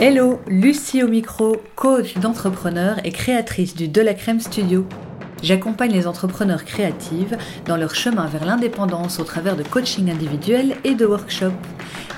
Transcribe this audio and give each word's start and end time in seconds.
Hello, 0.00 0.38
Lucie 0.46 1.02
au 1.02 1.08
micro, 1.08 1.56
coach 1.74 2.14
d'entrepreneurs 2.18 3.04
et 3.04 3.10
créatrice 3.10 3.74
du 3.74 3.88
De 3.88 4.00
la 4.00 4.14
Crème 4.14 4.38
Studio. 4.38 4.86
J'accompagne 5.42 5.90
les 5.90 6.06
entrepreneurs 6.06 6.64
créatives 6.64 7.36
dans 7.66 7.76
leur 7.76 7.96
chemin 7.96 8.26
vers 8.26 8.44
l'indépendance 8.44 9.18
au 9.18 9.24
travers 9.24 9.56
de 9.56 9.64
coaching 9.64 10.08
individuel 10.08 10.76
et 10.84 10.94
de 10.94 11.04
workshops. 11.04 11.50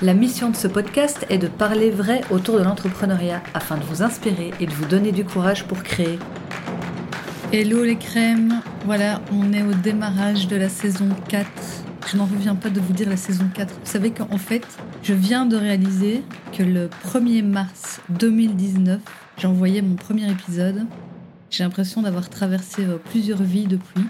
La 0.03 0.13
mission 0.13 0.51
de 0.51 0.55
ce 0.55 0.67
podcast 0.67 1.25
est 1.31 1.39
de 1.39 1.47
parler 1.47 1.89
vrai 1.89 2.21
autour 2.29 2.59
de 2.59 2.63
l'entrepreneuriat 2.63 3.41
afin 3.55 3.77
de 3.77 3.83
vous 3.85 4.03
inspirer 4.03 4.51
et 4.59 4.67
de 4.67 4.73
vous 4.73 4.85
donner 4.85 5.11
du 5.11 5.25
courage 5.25 5.63
pour 5.63 5.81
créer. 5.81 6.19
Hello 7.51 7.83
les 7.83 7.97
crèmes, 7.97 8.61
voilà, 8.85 9.21
on 9.33 9.53
est 9.53 9.63
au 9.63 9.73
démarrage 9.73 10.47
de 10.47 10.55
la 10.55 10.69
saison 10.69 11.09
4 11.29 11.49
je 12.07 12.17
n'en 12.17 12.25
reviens 12.25 12.55
pas 12.55 12.69
de 12.69 12.79
vous 12.79 12.93
dire 12.93 13.09
la 13.09 13.17
saison 13.17 13.45
4. 13.53 13.73
Vous 13.73 13.79
savez 13.83 14.11
qu'en 14.11 14.37
fait, 14.37 14.65
je 15.03 15.13
viens 15.13 15.45
de 15.45 15.55
réaliser 15.55 16.23
que 16.51 16.63
le 16.63 16.89
1er 17.05 17.43
mars 17.43 18.01
2019, 18.09 18.99
j'ai 19.37 19.47
envoyé 19.47 19.81
mon 19.81 19.95
premier 19.95 20.29
épisode. 20.29 20.85
J'ai 21.49 21.63
l'impression 21.63 22.01
d'avoir 22.01 22.29
traversé 22.29 22.83
euh, 22.83 22.97
plusieurs 22.97 23.41
vies 23.41 23.67
depuis. 23.67 24.05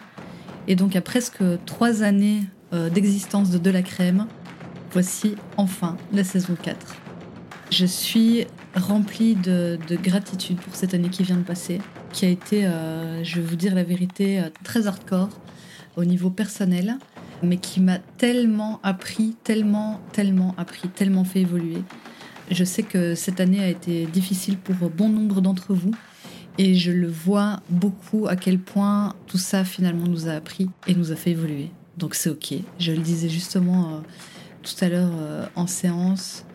Et 0.67 0.75
donc, 0.75 0.95
à 0.95 1.01
presque 1.01 1.43
trois 1.65 2.03
années 2.03 2.43
euh, 2.73 2.89
d'existence 2.89 3.49
de 3.49 3.57
De 3.57 3.69
la 3.69 3.81
Crème, 3.81 4.27
voici 4.91 5.35
enfin 5.57 5.97
la 6.13 6.23
saison 6.23 6.55
4. 6.61 6.95
Je 7.71 7.85
suis 7.85 8.45
remplie 8.75 9.35
de, 9.35 9.77
gratitude 10.01 10.57
pour 10.57 10.75
cette 10.75 10.93
année 10.93 11.09
qui 11.09 11.23
vient 11.23 11.37
de 11.37 11.43
passer, 11.43 11.79
qui 12.13 12.25
a 12.25 12.29
été, 12.29 12.65
euh, 12.65 13.23
je 13.23 13.35
vais 13.35 13.47
vous 13.47 13.55
dire 13.55 13.75
la 13.75 13.83
vérité, 13.83 14.41
très 14.63 14.87
hardcore 14.87 15.29
au 15.95 16.05
niveau 16.05 16.29
personnel 16.29 16.97
mais 17.43 17.57
qui 17.57 17.81
m'a 17.81 17.99
tellement 17.99 18.79
appris, 18.83 19.35
tellement, 19.43 19.99
tellement 20.11 20.53
appris, 20.57 20.89
tellement 20.89 21.23
fait 21.23 21.41
évoluer. 21.41 21.83
Je 22.49 22.63
sais 22.63 22.83
que 22.83 23.15
cette 23.15 23.39
année 23.39 23.63
a 23.63 23.69
été 23.69 24.05
difficile 24.05 24.57
pour 24.57 24.89
bon 24.89 25.09
nombre 25.09 25.41
d'entre 25.41 25.73
vous 25.73 25.93
et 26.57 26.75
je 26.75 26.91
le 26.91 27.07
vois 27.07 27.61
beaucoup 27.69 28.27
à 28.27 28.35
quel 28.35 28.59
point 28.59 29.15
tout 29.27 29.37
ça 29.37 29.63
finalement 29.63 30.07
nous 30.07 30.27
a 30.27 30.33
appris 30.33 30.69
et 30.87 30.93
nous 30.93 31.11
a 31.11 31.15
fait 31.15 31.31
évoluer. 31.31 31.71
Donc 31.97 32.15
c'est 32.15 32.29
ok. 32.29 32.53
Je 32.79 32.91
le 32.91 32.99
disais 32.99 33.29
justement 33.29 33.89
euh, 33.89 33.99
tout 34.63 34.75
à 34.83 34.89
l'heure 34.89 35.11
euh, 35.13 35.45
en 35.55 35.67
séance, 35.67 36.45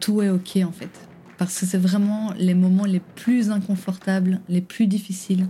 tout 0.00 0.22
est 0.22 0.30
ok 0.30 0.58
en 0.64 0.72
fait. 0.72 0.90
Parce 1.36 1.58
que 1.58 1.66
c'est 1.66 1.78
vraiment 1.78 2.32
les 2.38 2.54
moments 2.54 2.86
les 2.86 3.00
plus 3.00 3.50
inconfortables, 3.50 4.40
les 4.48 4.60
plus 4.60 4.86
difficiles 4.86 5.46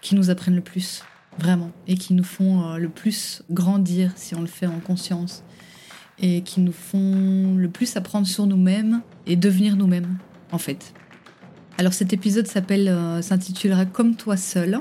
qui 0.00 0.14
nous 0.14 0.30
apprennent 0.30 0.56
le 0.56 0.62
plus 0.62 1.04
vraiment, 1.38 1.70
et 1.86 1.96
qui 1.96 2.14
nous 2.14 2.24
font 2.24 2.62
euh, 2.62 2.76
le 2.78 2.88
plus 2.88 3.42
grandir 3.50 4.12
si 4.16 4.34
on 4.34 4.40
le 4.40 4.46
fait 4.46 4.66
en 4.66 4.80
conscience, 4.80 5.42
et 6.18 6.42
qui 6.42 6.60
nous 6.60 6.72
font 6.72 7.54
le 7.56 7.68
plus 7.68 7.96
apprendre 7.96 8.26
sur 8.26 8.46
nous-mêmes 8.46 9.02
et 9.26 9.36
devenir 9.36 9.76
nous-mêmes, 9.76 10.18
en 10.50 10.58
fait. 10.58 10.92
Alors 11.78 11.94
cet 11.94 12.12
épisode 12.12 12.46
s'appelle, 12.46 12.88
euh, 12.88 13.22
s'intitulera 13.22 13.86
Comme 13.86 14.16
toi 14.16 14.36
seul. 14.36 14.78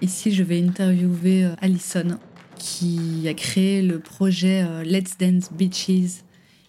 Ici, 0.00 0.32
je 0.32 0.42
vais 0.42 0.62
interviewer 0.62 1.44
euh, 1.44 1.54
Alison, 1.60 2.18
qui 2.56 3.26
a 3.28 3.34
créé 3.34 3.82
le 3.82 3.98
projet 3.98 4.66
Let's 4.84 5.18
Dance 5.18 5.52
Beaches, 5.52 6.22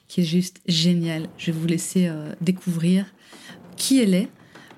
qui 0.07 0.21
est 0.21 0.25
juste 0.25 0.59
génial. 0.67 1.27
Je 1.37 1.47
vais 1.47 1.57
vous 1.57 1.67
laisser 1.67 2.11
découvrir 2.41 3.05
qui 3.77 4.01
elle 4.01 4.15
est 4.15 4.29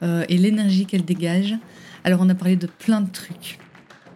et 0.04 0.38
l'énergie 0.38 0.86
qu'elle 0.86 1.06
dégage. 1.06 1.56
Alors 2.04 2.20
on 2.22 2.30
a 2.30 2.36
parlé 2.36 2.56
de 2.56 2.68
plein 2.68 3.02
de 3.02 3.10
trucs. 3.10 3.58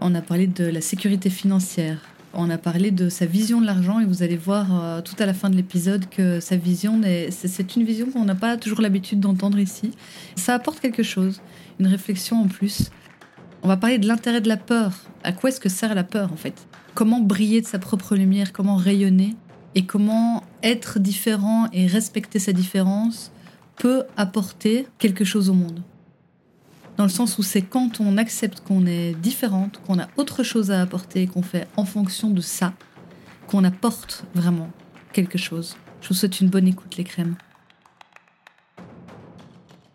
On 0.04 0.16
a 0.16 0.22
parlé 0.24 0.48
de 0.48 0.66
la 0.66 0.82
sécurité 0.82 1.30
financière. 1.30 2.00
On 2.34 2.50
a 2.50 2.58
parlé 2.58 2.90
de 2.90 3.08
sa 3.08 3.28
vision 3.28 3.62
de 3.62 3.68
l'argent 3.68 4.00
et 4.00 4.06
vous 4.06 4.24
allez 4.24 4.36
voir 4.36 4.68
euh, 4.72 5.02
tout 5.02 5.14
à 5.20 5.28
la 5.28 5.36
fin 5.36 5.52
de 5.52 5.56
l'épisode 5.56 6.10
que 6.10 6.40
sa 6.40 6.56
vision, 6.56 7.00
c'est 7.30 7.76
une 7.76 7.84
vision 7.84 8.10
qu'on 8.10 8.26
n'a 8.26 8.34
pas 8.34 8.58
toujours 8.58 8.82
l'habitude 8.82 9.20
d'entendre 9.20 9.60
ici. 9.60 9.92
Ça 10.36 10.56
apporte 10.56 10.80
quelque 10.80 11.04
chose, 11.04 11.40
une 11.80 11.86
réflexion 11.86 12.42
en 12.42 12.48
plus. 12.48 12.90
On 13.62 13.68
va 13.68 13.78
parler 13.78 14.00
de 14.00 14.08
l'intérêt 14.08 14.42
de 14.42 14.48
la 14.48 14.58
peur. 14.58 14.92
À 15.24 15.34
quoi 15.34 15.52
est-ce 15.52 15.60
que 15.60 15.70
sert 15.70 15.94
la 15.94 16.04
peur 16.04 16.34
en 16.34 16.38
fait? 16.38 16.68
Comment 16.96 17.20
briller 17.20 17.62
de 17.62 17.68
sa 17.68 17.78
propre 17.78 18.16
lumière? 18.16 18.54
Comment 18.54 18.78
rayonner? 18.78 19.36
Et 19.76 19.86
comment 19.86 20.42
être 20.64 20.98
différent 20.98 21.68
et 21.74 21.86
respecter 21.86 22.40
sa 22.40 22.54
différence 22.54 23.32
peut 23.76 24.04
apporter 24.18 24.88
quelque 24.98 25.26
chose 25.26 25.48
au 25.48 25.54
monde? 25.54 25.84
Dans 27.02 27.08
le 27.08 27.10
sens 27.10 27.40
où 27.40 27.42
c'est 27.42 27.64
quand 27.64 28.00
on 28.00 28.16
accepte 28.20 28.60
qu'on 28.60 28.86
est 28.86 29.16
différente, 29.16 29.82
qu'on 29.88 29.98
a 29.98 30.08
autre 30.18 30.44
chose 30.44 30.70
à 30.70 30.84
apporter, 30.84 31.26
qu'on 31.26 31.42
fait 31.42 31.68
en 31.76 31.84
fonction 31.84 32.30
de 32.30 32.42
ça, 32.42 32.74
qu'on 33.48 33.64
apporte 33.64 34.24
vraiment 34.36 34.70
quelque 35.12 35.40
chose. 35.40 35.76
Je 36.02 36.10
vous 36.10 36.14
souhaite 36.14 36.42
une 36.42 36.50
bonne 36.50 36.68
écoute, 36.68 36.98
les 36.98 37.04
crèmes. 37.04 37.38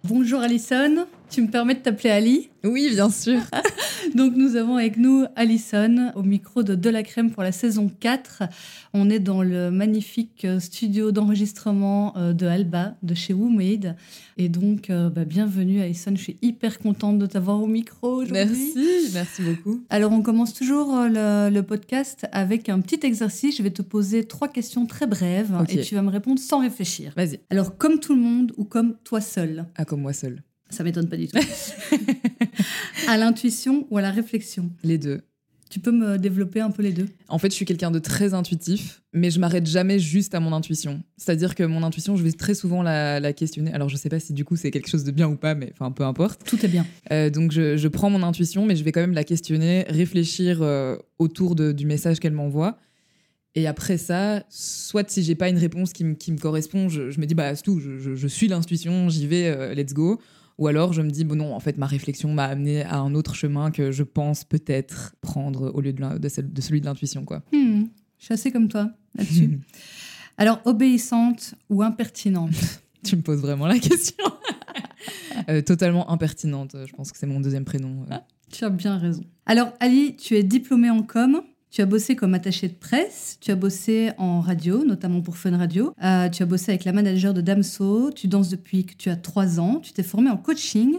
Bonjour 0.02 0.40
Alison, 0.40 1.06
tu 1.30 1.42
me 1.42 1.48
permets 1.48 1.74
de 1.74 1.80
t'appeler 1.80 2.10
Ali 2.10 2.50
Oui, 2.64 2.90
bien 2.90 3.10
sûr. 3.10 3.40
Donc 4.14 4.34
nous 4.36 4.56
avons 4.56 4.76
avec 4.76 4.96
nous 4.96 5.24
Alison 5.34 6.12
au 6.14 6.22
micro 6.22 6.62
de 6.62 6.74
De 6.74 6.88
la 6.88 7.02
Crème 7.02 7.30
pour 7.30 7.42
la 7.42 7.52
saison 7.52 7.90
4. 8.00 8.44
On 8.94 9.10
est 9.10 9.18
dans 9.18 9.42
le 9.42 9.70
magnifique 9.70 10.46
studio 10.60 11.12
d'enregistrement 11.12 12.16
euh, 12.16 12.32
de 12.32 12.46
Alba, 12.46 12.94
de 13.02 13.14
chez 13.14 13.32
WooMade. 13.34 13.96
Et 14.36 14.48
donc, 14.48 14.90
euh, 14.90 15.10
bah, 15.10 15.24
bienvenue 15.24 15.80
Alison, 15.80 16.12
je 16.14 16.22
suis 16.22 16.36
hyper 16.42 16.78
contente 16.78 17.18
de 17.18 17.26
t'avoir 17.26 17.62
au 17.62 17.66
micro 17.66 18.22
aujourd'hui. 18.22 18.72
Merci, 18.74 19.10
merci 19.12 19.42
beaucoup. 19.42 19.84
Alors 19.90 20.12
on 20.12 20.22
commence 20.22 20.54
toujours 20.54 20.94
euh, 20.96 21.50
le, 21.50 21.62
podcast 21.62 22.26
avec 22.32 22.68
un 22.68 22.80
petit 22.80 23.04
exercice. 23.04 23.56
Je 23.56 23.62
vais 23.62 23.70
te 23.70 23.82
poser 23.82 24.24
trois 24.24 24.48
questions 24.48 24.86
très 24.86 25.06
brèves 25.06 25.52
et 25.68 25.80
tu 25.80 25.94
vas 25.96 26.02
me 26.02 26.10
répondre 26.10 26.38
sans 26.38 26.60
réfléchir. 26.60 27.12
Vas-y. 27.16 27.40
Alors 27.50 27.76
comme 27.76 27.98
tout 27.98 28.14
le 28.14 28.20
monde 28.20 28.52
ou 28.56 28.64
comme 28.64 28.96
toi 29.04 29.20
seul 29.20 29.66
Ah, 29.76 29.84
comme 29.84 30.02
moi 30.02 30.12
seul. 30.12 30.42
Ça 30.70 30.84
m'étonne 30.84 31.08
pas 31.08 31.16
du 31.16 31.28
tout. 31.28 31.38
à 33.08 33.16
l'intuition 33.16 33.86
ou 33.90 33.98
à 33.98 34.02
la 34.02 34.10
réflexion? 34.10 34.70
Les 34.82 34.98
deux. 34.98 35.22
Tu 35.68 35.80
peux 35.80 35.90
me 35.90 36.16
développer 36.16 36.60
un 36.60 36.70
peu 36.70 36.82
les 36.82 36.92
deux? 36.92 37.08
En 37.28 37.38
fait, 37.38 37.50
je 37.50 37.54
suis 37.54 37.64
quelqu'un 37.64 37.90
de 37.90 37.98
très 37.98 38.34
intuitif, 38.34 39.02
mais 39.12 39.30
je 39.30 39.40
m'arrête 39.40 39.66
jamais 39.66 39.98
juste 39.98 40.34
à 40.34 40.40
mon 40.40 40.52
intuition. 40.52 41.02
C'est-à-dire 41.16 41.56
que 41.56 41.64
mon 41.64 41.82
intuition, 41.82 42.16
je 42.16 42.22
vais 42.22 42.30
très 42.30 42.54
souvent 42.54 42.82
la, 42.82 43.32
questionner. 43.32 43.72
Alors, 43.72 43.88
je 43.88 43.96
sais 43.96 44.08
pas 44.08 44.20
si 44.20 44.32
du 44.32 44.44
coup 44.44 44.54
c'est 44.54 44.70
quelque 44.70 44.88
chose 44.88 45.02
de 45.02 45.10
bien 45.10 45.28
ou 45.28 45.36
pas, 45.36 45.56
mais 45.56 45.72
enfin, 45.72 45.90
peu 45.90 46.04
importe. 46.04 46.44
Tout 46.44 46.64
est 46.64 46.68
bien. 46.68 46.86
Euh, 47.10 47.30
donc, 47.30 47.50
je, 47.50 47.88
prends 47.88 48.10
mon 48.10 48.22
intuition, 48.22 48.64
mais 48.64 48.76
je 48.76 48.84
vais 48.84 48.92
quand 48.92 49.00
même 49.00 49.14
la 49.14 49.24
questionner, 49.24 49.84
réfléchir 49.88 50.62
euh, 50.62 50.96
autour 51.18 51.56
du 51.56 51.86
message 51.86 52.20
qu'elle 52.20 52.32
m'envoie. 52.32 52.78
Et 53.56 53.66
après 53.66 53.96
ça, 53.96 54.44
soit 54.50 55.08
si 55.08 55.22
j'ai 55.22 55.34
pas 55.34 55.48
une 55.48 55.56
réponse 55.56 55.94
qui, 55.94 56.04
me 56.04 56.38
correspond, 56.38 56.88
je, 56.88 57.18
me 57.18 57.24
dis, 57.24 57.34
bah, 57.34 57.56
c'est 57.56 57.62
tout, 57.62 57.80
je, 57.80 58.26
suis 58.28 58.48
l'intuition, 58.48 59.08
j'y 59.08 59.26
vais, 59.26 59.46
euh, 59.46 59.74
let's 59.74 59.94
go. 59.94 60.20
Ou 60.58 60.68
alors 60.68 60.92
je 60.92 61.02
me 61.02 61.10
dis, 61.10 61.24
bon 61.24 61.36
non, 61.36 61.54
en 61.54 61.60
fait, 61.60 61.76
ma 61.76 61.86
réflexion 61.86 62.32
m'a 62.32 62.44
amené 62.44 62.82
à 62.82 62.98
un 62.98 63.14
autre 63.14 63.34
chemin 63.34 63.70
que 63.70 63.92
je 63.92 64.02
pense 64.02 64.44
peut-être 64.44 65.14
prendre 65.20 65.70
au 65.74 65.80
lieu 65.80 65.92
de, 65.92 66.18
de, 66.18 66.60
celui 66.60 66.80
de 66.80 66.86
l'intuition. 66.86 67.24
quoi. 67.24 67.42
Hmm, 67.52 67.84
je 68.18 68.24
suis 68.24 68.34
assez 68.34 68.50
comme 68.50 68.68
toi 68.68 68.90
là-dessus. 69.16 69.60
alors, 70.38 70.60
obéissante 70.64 71.54
ou 71.68 71.82
impertinente? 71.82 72.52
Tu 73.04 73.14
me 73.14 73.22
poses 73.22 73.40
vraiment 73.40 73.66
la 73.66 73.78
question. 73.78 74.24
Euh, 75.48 75.60
totalement 75.60 76.10
impertinente, 76.10 76.74
je 76.86 76.92
pense 76.92 77.12
que 77.12 77.18
c'est 77.18 77.26
mon 77.26 77.38
deuxième 77.38 77.64
prénom. 77.64 78.04
Ah, 78.10 78.24
tu 78.50 78.64
as 78.64 78.70
bien 78.70 78.98
raison. 78.98 79.22
Alors, 79.44 79.72
Ali, 79.78 80.16
tu 80.16 80.34
es 80.34 80.42
diplômée 80.42 80.90
en 80.90 81.02
com. 81.02 81.42
Tu 81.70 81.82
as 81.82 81.86
bossé 81.86 82.16
comme 82.16 82.34
attaché 82.34 82.68
de 82.68 82.74
presse, 82.74 83.38
tu 83.40 83.50
as 83.50 83.56
bossé 83.56 84.10
en 84.18 84.40
radio, 84.40 84.84
notamment 84.84 85.20
pour 85.20 85.36
Fun 85.36 85.56
Radio. 85.56 85.92
Euh, 86.02 86.28
tu 86.28 86.42
as 86.42 86.46
bossé 86.46 86.70
avec 86.70 86.84
la 86.84 86.92
manager 86.92 87.34
de 87.34 87.40
Damso, 87.40 88.12
tu 88.12 88.28
danses 88.28 88.48
depuis 88.48 88.86
que 88.86 88.94
tu 88.94 89.10
as 89.10 89.16
trois 89.16 89.60
ans, 89.60 89.80
tu 89.80 89.92
t'es 89.92 90.02
formé 90.02 90.30
en 90.30 90.36
coaching. 90.36 90.98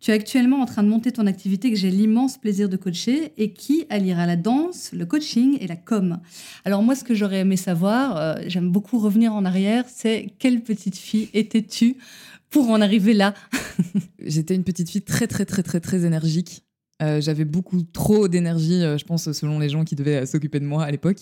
Tu 0.00 0.10
es 0.10 0.14
actuellement 0.14 0.60
en 0.60 0.66
train 0.66 0.82
de 0.82 0.88
monter 0.88 1.12
ton 1.12 1.26
activité 1.26 1.70
que 1.70 1.76
j'ai 1.76 1.90
l'immense 1.90 2.38
plaisir 2.38 2.70
de 2.70 2.76
coacher 2.78 3.34
et 3.36 3.52
qui 3.52 3.84
alliera 3.90 4.26
la 4.26 4.36
danse, 4.36 4.92
le 4.92 5.04
coaching 5.04 5.58
et 5.60 5.66
la 5.66 5.76
com. 5.76 6.18
Alors 6.64 6.82
moi, 6.82 6.94
ce 6.94 7.04
que 7.04 7.14
j'aurais 7.14 7.40
aimé 7.40 7.56
savoir, 7.56 8.16
euh, 8.16 8.34
j'aime 8.46 8.70
beaucoup 8.70 8.98
revenir 8.98 9.34
en 9.34 9.44
arrière, 9.44 9.84
c'est 9.88 10.32
quelle 10.38 10.62
petite 10.62 10.96
fille 10.96 11.28
étais-tu 11.34 11.98
pour 12.48 12.70
en 12.70 12.80
arriver 12.80 13.12
là? 13.12 13.34
J'étais 14.18 14.54
une 14.54 14.64
petite 14.64 14.88
fille 14.88 15.02
très 15.02 15.26
très 15.26 15.44
très 15.44 15.62
très 15.62 15.80
très 15.80 16.06
énergique. 16.06 16.64
Euh, 17.00 17.20
j'avais 17.20 17.44
beaucoup 17.44 17.82
trop 17.82 18.28
d'énergie, 18.28 18.82
euh, 18.82 18.98
je 18.98 19.04
pense, 19.04 19.32
selon 19.32 19.58
les 19.58 19.70
gens 19.70 19.84
qui 19.84 19.96
devaient 19.96 20.22
euh, 20.22 20.26
s'occuper 20.26 20.60
de 20.60 20.66
moi 20.66 20.84
à 20.84 20.90
l'époque. 20.90 21.18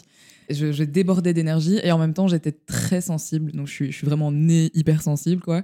Je, 0.51 0.83
débordais 0.83 1.33
d'énergie 1.33 1.79
et 1.83 1.93
en 1.93 1.99
même 1.99 2.15
temps, 2.15 2.27
j'étais 2.27 2.53
très 2.53 3.01
sensible. 3.01 3.53
Donc, 3.53 3.69
je 3.69 3.91
suis, 3.91 4.07
vraiment 4.07 4.33
née 4.33 4.71
hypersensible, 4.75 5.43
quoi. 5.43 5.63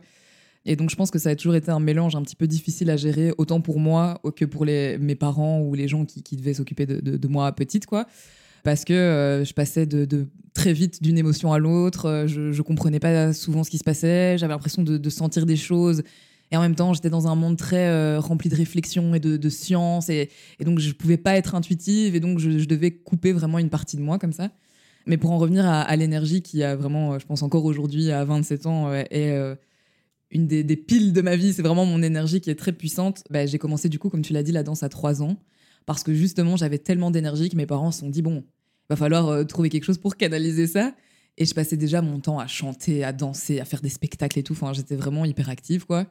Et 0.67 0.77
donc, 0.77 0.91
je 0.91 0.97
pense 0.97 1.11
que 1.11 1.19
ça 1.19 1.31
a 1.31 1.37
toujours 1.37 1.57
été 1.57 1.71
un 1.71 1.81
mélange 1.81 2.15
un 2.17 2.23
petit 2.23 2.37
peu 2.37 2.47
difficile 2.47 2.91
à 2.91 2.97
gérer, 2.97 3.33
autant 3.39 3.61
pour 3.61 3.81
moi 3.81 4.21
que 4.37 4.45
pour 4.45 4.65
mes 4.65 5.15
parents 5.15 5.61
ou 5.61 5.75
les 5.75 5.89
gens 5.89 6.07
qui, 6.07 6.37
devaient 6.37 6.55
s'occuper 6.55 6.87
de, 6.87 7.29
moi 7.29 7.53
petite, 7.53 7.85
quoi. 7.85 8.07
Parce 8.63 8.87
que 8.87 9.43
je 9.47 9.53
passais 9.53 9.85
de, 9.85 10.27
très 10.55 10.73
vite 10.73 11.03
d'une 11.03 11.19
émotion 11.19 11.53
à 11.53 11.59
l'autre, 11.59 12.25
je, 12.27 12.53
je 12.53 12.63
comprenais 12.63 12.99
pas 12.99 13.35
souvent 13.35 13.63
ce 13.63 13.69
qui 13.69 13.77
se 13.77 13.85
passait, 13.85 14.39
j'avais 14.39 14.55
l'impression 14.55 14.83
de, 14.83 15.11
sentir 15.11 15.45
des 15.45 15.57
choses. 15.57 16.03
Et 16.55 16.57
en 16.57 16.61
même 16.61 16.77
temps, 16.77 16.95
j'étais 16.95 17.11
dans 17.11 17.27
un 17.27 17.35
monde 17.35 17.57
très 17.57 17.89
euh, 17.89 18.21
rempli 18.21 18.49
de 18.49 18.55
réflexion 18.55 19.13
et 19.13 19.19
de, 19.19 19.37
de 19.37 19.49
science. 19.49 20.09
Et, 20.09 20.31
donc, 20.61 20.79
je 20.79 20.93
pouvais 20.93 21.17
pas 21.17 21.35
être 21.35 21.57
intuitive. 21.57 22.15
Et 22.15 22.21
donc, 22.21 22.39
je, 22.39 22.65
devais 22.65 22.93
couper 22.93 23.33
vraiment 23.33 23.59
une 23.59 23.71
partie 23.71 23.97
de 23.97 24.03
moi 24.03 24.21
comme 24.21 24.33
ça. 24.33 24.51
Mais 25.07 25.17
pour 25.17 25.33
en 25.33 25.39
revenir 25.39 25.67
à, 25.67 25.97
l'énergie 25.97 26.43
qui 26.43 26.63
a 26.63 26.77
vraiment, 26.77 27.19
je 27.19 27.27
pense 27.27 27.43
encore 27.43 27.65
aujourd'hui, 27.65 28.13
à 28.13 28.25
27 28.25 28.67
ans, 28.67 28.95
est 28.95 29.37
une 30.31 30.47
des, 30.47 30.77
piles 30.77 31.13
de 31.13 31.23
ma 31.23 31.35
vie, 31.35 31.53
c'est 31.53 31.63
vraiment 31.63 31.87
mon 31.87 32.03
énergie 32.03 32.41
qui 32.41 32.51
est 32.51 32.55
très 32.55 32.73
puissante. 32.73 33.25
Bah, 33.31 33.47
j'ai 33.47 33.59
commencé 33.59 33.89
du 33.89 33.99
coup, 33.99 34.11
comme 34.11 34.23
tu 34.23 34.33
l'as 34.33 34.45
dit, 34.45 34.53
la 34.53 34.63
danse 34.63 34.85
à 34.85 34.89
3 34.89 35.23
ans, 35.23 35.37
parce 35.87 36.05
que 36.05 36.15
justement, 36.15 36.57
j'avais 36.57 36.79
tellement 36.79 37.11
d'énergie 37.11 37.49
que 37.49 37.57
mes 37.57 37.67
parents 37.67 37.91
se 37.91 37.99
sont 37.99 38.11
dit, 38.11 38.23
bon, 38.23 38.45
il 38.47 38.87
va 38.91 38.97
falloir 38.97 39.29
euh, 39.29 39.43
trouver 39.43 39.71
quelque 39.71 39.85
chose 39.85 39.99
pour 39.99 40.17
canaliser 40.17 40.69
ça. 40.69 40.95
Et 41.37 41.47
je 41.47 41.55
passais 41.55 41.77
déjà 41.77 42.01
mon 42.01 42.21
temps 42.21 42.39
à 42.39 42.47
chanter, 42.47 43.03
à 43.03 43.13
danser, 43.13 43.59
à 43.59 43.65
faire 43.65 43.81
des 43.81 43.89
spectacles 43.89 44.39
et 44.39 44.45
tout. 44.45 44.53
Enfin, 44.53 44.73
j'étais 44.73 44.95
vraiment 44.95 45.25
hyper 45.25 45.49
active, 45.49 45.85
quoi. 45.85 46.07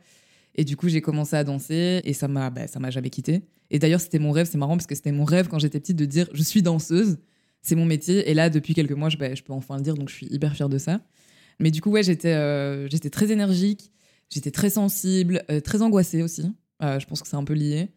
Et 0.56 0.66
du 0.66 0.78
coup, 0.78 0.88
j'ai 0.88 1.02
commencé 1.02 1.36
à 1.36 1.44
danser 1.44 2.02
et 2.04 2.14
ça 2.14 2.28
m'a, 2.28 2.50
bah, 2.50 2.68
ça 2.68 2.80
m'a 2.80 2.92
jamais 2.92 3.10
quitté. 3.10 3.42
Et 3.72 3.80
d'ailleurs, 3.80 4.02
c'était 4.02 4.20
mon 4.20 4.32
rêve. 4.32 4.48
C'est 4.50 4.58
marrant 4.58 4.78
parce 4.78 4.86
que 4.86 4.96
c'était 4.96 5.12
mon 5.12 5.24
rêve 5.24 5.48
quand 5.48 5.60
j'étais 5.60 5.80
petite 5.80 5.98
de 5.98 6.06
dire, 6.06 6.30
je 6.34 6.44
suis 6.44 6.62
danseuse, 6.62 7.18
c'est 7.62 7.76
mon 7.76 7.86
métier. 7.86 8.30
Et 8.30 8.34
là, 8.34 8.50
depuis 8.50 8.74
quelques 8.74 8.92
mois, 8.92 9.10
je, 9.10 9.18
bah, 9.18 9.34
je 9.34 9.42
peux 9.42 9.54
enfin 9.54 9.78
le 9.78 9.82
dire, 9.82 9.96
donc 9.96 10.10
je 10.10 10.14
suis 10.16 10.28
hyper 10.28 10.54
fière 10.56 10.70
de 10.70 10.78
ça. 10.78 11.02
Mais 11.60 11.72
du 11.72 11.82
coup, 11.82 11.90
ouais, 11.92 12.04
j'étais, 12.04 12.34
euh, 12.34 12.88
j'étais 12.90 13.10
très 13.10 13.32
énergique. 13.32 13.92
J'étais 14.30 14.52
très 14.52 14.70
sensible, 14.70 15.44
euh, 15.50 15.60
très 15.60 15.82
angoissée 15.82 16.24
aussi. 16.24 16.44
Euh, 16.82 17.00
je 17.00 17.06
pense 17.06 17.22
que 17.22 17.28
c'est 17.28 17.36
un 17.36 17.44
peu 17.44 17.54
lié. 17.54 17.90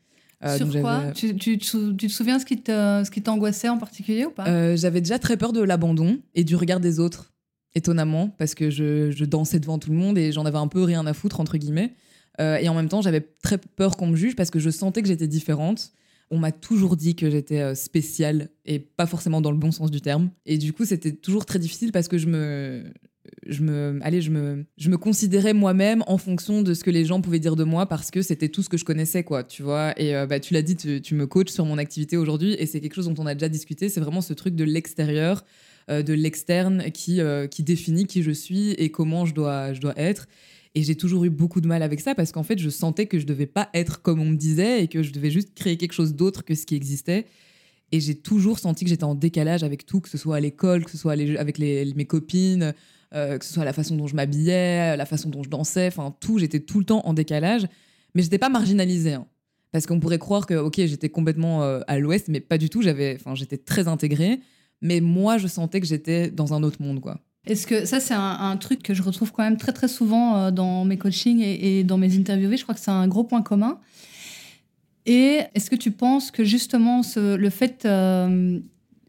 Sur 0.56 0.70
quoi? 0.80 1.12
Tu, 1.14 1.34
tu, 1.36 1.56
tu, 1.58 1.96
te 1.96 2.08
souviens 2.08 2.38
ce 2.38 2.44
qui 2.44 3.22
t'angoissait 3.22 3.70
en 3.70 3.78
particulier 3.78 4.26
ou 4.26 4.30
pas? 4.30 4.76
J'avais 4.76 5.00
déjà 5.00 5.18
très 5.18 5.36
peur 5.36 5.52
de 5.52 5.60
l'abandon 5.62 6.20
et 6.34 6.44
du 6.44 6.56
regard 6.56 6.78
des 6.78 7.00
autres, 7.00 7.32
étonnamment, 7.74 8.28
parce 8.28 8.54
que 8.54 8.68
je, 8.68 9.10
je 9.10 9.24
dansais 9.24 9.60
devant 9.60 9.78
tout 9.78 9.90
le 9.90 9.96
monde 9.96 10.18
et 10.18 10.32
j'en 10.32 10.44
avais 10.44 10.58
un 10.58 10.68
peu 10.68 10.82
rien 10.82 11.06
à 11.06 11.14
foutre, 11.14 11.40
entre 11.40 11.56
guillemets. 11.56 11.94
Euh, 12.40 12.56
et 12.56 12.68
en 12.68 12.74
même 12.74 12.88
temps, 12.88 13.02
j'avais 13.02 13.20
très 13.20 13.58
peur 13.58 13.96
qu'on 13.96 14.08
me 14.08 14.16
juge 14.16 14.36
parce 14.36 14.50
que 14.50 14.58
je 14.58 14.70
sentais 14.70 15.02
que 15.02 15.08
j'étais 15.08 15.28
différente. 15.28 15.92
On 16.30 16.38
m'a 16.38 16.52
toujours 16.52 16.96
dit 16.96 17.14
que 17.14 17.30
j'étais 17.30 17.74
spéciale 17.76 18.48
et 18.64 18.80
pas 18.80 19.06
forcément 19.06 19.40
dans 19.40 19.52
le 19.52 19.58
bon 19.58 19.70
sens 19.70 19.92
du 19.92 20.00
terme. 20.00 20.30
Et 20.44 20.58
du 20.58 20.72
coup, 20.72 20.84
c'était 20.84 21.12
toujours 21.12 21.46
très 21.46 21.60
difficile 21.60 21.92
parce 21.92 22.08
que 22.08 22.18
je 22.18 22.26
me, 22.26 22.82
je 23.46 23.62
me, 23.62 23.98
allez, 24.02 24.20
je 24.20 24.30
me, 24.30 24.64
je 24.76 24.90
me 24.90 24.98
considérais 24.98 25.52
moi-même 25.52 26.02
en 26.06 26.18
fonction 26.18 26.62
de 26.62 26.74
ce 26.74 26.84
que 26.84 26.90
les 26.90 27.04
gens 27.04 27.20
pouvaient 27.20 27.38
dire 27.38 27.56
de 27.56 27.64
moi 27.64 27.86
parce 27.86 28.10
que 28.10 28.22
c'était 28.22 28.48
tout 28.48 28.62
ce 28.62 28.68
que 28.68 28.76
je 28.76 28.84
connaissais, 28.84 29.24
quoi, 29.24 29.44
tu 29.44 29.62
vois. 29.62 29.98
Et 30.00 30.14
euh, 30.14 30.26
bah, 30.26 30.40
tu 30.40 30.54
l'as 30.54 30.62
dit, 30.62 30.76
tu, 30.76 31.14
me 31.14 31.26
coaches 31.26 31.50
sur 31.50 31.64
mon 31.64 31.78
activité 31.78 32.16
aujourd'hui 32.16 32.54
et 32.58 32.66
c'est 32.66 32.80
quelque 32.80 32.94
chose 32.94 33.08
dont 33.08 33.22
on 33.22 33.26
a 33.26 33.34
déjà 33.34 33.48
discuté. 33.48 33.88
C'est 33.88 34.00
vraiment 34.00 34.20
ce 34.20 34.32
truc 34.32 34.54
de 34.54 34.64
l'extérieur, 34.64 35.44
euh, 35.90 36.02
de 36.02 36.12
l'externe 36.12 36.90
qui, 36.92 37.20
euh, 37.20 37.46
qui 37.46 37.62
définit 37.62 38.06
qui 38.06 38.22
je 38.22 38.32
suis 38.32 38.70
et 38.72 38.90
comment 38.90 39.26
je 39.26 39.34
dois, 39.34 39.72
je 39.72 39.80
dois 39.80 39.94
être. 39.98 40.26
Et 40.76 40.82
j'ai 40.82 40.94
toujours 40.94 41.24
eu 41.24 41.30
beaucoup 41.30 41.62
de 41.62 41.66
mal 41.66 41.82
avec 41.82 42.00
ça 42.00 42.14
parce 42.14 42.32
qu'en 42.32 42.42
fait, 42.42 42.58
je 42.58 42.68
sentais 42.68 43.06
que 43.06 43.18
je 43.18 43.24
devais 43.24 43.46
pas 43.46 43.70
être 43.72 44.02
comme 44.02 44.20
on 44.20 44.26
me 44.26 44.36
disait 44.36 44.84
et 44.84 44.88
que 44.88 45.02
je 45.02 45.10
devais 45.10 45.30
juste 45.30 45.54
créer 45.54 45.78
quelque 45.78 45.94
chose 45.94 46.14
d'autre 46.14 46.44
que 46.44 46.54
ce 46.54 46.66
qui 46.66 46.76
existait. 46.76 47.24
Et 47.92 48.00
j'ai 48.00 48.14
toujours 48.14 48.58
senti 48.58 48.84
que 48.84 48.90
j'étais 48.90 49.04
en 49.04 49.14
décalage 49.14 49.64
avec 49.64 49.86
tout, 49.86 50.02
que 50.02 50.10
ce 50.10 50.18
soit 50.18 50.36
à 50.36 50.40
l'école, 50.40 50.84
que 50.84 50.90
ce 50.90 50.98
soit 50.98 51.12
avec 51.12 51.58
mes 51.58 52.04
copines, 52.04 52.74
euh, 53.14 53.38
que 53.38 53.44
ce 53.46 53.54
soit 53.54 53.64
la 53.64 53.72
façon 53.72 53.96
dont 53.96 54.06
je 54.06 54.14
m'habillais, 54.14 54.98
la 54.98 55.06
façon 55.06 55.30
dont 55.30 55.42
je 55.42 55.48
dansais, 55.48 55.86
enfin 55.86 56.14
tout, 56.20 56.38
j'étais 56.38 56.60
tout 56.60 56.78
le 56.78 56.84
temps 56.84 57.00
en 57.06 57.14
décalage, 57.14 57.66
mais 58.14 58.20
j'étais 58.20 58.38
pas 58.38 58.50
marginalisée. 58.50 59.14
Hein. 59.14 59.26
parce 59.72 59.86
qu'on 59.86 59.98
pourrait 59.98 60.18
croire 60.18 60.46
que, 60.46 60.54
ok, 60.54 60.74
j'étais 60.76 61.08
complètement 61.08 61.62
euh, 61.62 61.80
à 61.86 61.98
l'ouest, 61.98 62.28
mais 62.28 62.40
pas 62.40 62.58
du 62.58 62.68
tout, 62.68 62.82
j'étais 62.82 63.58
très 63.58 63.88
intégrée, 63.88 64.40
mais 64.82 65.00
moi, 65.00 65.38
je 65.38 65.46
sentais 65.46 65.80
que 65.80 65.86
j'étais 65.86 66.30
dans 66.30 66.52
un 66.52 66.62
autre 66.62 66.82
monde, 66.82 67.00
quoi. 67.00 67.18
Est-ce 67.46 67.66
que 67.66 67.84
ça, 67.84 68.00
c'est 68.00 68.14
un, 68.14 68.38
un, 68.40 68.56
truc 68.56 68.82
que 68.82 68.92
je 68.92 69.02
retrouve 69.02 69.32
quand 69.32 69.44
même 69.44 69.56
très, 69.56 69.72
très 69.72 69.88
souvent 69.88 70.36
euh, 70.36 70.50
dans 70.50 70.84
mes 70.84 70.98
coachings 70.98 71.40
et, 71.40 71.78
et, 71.78 71.84
dans 71.84 71.98
mes 71.98 72.16
interviewés 72.16 72.56
Je 72.56 72.62
crois 72.64 72.74
que 72.74 72.80
c'est 72.80 72.90
un 72.90 73.06
gros 73.06 73.24
point 73.24 73.42
commun. 73.42 73.78
Et 75.06 75.40
est-ce 75.54 75.70
que 75.70 75.76
tu 75.76 75.92
penses 75.92 76.30
que 76.32 76.44
justement 76.44 77.02
ce, 77.04 77.36
le 77.36 77.50
fait 77.50 77.84
euh, 77.84 78.58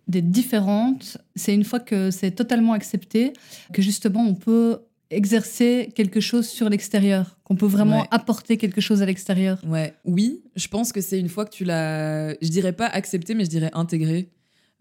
d'être 0.08 0.30
différente, 0.30 1.18
c'est 1.36 1.54
une 1.54 1.64
fois 1.64 1.80
que 1.80 2.12
c'est 2.12 2.32
totalement 2.32 2.74
accepté, 2.74 3.34
que 3.74 3.82
justement 3.82 4.24
on 4.24 4.36
peut 4.36 4.80
exercer 5.10 5.92
quelque 5.96 6.20
chose 6.20 6.48
sur 6.48 6.70
l'extérieur, 6.70 7.38
qu'on 7.44 7.56
peut 7.56 7.66
vraiment 7.66 8.02
ouais. 8.02 8.08
apporter 8.12 8.58
quelque 8.58 8.82
chose 8.82 9.02
à 9.02 9.06
l'extérieur? 9.06 9.60
Ouais, 9.66 9.96
oui, 10.06 10.42
je 10.56 10.68
pense 10.68 10.92
que 10.92 11.02
c'est 11.02 11.20
une 11.20 11.30
fois 11.30 11.46
que 11.46 11.52
tu 11.52 11.64
l'as, 11.64 12.34
je 12.42 12.50
dirais 12.50 12.74
pas 12.74 12.88
accepté, 12.88 13.34
mais 13.34 13.46
je 13.46 13.50
dirais 13.50 13.72
intégré, 13.74 14.30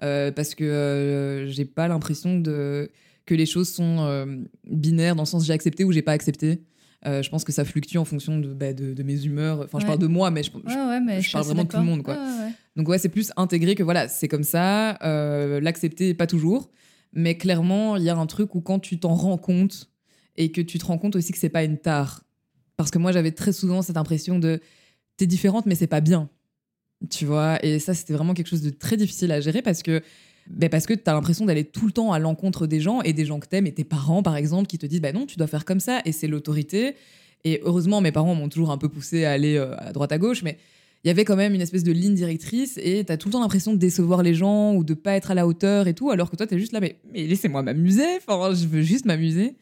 euh, 0.02 0.31
parce 0.32 0.55
que 0.55 0.64
euh, 0.64 1.47
j'ai 1.49 1.64
pas 1.64 1.88
l'impression 1.88 2.38
de 2.38 2.91
que 3.26 3.34
les 3.34 3.46
choses 3.46 3.69
sont 3.69 3.99
euh, 4.00 4.25
binaires 4.70 5.17
dans 5.17 5.23
le 5.23 5.26
sens 5.26 5.44
j'ai 5.44 5.52
accepté 5.52 5.84
ou 5.84 5.93
j'ai 5.93 6.02
pas 6.02 6.12
accepté. 6.12 6.62
Euh, 7.05 7.23
je 7.23 7.31
pense 7.31 7.44
que 7.44 7.52
ça 7.52 7.64
fluctue 7.64 7.99
en 7.99 8.05
fonction 8.05 8.38
de, 8.38 8.52
bah, 8.52 8.73
de, 8.73 8.94
de 8.94 9.02
mes 9.02 9.25
humeurs. 9.25 9.61
Enfin, 9.64 9.78
ouais. 9.78 9.82
je 9.82 9.87
parle 9.87 9.99
de 9.99 10.06
moi, 10.06 10.31
mais 10.31 10.43
je, 10.43 10.50
je, 10.50 10.88
ouais, 10.88 11.00
mais 11.00 11.20
je, 11.20 11.28
je 11.28 11.32
parle 11.32 11.44
vraiment 11.44 11.64
de 11.64 11.69
tout 11.69 11.76
le 11.76 11.82
monde. 11.82 12.02
Quoi. 12.02 12.17
Donc, 12.75 12.88
ouais, 12.88 12.99
c'est 12.99 13.08
plus 13.08 13.32
intégré 13.37 13.75
que 13.75 13.82
voilà, 13.82 14.08
c'est 14.08 14.28
comme 14.28 14.43
ça. 14.43 14.96
Euh, 15.02 15.61
L'accepter, 15.61 16.14
pas 16.14 16.26
toujours. 16.26 16.70
Mais 17.12 17.37
clairement, 17.37 17.96
il 17.96 18.02
y 18.02 18.08
a 18.08 18.17
un 18.17 18.26
truc 18.26 18.55
où 18.55 18.61
quand 18.61 18.78
tu 18.78 18.99
t'en 18.99 19.14
rends 19.14 19.38
compte 19.38 19.90
et 20.37 20.50
que 20.52 20.61
tu 20.61 20.78
te 20.78 20.84
rends 20.84 20.99
compte 20.99 21.17
aussi 21.17 21.32
que 21.32 21.38
c'est 21.38 21.49
pas 21.49 21.64
une 21.64 21.78
tare. 21.78 22.25
Parce 22.76 22.90
que 22.90 22.99
moi, 22.99 23.12
j'avais 23.12 23.32
très 23.32 23.52
souvent 23.52 23.82
cette 23.82 23.96
impression 23.96 24.38
de 24.38 24.61
t'es 25.17 25.26
différente, 25.26 25.67
mais 25.67 25.75
c'est 25.75 25.87
pas 25.87 26.00
bien. 26.00 26.28
Tu 27.11 27.25
vois? 27.25 27.64
Et 27.64 27.78
ça, 27.78 27.94
c'était 27.94 28.14
vraiment 28.14 28.34
quelque 28.34 28.49
chose 28.49 28.62
de 28.62 28.70
très 28.70 28.96
difficile 28.96 29.31
à 29.32 29.40
gérer 29.40 29.62
parce 29.62 29.82
que 29.82 30.02
ben 30.49 30.69
parce 30.69 30.87
que 30.87 30.95
tu 30.95 31.03
as 31.07 31.13
l'impression 31.13 31.45
d'aller 31.45 31.65
tout 31.65 31.87
le 31.87 31.93
temps 31.93 32.13
à 32.13 32.19
l'encontre 32.19 32.67
des 32.67 32.81
gens 32.81 33.03
et 33.03 33.13
des 33.13 33.25
gens 33.25 33.41
que 33.41 33.47
t'aimes 33.47 33.67
et 33.67 33.73
tes 33.73 33.85
parents 33.85 34.23
par 34.23 34.37
exemple 34.37 34.67
qui 34.67 34.79
te 34.79 34.87
disent 34.87 35.01
bah 35.01 35.13
non 35.13 35.27
tu 35.27 35.37
dois 35.37 35.47
faire 35.47 35.65
comme 35.65 35.81
ça 35.81 36.01
et 36.05 36.13
c'est 36.13 36.29
l'autorité. 36.29 36.95
Et 37.45 37.61
heureusement 37.65 38.01
mes 38.01 38.13
parents 38.13 38.35
m'ont 38.35 38.49
toujours 38.49 38.71
un 38.71 38.79
peu 38.79 38.89
poussé 38.89 39.25
à 39.25 39.33
aller 39.33 39.57
euh, 39.57 39.77
à 39.79 39.93
droite 39.93 40.13
à 40.13 40.19
gauche 40.19 40.43
mais 40.43 40.59
il 41.05 41.09
y 41.09 41.11
avait 41.11 41.25
quand 41.25 41.37
même 41.37 41.55
une 41.55 41.61
espèce 41.61 41.85
de 41.85 41.93
ligne 41.93 42.15
directrice 42.15 42.79
et 42.83 43.05
tu 43.05 43.13
as 43.13 43.17
tout 43.17 43.29
le 43.29 43.33
temps 43.33 43.41
l'impression 43.41 43.73
de 43.73 43.79
décevoir 43.79 44.23
les 44.23 44.35
gens 44.35 44.75
ou 44.75 44.83
de 44.83 44.95
pas 44.95 45.13
être 45.13 45.31
à 45.31 45.35
la 45.35 45.47
hauteur 45.47 45.87
et 45.87 45.95
tout 45.95 46.11
alors 46.11 46.31
que 46.31 46.37
toi 46.37 46.47
tu 46.47 46.55
es 46.55 46.59
juste 46.59 46.73
là 46.73 46.81
mais, 46.81 46.97
mais 47.13 47.27
laissez-moi 47.27 47.63
m'amuser 47.63 48.19
je 48.29 48.67
veux 48.67 48.83
juste 48.83 49.05
m'amuser 49.05 49.55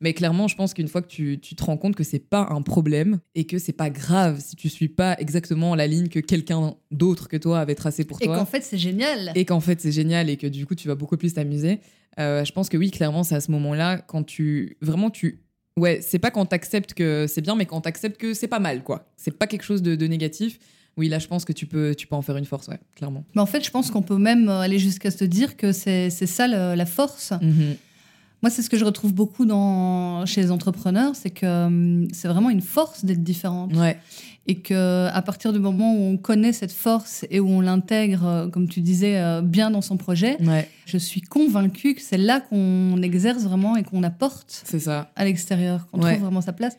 mais 0.00 0.14
clairement, 0.14 0.48
je 0.48 0.56
pense 0.56 0.72
qu'une 0.72 0.88
fois 0.88 1.02
que 1.02 1.08
tu, 1.08 1.38
tu, 1.40 1.54
te 1.54 1.62
rends 1.62 1.76
compte 1.76 1.94
que 1.94 2.04
c'est 2.04 2.18
pas 2.18 2.48
un 2.50 2.62
problème 2.62 3.20
et 3.34 3.44
que 3.44 3.58
c'est 3.58 3.74
pas 3.74 3.90
grave 3.90 4.40
si 4.40 4.56
tu 4.56 4.70
suis 4.70 4.88
pas 4.88 5.14
exactement 5.18 5.74
la 5.74 5.86
ligne 5.86 6.08
que 6.08 6.20
quelqu'un 6.20 6.74
d'autre 6.90 7.28
que 7.28 7.36
toi 7.36 7.60
avait 7.60 7.74
tracée 7.74 8.04
pour 8.04 8.20
et 8.22 8.24
toi. 8.24 8.34
Et 8.34 8.38
qu'en 8.38 8.46
fait, 8.46 8.62
c'est 8.62 8.78
génial. 8.78 9.32
Et 9.34 9.44
qu'en 9.44 9.60
fait, 9.60 9.78
c'est 9.80 9.92
génial 9.92 10.30
et 10.30 10.38
que 10.38 10.46
du 10.46 10.64
coup, 10.64 10.74
tu 10.74 10.88
vas 10.88 10.94
beaucoup 10.94 11.18
plus 11.18 11.34
t'amuser. 11.34 11.80
Euh, 12.18 12.44
je 12.44 12.52
pense 12.52 12.70
que 12.70 12.78
oui, 12.78 12.90
clairement, 12.90 13.24
c'est 13.24 13.34
à 13.34 13.40
ce 13.40 13.50
moment-là 13.50 13.98
quand 13.98 14.24
tu. 14.24 14.78
Vraiment, 14.80 15.10
tu. 15.10 15.42
Ouais, 15.76 16.00
c'est 16.02 16.18
pas 16.18 16.30
quand 16.30 16.46
t'acceptes 16.46 16.94
que 16.94 17.26
c'est 17.28 17.42
bien, 17.42 17.54
mais 17.54 17.66
quand 17.66 17.82
t'acceptes 17.82 18.18
que 18.18 18.32
c'est 18.32 18.48
pas 18.48 18.58
mal, 18.58 18.82
quoi. 18.82 19.06
C'est 19.16 19.36
pas 19.36 19.46
quelque 19.46 19.62
chose 19.62 19.82
de, 19.82 19.96
de 19.96 20.06
négatif. 20.06 20.58
Oui, 20.96 21.08
là, 21.08 21.18
je 21.18 21.28
pense 21.28 21.44
que 21.44 21.52
tu 21.52 21.66
peux, 21.66 21.94
tu 21.94 22.06
peux 22.06 22.16
en 22.16 22.22
faire 22.22 22.36
une 22.36 22.44
force, 22.44 22.68
ouais, 22.68 22.80
clairement. 22.96 23.24
Mais 23.34 23.40
en 23.40 23.46
fait, 23.46 23.64
je 23.64 23.70
pense 23.70 23.90
qu'on 23.90 24.02
peut 24.02 24.18
même 24.18 24.48
aller 24.48 24.78
jusqu'à 24.78 25.10
se 25.10 25.24
dire 25.24 25.56
que 25.56 25.72
c'est 25.72 26.10
ça 26.10 26.48
la 26.48 26.86
force. 26.86 27.32
Mm 27.32 27.50
-hmm. 27.50 27.76
Moi, 28.42 28.50
c'est 28.50 28.62
ce 28.62 28.70
que 28.70 28.78
je 28.78 28.84
retrouve 28.84 29.12
beaucoup 29.12 29.44
dans, 29.44 30.24
chez 30.24 30.40
les 30.40 30.50
entrepreneurs, 30.50 31.14
c'est 31.14 31.30
que 31.30 31.66
um, 31.66 32.08
c'est 32.12 32.28
vraiment 32.28 32.50
une 32.50 32.62
force 32.62 33.04
d'être 33.04 33.22
différente. 33.22 33.74
Ouais. 33.74 33.98
Et 34.46 34.56
que 34.56 35.08
à 35.08 35.22
partir 35.22 35.52
du 35.52 35.58
moment 35.58 35.94
où 35.94 35.98
on 35.98 36.16
connaît 36.16 36.52
cette 36.52 36.72
force 36.72 37.26
et 37.30 37.38
où 37.38 37.48
on 37.48 37.60
l'intègre, 37.60 38.48
comme 38.52 38.68
tu 38.68 38.80
disais, 38.80 39.18
euh, 39.18 39.42
bien 39.42 39.70
dans 39.70 39.82
son 39.82 39.96
projet, 39.96 40.42
ouais. 40.42 40.68
je 40.86 40.96
suis 40.96 41.20
convaincue 41.20 41.94
que 41.94 42.00
c'est 42.00 42.18
là 42.18 42.40
qu'on 42.40 43.00
exerce 43.02 43.42
vraiment 43.42 43.76
et 43.76 43.82
qu'on 43.82 44.02
apporte 44.02 44.64
ça. 44.64 45.10
à 45.14 45.24
l'extérieur, 45.24 45.86
qu'on 45.88 46.02
ouais. 46.02 46.12
trouve 46.12 46.24
vraiment 46.24 46.40
sa 46.40 46.52
place. 46.52 46.78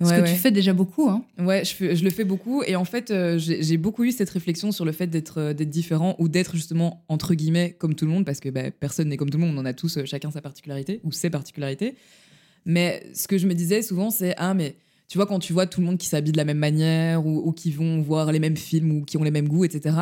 Ce 0.00 0.06
ouais, 0.06 0.16
que 0.16 0.22
ouais. 0.22 0.32
tu 0.32 0.38
fais 0.38 0.50
déjà 0.50 0.72
beaucoup. 0.72 1.10
Hein. 1.10 1.24
Ouais, 1.38 1.62
je, 1.62 2.02
le 2.02 2.10
fais 2.10 2.24
beaucoup. 2.24 2.62
Et 2.62 2.74
en 2.74 2.86
fait, 2.86 3.10
euh, 3.10 3.38
j'ai 3.38 3.76
beaucoup 3.76 4.04
eu 4.04 4.12
cette 4.12 4.30
réflexion 4.30 4.72
sur 4.72 4.86
le 4.86 4.92
fait 4.92 5.06
d'être 5.06 5.38
euh, 5.38 5.52
différent 5.52 6.16
ou 6.18 6.28
d'être 6.30 6.56
justement, 6.56 7.04
entre 7.08 7.34
guillemets, 7.34 7.76
comme 7.78 7.94
tout 7.94 8.06
le 8.06 8.10
monde, 8.10 8.24
parce 8.24 8.40
que 8.40 8.48
bah, 8.48 8.70
personne 8.70 9.08
n'est 9.08 9.18
comme 9.18 9.28
tout 9.28 9.36
le 9.36 9.44
monde. 9.44 9.54
On 9.54 9.60
en 9.60 9.66
a 9.66 9.74
tous 9.74 9.98
euh, 9.98 10.06
chacun 10.06 10.30
sa 10.30 10.40
particularité 10.40 11.00
ou 11.04 11.12
ses 11.12 11.28
particularités. 11.28 11.96
Mais 12.64 13.06
ce 13.12 13.28
que 13.28 13.36
je 13.36 13.46
me 13.46 13.52
disais 13.52 13.82
souvent, 13.82 14.10
c'est 14.10 14.34
Ah, 14.38 14.54
mais 14.54 14.76
tu 15.06 15.18
vois, 15.18 15.26
quand 15.26 15.38
tu 15.38 15.52
vois 15.52 15.66
tout 15.66 15.80
le 15.80 15.86
monde 15.86 15.98
qui 15.98 16.06
s'habille 16.06 16.32
de 16.32 16.38
la 16.38 16.46
même 16.46 16.58
manière 16.58 17.26
ou, 17.26 17.46
ou, 17.46 17.52
qui 17.52 17.70
vont 17.70 18.00
voir 18.00 18.32
les 18.32 18.38
mêmes 18.40 18.56
films 18.56 18.92
ou 18.92 19.04
qui 19.04 19.18
ont 19.18 19.22
les 19.22 19.30
mêmes 19.30 19.48
goûts, 19.48 19.64
etc. 19.64 19.96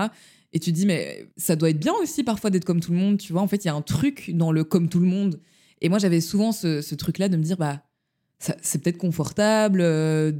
Et 0.52 0.61
tu 0.61 0.71
dis, 0.71 0.87
mais 0.87 1.26
ça 1.37 1.57
doit 1.57 1.71
être 1.71 1.81
bien 1.81 1.95
aussi 2.00 2.23
parfois 2.23 2.50
d'être 2.50 2.64
comme 2.64 2.81
tout 2.81 2.93
le 2.93 2.99
monde. 2.99 3.19
Tu 3.19 3.33
vois, 3.33 3.43
en 3.43 3.49
fait, 3.49 3.64
il 3.64 3.67
y 3.67 3.71
a 3.71 3.75
un 3.75 3.83
truc 3.83 4.31
dans 4.33 4.52
le 4.52 4.62
comme 4.62 4.88
tout 4.88 5.00
le 5.00 5.07
monde. 5.07 5.40
Et 5.81 5.88
moi, 5.88 5.99
j'avais 5.99 6.21
souvent 6.21 6.52
ce, 6.52 6.83
ce 6.83 6.95
truc-là 6.95 7.28
de 7.28 7.37
me 7.37 7.43
dire, 7.43 7.57
bah, 7.57 7.83
c'est 8.38 8.83
peut-être 8.83 8.99
confortable 8.99 9.80
euh, 9.83 10.33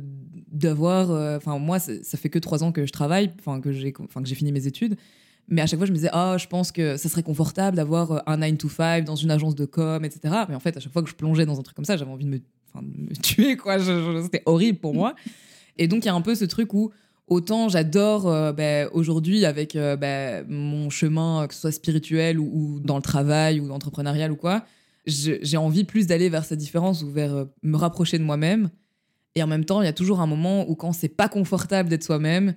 d'avoir. 0.53 1.11
Enfin, 1.37 1.57
euh, 1.57 1.59
moi, 1.59 1.79
ça 1.79 2.19
fait 2.19 2.29
que 2.29 2.39
trois 2.39 2.63
ans 2.63 2.73
que 2.73 2.87
je 2.87 2.93
travaille, 2.93 3.33
enfin 3.39 3.61
que 3.61 3.73
j'ai, 3.73 3.93
enfin 4.01 4.23
fini 4.25 4.53
mes 4.53 4.67
études. 4.67 4.97
Mais 5.51 5.63
à 5.63 5.67
chaque 5.67 5.79
fois, 5.79 5.87
je 5.87 5.93
me 5.93 5.97
disais, 5.97 6.11
ah, 6.13 6.37
je 6.39 6.47
pense 6.47 6.71
que 6.73 6.99
ça 6.99 7.09
serait 7.09 7.23
confortable 7.23 7.77
d'avoir 7.77 8.23
un 8.29 8.37
9 8.37 8.59
to 8.59 8.69
5 8.69 9.05
dans 9.05 9.17
une 9.17 9.31
agence 9.31 9.55
de 9.55 9.65
com, 9.65 10.05
etc. 10.05 10.35
Mais 10.49 10.55
en 10.55 10.61
fait, 10.61 10.77
à 10.77 10.81
chaque 10.81 10.93
fois 10.93 11.03
que 11.03 11.09
je 11.09 11.15
plongeais 11.15 11.47
dans 11.47 11.59
un 11.59 11.63
truc 11.63 11.75
comme 11.75 11.87
ça, 11.87 11.97
j'avais 11.97 12.11
envie 12.11 12.27
de 12.27 12.31
me, 12.31 12.41
enfin, 12.73 12.85
de 12.87 13.11
me 13.11 13.17
tuer, 13.23 13.57
quoi. 13.57 13.79
C'était 14.23 14.43
horrible 14.45 14.79
pour 14.79 14.95
moi. 14.95 15.15
Et 15.79 15.89
donc, 15.89 16.05
il 16.05 16.07
y 16.07 16.11
a 16.11 16.15
un 16.15 16.21
peu 16.21 16.35
ce 16.35 16.45
truc 16.45 16.75
où 16.75 16.93
autant 17.29 17.69
j'adore 17.69 18.29
euh, 18.29 18.53
bah, 18.53 18.91
aujourd'hui 18.93 19.45
avec 19.45 19.77
euh, 19.77 19.97
bah, 19.97 20.43
mon 20.49 20.91
chemin, 20.91 21.47
que 21.47 21.55
ce 21.55 21.61
soit 21.61 21.73
spirituel 21.73 22.39
ou, 22.39 22.81
dans 22.81 22.97
le 22.97 23.03
travail 23.03 23.61
ou 23.61 23.71
entrepreneurial 23.71 24.33
ou 24.33 24.37
quoi, 24.37 24.65
j'ai 25.09 25.57
envie 25.57 25.85
plus 25.85 26.07
d'aller 26.07 26.29
vers 26.29 26.45
cette 26.45 26.59
différence 26.59 27.03
ou 27.03 27.11
vers 27.11 27.35
euh, 27.35 27.45
me 27.63 27.77
rapprocher 27.77 28.19
de 28.19 28.25
moi-même. 28.25 28.71
Et 29.35 29.43
en 29.43 29.47
même 29.47 29.65
temps, 29.65 29.83
il 29.83 29.87
y 29.87 29.89
a 29.89 29.93
toujours 29.93 30.21
un 30.21 30.27
moment 30.27 30.69
où 30.69 30.75
quand 30.75 30.93
c'est 30.93 31.09
pas 31.09 31.29
confortable 31.29 31.89
d'être 31.89 32.05
soi-même, 32.05 32.55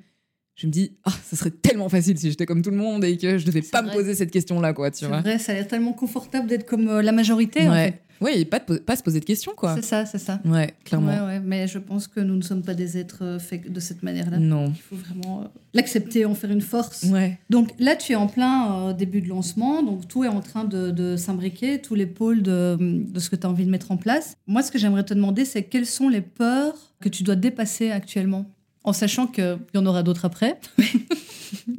je 0.55 0.67
me 0.67 0.71
dis, 0.71 0.97
ah, 1.05 1.13
ça 1.23 1.35
serait 1.35 1.51
tellement 1.51 1.89
facile 1.89 2.17
si 2.17 2.29
j'étais 2.29 2.45
comme 2.45 2.61
tout 2.61 2.71
le 2.71 2.77
monde 2.77 3.03
et 3.03 3.17
que 3.17 3.37
je 3.37 3.45
devais 3.45 3.61
pas 3.61 3.81
me 3.81 3.91
poser 3.91 4.15
cette 4.15 4.31
question-là, 4.31 4.73
quoi, 4.73 4.91
tu 4.91 5.05
vois. 5.05 5.17
C'est 5.17 5.29
vrai, 5.29 5.39
ça 5.39 5.51
a 5.53 5.55
l'air 5.55 5.67
tellement 5.67 5.93
confortable 5.93 6.47
d'être 6.47 6.65
comme 6.65 6.87
euh, 6.87 7.01
la 7.01 7.11
majorité, 7.11 7.67
en 7.67 7.73
fait. 7.73 8.01
Oui, 8.21 8.31
et 8.35 8.45
pas, 8.45 8.59
pas 8.59 8.95
se 8.95 9.03
poser 9.03 9.19
de 9.19 9.25
questions, 9.25 9.53
quoi. 9.55 9.75
C'est 9.75 9.83
ça, 9.83 10.05
c'est 10.05 10.19
ça. 10.19 10.39
Ouais, 10.45 10.73
clairement. 10.85 11.25
Ouais, 11.25 11.39
mais 11.39 11.67
je 11.67 11.79
pense 11.79 12.07
que 12.07 12.19
nous 12.19 12.35
ne 12.35 12.41
sommes 12.41 12.61
pas 12.61 12.75
des 12.75 12.97
êtres 12.97 13.23
euh, 13.23 13.39
faits 13.39 13.71
de 13.71 13.79
cette 13.79 14.03
manière-là. 14.03 14.37
Non. 14.37 14.67
Il 14.67 14.81
faut 14.81 14.95
vraiment 14.95 15.41
euh, 15.41 15.45
l'accepter, 15.73 16.25
en 16.25 16.35
faire 16.35 16.51
une 16.51 16.61
force. 16.61 17.03
Ouais. 17.03 17.39
Donc 17.49 17.69
là, 17.79 17.95
tu 17.95 18.11
es 18.11 18.15
en 18.15 18.27
plein 18.27 18.93
début 18.93 19.21
de 19.21 19.27
lancement, 19.27 19.81
donc 19.81 20.07
tout 20.07 20.23
est 20.23 20.27
en 20.27 20.41
train 20.41 20.65
de, 20.65 20.91
de 20.91 21.17
s'imbriquer, 21.17 21.81
tous 21.81 21.95
les 21.95 22.05
pôles 22.05 22.43
de, 22.43 22.77
de 22.79 23.19
ce 23.19 23.29
que 23.29 23.35
tu 23.35 23.47
as 23.47 23.49
envie 23.49 23.65
de 23.65 23.71
mettre 23.71 23.91
en 23.91 23.97
place. 23.97 24.35
Moi, 24.45 24.61
ce 24.61 24.71
que 24.71 24.77
j'aimerais 24.77 25.03
te 25.03 25.13
demander, 25.13 25.43
c'est 25.43 25.63
quelles 25.63 25.87
sont 25.87 26.07
les 26.07 26.21
peurs 26.21 26.75
que 27.01 27.09
tu 27.09 27.23
dois 27.23 27.35
dépasser 27.35 27.89
actuellement? 27.89 28.45
En 28.83 28.93
sachant 28.93 29.27
qu'il 29.27 29.59
y 29.73 29.77
en 29.77 29.85
aura 29.85 30.03
d'autres 30.03 30.25
après. 30.25 30.59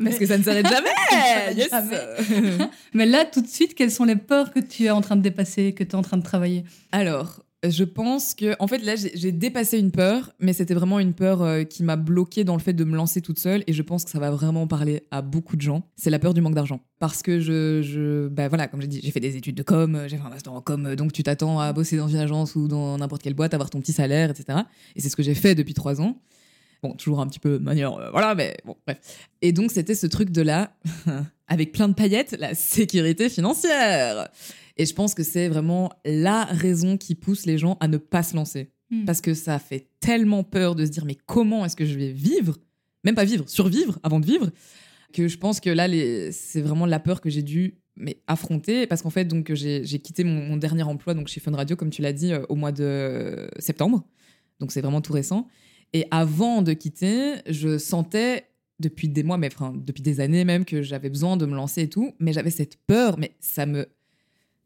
Parce 0.02 0.16
que 0.16 0.26
ça 0.26 0.38
ne 0.38 0.42
s'arrête 0.42 0.66
jamais. 0.68 0.90
Mais 2.94 3.06
là, 3.06 3.24
tout 3.24 3.40
de 3.40 3.48
suite, 3.48 3.74
quelles 3.74 3.90
sont 3.90 4.04
les 4.04 4.16
peurs 4.16 4.52
que 4.52 4.60
tu 4.60 4.84
es 4.84 4.90
en 4.90 5.00
train 5.00 5.16
de 5.16 5.22
dépasser, 5.22 5.72
que 5.72 5.84
tu 5.84 5.90
es 5.90 5.94
en 5.94 6.02
train 6.02 6.16
de 6.16 6.22
travailler? 6.22 6.64
Alors, 6.92 7.42
je 7.68 7.84
pense 7.84 8.34
que, 8.34 8.56
en 8.58 8.66
fait, 8.66 8.78
là, 8.78 8.94
j'ai 8.96 9.30
dépassé 9.30 9.78
une 9.78 9.92
peur, 9.92 10.32
mais 10.40 10.52
c'était 10.52 10.74
vraiment 10.74 10.98
une 10.98 11.14
peur 11.14 11.42
euh, 11.42 11.62
qui 11.62 11.84
m'a 11.84 11.94
bloquée 11.94 12.42
dans 12.42 12.56
le 12.56 12.60
fait 12.60 12.72
de 12.72 12.82
me 12.82 12.96
lancer 12.96 13.20
toute 13.20 13.38
seule. 13.38 13.62
Et 13.68 13.72
je 13.72 13.82
pense 13.82 14.04
que 14.04 14.10
ça 14.10 14.18
va 14.18 14.32
vraiment 14.32 14.66
parler 14.66 15.04
à 15.12 15.22
beaucoup 15.22 15.56
de 15.56 15.62
gens. 15.62 15.84
C'est 15.94 16.10
la 16.10 16.18
peur 16.18 16.34
du 16.34 16.40
manque 16.40 16.56
d'argent. 16.56 16.80
Parce 16.98 17.22
que 17.22 17.38
je, 17.38 17.80
je 17.82 18.26
bah 18.28 18.48
voilà, 18.48 18.66
comme 18.66 18.80
j'ai 18.82 18.88
dit, 18.88 19.00
j'ai 19.02 19.10
fait 19.12 19.20
des 19.20 19.36
études 19.36 19.54
de 19.54 19.62
com, 19.62 20.06
j'ai 20.08 20.16
fait 20.16 20.24
un 20.24 20.30
master 20.30 20.52
en 20.52 20.60
com, 20.60 20.96
donc 20.96 21.12
tu 21.12 21.22
t'attends 21.22 21.60
à 21.60 21.72
bosser 21.72 21.96
dans 21.96 22.08
une 22.08 22.18
agence 22.18 22.56
ou 22.56 22.66
dans 22.66 22.98
n'importe 22.98 23.22
quelle 23.22 23.34
boîte, 23.34 23.54
avoir 23.54 23.70
ton 23.70 23.80
petit 23.80 23.92
salaire, 23.92 24.30
etc. 24.30 24.60
Et 24.96 25.00
c'est 25.00 25.08
ce 25.08 25.16
que 25.16 25.22
j'ai 25.22 25.34
fait 25.34 25.54
depuis 25.54 25.74
trois 25.74 26.00
ans. 26.00 26.20
Bon, 26.82 26.94
toujours 26.94 27.20
un 27.20 27.28
petit 27.28 27.38
peu 27.38 27.60
manière, 27.60 27.94
euh, 27.94 28.10
voilà, 28.10 28.34
mais 28.34 28.56
bon, 28.64 28.76
bref. 28.86 29.28
Et 29.40 29.52
donc, 29.52 29.70
c'était 29.70 29.94
ce 29.94 30.08
truc 30.08 30.30
de 30.30 30.42
là, 30.42 30.74
avec 31.46 31.70
plein 31.70 31.88
de 31.88 31.94
paillettes, 31.94 32.34
la 32.38 32.54
sécurité 32.54 33.28
financière. 33.28 34.28
Et 34.76 34.84
je 34.84 34.92
pense 34.92 35.14
que 35.14 35.22
c'est 35.22 35.48
vraiment 35.48 35.92
la 36.04 36.44
raison 36.44 36.96
qui 36.96 37.14
pousse 37.14 37.46
les 37.46 37.56
gens 37.56 37.76
à 37.78 37.86
ne 37.86 37.98
pas 37.98 38.24
se 38.24 38.34
lancer. 38.34 38.72
Hmm. 38.90 39.04
Parce 39.04 39.20
que 39.20 39.32
ça 39.32 39.60
fait 39.60 39.86
tellement 40.00 40.42
peur 40.42 40.74
de 40.74 40.84
se 40.84 40.90
dire, 40.90 41.04
mais 41.04 41.16
comment 41.26 41.64
est-ce 41.64 41.76
que 41.76 41.84
je 41.84 41.96
vais 41.96 42.10
vivre 42.10 42.58
Même 43.04 43.14
pas 43.14 43.24
vivre, 43.24 43.48
survivre 43.48 44.00
avant 44.02 44.18
de 44.18 44.26
vivre. 44.26 44.50
Que 45.12 45.28
je 45.28 45.38
pense 45.38 45.60
que 45.60 45.70
là, 45.70 45.86
c'est 46.32 46.62
vraiment 46.62 46.86
la 46.86 46.98
peur 46.98 47.20
que 47.20 47.30
j'ai 47.30 47.42
dû 47.42 47.78
mais 47.94 48.22
affronter 48.26 48.86
parce 48.86 49.02
qu'en 49.02 49.10
fait 49.10 49.26
donc 49.26 49.52
j'ai 49.52 49.98
quitté 49.98 50.24
mon, 50.24 50.56
dernier 50.56 50.82
emploi 50.82 51.12
donc 51.12 51.28
chez 51.28 51.40
Fun 51.40 51.52
Radio 51.52 51.76
comme 51.76 51.90
tu 51.90 52.00
l'as 52.00 52.14
dit 52.14 52.32
euh, 52.32 52.42
au 52.48 52.54
mois 52.54 52.72
de 52.72 53.50
septembre 53.58 54.02
donc 54.60 54.72
c'est 54.72 54.80
vraiment 54.80 55.02
tout 55.02 55.12
récent 55.12 55.46
et 55.92 56.06
avant 56.10 56.62
de 56.62 56.72
quitter, 56.72 57.36
je 57.46 57.78
sentais 57.78 58.46
depuis 58.80 59.08
des 59.08 59.22
mois, 59.22 59.38
mais 59.38 59.48
enfin, 59.52 59.74
depuis 59.74 60.02
des 60.02 60.20
années 60.20 60.44
même, 60.44 60.64
que 60.64 60.82
j'avais 60.82 61.08
besoin 61.08 61.36
de 61.36 61.46
me 61.46 61.54
lancer 61.54 61.82
et 61.82 61.88
tout. 61.88 62.12
Mais 62.18 62.32
j'avais 62.32 62.50
cette 62.50 62.76
peur, 62.86 63.18
mais 63.18 63.32
ça 63.40 63.66
me, 63.66 63.86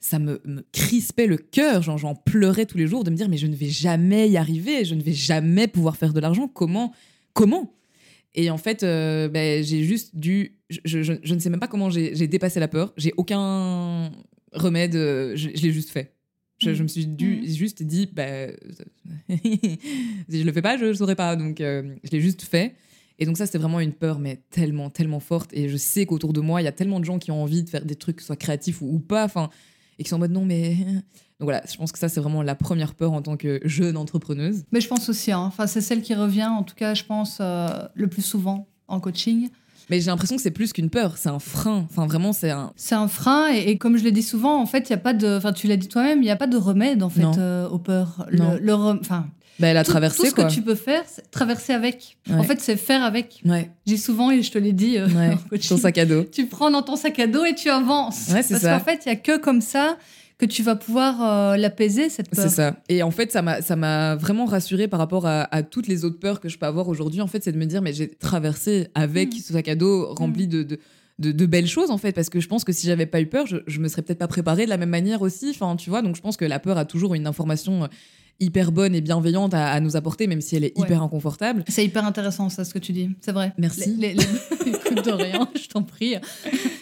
ça 0.00 0.18
me, 0.18 0.40
crispait 0.72 1.26
le 1.26 1.36
cœur. 1.36 1.82
J'en 1.82 2.14
pleurais 2.14 2.66
tous 2.66 2.78
les 2.78 2.86
jours 2.86 3.04
de 3.04 3.10
me 3.10 3.16
dire, 3.16 3.28
mais 3.28 3.36
je 3.36 3.46
ne 3.46 3.54
vais 3.54 3.68
jamais 3.68 4.28
y 4.28 4.36
arriver, 4.36 4.84
je 4.84 4.94
ne 4.94 5.02
vais 5.02 5.12
jamais 5.12 5.68
pouvoir 5.68 5.96
faire 5.96 6.12
de 6.12 6.20
l'argent. 6.20 6.48
Comment 6.48 6.92
Comment? 7.34 7.72
Et 8.34 8.50
en 8.50 8.58
fait, 8.58 8.82
euh, 8.82 9.28
ben, 9.28 9.62
j'ai 9.62 9.82
juste 9.82 10.16
dû. 10.16 10.58
Je, 10.68 11.02
je, 11.02 11.34
ne 11.34 11.38
sais 11.38 11.50
même 11.50 11.60
pas 11.60 11.68
comment 11.68 11.90
j'ai 11.90 12.26
dépassé 12.26 12.60
la 12.60 12.68
peur. 12.68 12.92
J'ai 12.96 13.12
aucun 13.16 14.10
remède. 14.52 14.94
Euh, 14.94 15.36
je 15.36 15.48
l'ai 15.48 15.72
juste 15.72 15.90
fait. 15.90 16.15
Je, 16.58 16.82
me 16.82 16.88
suis 16.88 17.06
dû, 17.06 17.42
mm. 17.42 17.46
juste 17.46 17.82
dit, 17.82 18.08
bah, 18.10 18.46
si 19.28 19.78
je 20.30 20.44
le 20.44 20.52
fais 20.52 20.62
pas, 20.62 20.76
je 20.78 20.86
ne 20.86 20.92
saurais 20.94 21.16
pas. 21.16 21.36
Donc, 21.36 21.60
euh, 21.60 21.94
je 22.04 22.10
l'ai 22.10 22.20
juste 22.20 22.42
fait. 22.42 22.74
Et 23.18 23.26
donc, 23.26 23.36
ça, 23.36 23.46
c'était 23.46 23.58
vraiment 23.58 23.80
une 23.80 23.92
peur, 23.92 24.18
mais 24.18 24.40
tellement, 24.50 24.90
tellement 24.90 25.20
forte. 25.20 25.50
Et 25.52 25.68
je 25.68 25.76
sais 25.76 26.06
qu'autour 26.06 26.32
de 26.32 26.40
moi, 26.40 26.60
il 26.62 26.64
y 26.64 26.68
a 26.68 26.72
tellement 26.72 27.00
de 27.00 27.04
gens 27.04 27.18
qui 27.18 27.30
ont 27.30 27.42
envie 27.42 27.62
de 27.62 27.68
faire 27.68 27.84
des 27.84 27.96
trucs, 27.96 28.20
soit 28.20 28.36
créatifs 28.36 28.80
ou, 28.80 28.98
pas, 28.98 29.24
enfin, 29.24 29.50
et 29.98 30.02
qui 30.02 30.08
sont 30.08 30.16
en 30.16 30.20
mode 30.20 30.32
non, 30.32 30.44
mais. 30.44 30.76
Donc 31.38 31.48
voilà, 31.48 31.62
je 31.70 31.76
pense 31.76 31.92
que 31.92 31.98
ça, 31.98 32.08
c'est 32.08 32.20
vraiment 32.20 32.42
la 32.42 32.54
première 32.54 32.94
peur 32.94 33.12
en 33.12 33.20
tant 33.20 33.36
que 33.36 33.60
jeune 33.64 33.98
entrepreneuse. 33.98 34.64
Mais 34.72 34.80
je 34.80 34.88
pense 34.88 35.10
aussi, 35.10 35.32
hein. 35.32 35.40
enfin, 35.40 35.66
c'est 35.66 35.82
celle 35.82 36.00
qui 36.00 36.14
revient, 36.14 36.46
en 36.46 36.62
tout 36.62 36.74
cas, 36.74 36.94
je 36.94 37.04
pense, 37.04 37.38
euh, 37.40 37.68
le 37.94 38.06
plus 38.06 38.22
souvent 38.22 38.66
en 38.88 39.00
coaching. 39.00 39.50
Mais 39.88 40.00
j'ai 40.00 40.06
l'impression 40.06 40.36
que 40.36 40.42
c'est 40.42 40.50
plus 40.50 40.72
qu'une 40.72 40.90
peur, 40.90 41.16
c'est 41.16 41.28
un 41.28 41.38
frein. 41.38 41.86
Enfin, 41.90 42.06
vraiment, 42.06 42.32
c'est 42.32 42.50
un. 42.50 42.72
C'est 42.76 42.94
un 42.94 43.08
frein, 43.08 43.48
et, 43.48 43.78
comme 43.78 43.96
je 43.96 44.04
l'ai 44.04 44.12
dit 44.12 44.22
souvent, 44.22 44.60
en 44.60 44.66
fait, 44.66 44.88
il 44.88 44.90
y 44.90 44.94
a 44.94 44.98
pas 44.98 45.14
de. 45.14 45.36
Enfin, 45.36 45.52
tu 45.52 45.66
l'as 45.68 45.76
dit 45.76 45.88
toi-même, 45.88 46.18
il 46.18 46.24
n'y 46.24 46.30
a 46.30 46.36
pas 46.36 46.48
de 46.48 46.56
remède, 46.56 47.02
en 47.02 47.08
fait, 47.08 47.22
euh, 47.38 47.68
aux 47.68 47.78
peurs. 47.78 48.26
Non. 48.32 48.58
Le, 48.60 48.72
enfin. 48.74 49.26
Bah, 49.58 49.68
elle 49.68 49.78
a 49.78 49.84
traversé, 49.84 50.18
tout 50.18 50.26
ce 50.26 50.34
que 50.34 50.52
tu 50.52 50.60
peux 50.60 50.74
faire, 50.74 51.02
c'est 51.06 51.30
traverser 51.30 51.72
avec. 51.72 52.18
En 52.30 52.42
fait, 52.42 52.60
c'est 52.60 52.76
faire 52.76 53.02
avec. 53.02 53.40
Ouais. 53.44 53.70
J'ai 53.86 53.96
souvent, 53.96 54.30
et 54.30 54.42
je 54.42 54.50
te 54.50 54.58
l'ai 54.58 54.72
dit, 54.72 54.98
euh, 54.98 55.06
ton 55.68 55.78
sac 55.78 55.96
à 55.98 56.04
dos. 56.04 56.24
Tu 56.24 56.46
prends 56.46 56.70
dans 56.70 56.82
ton 56.82 56.96
sac 56.96 57.18
à 57.18 57.26
dos 57.26 57.44
et 57.44 57.54
tu 57.54 57.70
avances. 57.70 58.28
Ouais, 58.28 58.42
Parce 58.48 58.62
qu'en 58.62 58.80
fait, 58.80 59.02
il 59.06 59.08
y 59.08 59.12
a 59.12 59.16
que 59.16 59.38
comme 59.38 59.60
ça 59.60 59.96
que 60.38 60.46
tu 60.46 60.62
vas 60.62 60.76
pouvoir 60.76 61.22
euh, 61.22 61.56
l'apaiser, 61.56 62.08
cette 62.08 62.30
peur. 62.30 62.44
C'est 62.44 62.54
ça. 62.54 62.76
Et 62.88 63.02
en 63.02 63.10
fait, 63.10 63.32
ça 63.32 63.42
m'a, 63.42 64.16
vraiment 64.16 64.44
rassurée 64.44 64.88
par 64.88 65.00
rapport 65.00 65.26
à, 65.26 65.62
toutes 65.62 65.86
les 65.86 66.04
autres 66.04 66.18
peurs 66.18 66.40
que 66.40 66.48
je 66.48 66.58
peux 66.58 66.66
avoir 66.66 66.88
aujourd'hui. 66.88 67.20
En 67.20 67.26
fait, 67.26 67.42
c'est 67.42 67.52
de 67.52 67.58
me 67.58 67.64
dire, 67.64 67.80
mais 67.82 67.92
j'ai 67.92 68.08
traversé 68.08 68.88
avec 68.94 69.34
mm. 69.34 69.38
ce 69.38 69.52
sac 69.52 69.68
à 69.68 69.74
dos 69.74 70.12
rempli 70.14 70.46
mm. 70.46 70.64
de, 70.64 71.32
de, 71.32 71.46
belles 71.46 71.66
choses, 71.66 71.90
en 71.90 71.98
fait. 71.98 72.12
Parce 72.12 72.28
que 72.28 72.40
je 72.40 72.48
pense 72.48 72.64
que 72.64 72.72
si 72.72 72.86
j'avais 72.86 73.06
pas 73.06 73.20
eu 73.20 73.26
peur, 73.26 73.46
je, 73.46 73.56
je 73.66 73.80
me 73.80 73.88
serais 73.88 74.02
peut-être 74.02 74.18
pas 74.18 74.28
préparée 74.28 74.64
de 74.64 74.70
la 74.70 74.76
même 74.76 74.90
manière 74.90 75.22
aussi. 75.22 75.50
Enfin, 75.50 75.74
tu 75.76 75.88
vois, 75.88 76.02
donc 76.02 76.16
je 76.16 76.20
pense 76.20 76.36
que 76.36 76.44
la 76.44 76.58
peur 76.58 76.76
a 76.76 76.84
toujours 76.84 77.14
une 77.14 77.26
information 77.26 77.84
euh, 77.84 77.86
hyper 78.40 78.72
bonne 78.72 78.94
et 78.94 79.00
bienveillante 79.00 79.54
à, 79.54 79.78
nous 79.80 79.96
apporter, 79.96 80.26
même 80.26 80.40
si 80.40 80.56
elle 80.56 80.64
est 80.64 80.78
hyper 80.78 81.02
inconfortable. 81.02 81.64
C'est 81.68 81.84
hyper 81.84 82.04
intéressant, 82.04 82.48
ça, 82.48 82.64
ce 82.64 82.72
que 82.74 82.78
tu 82.78 82.92
dis. 82.92 83.10
C'est 83.20 83.32
vrai. 83.32 83.52
Merci. 83.58 83.94
Les, 83.96 84.16
Écoute, 84.66 85.04
de 85.04 85.12
rien, 85.12 85.48
je 85.54 85.68
t'en 85.68 85.82
prie. 85.82 86.16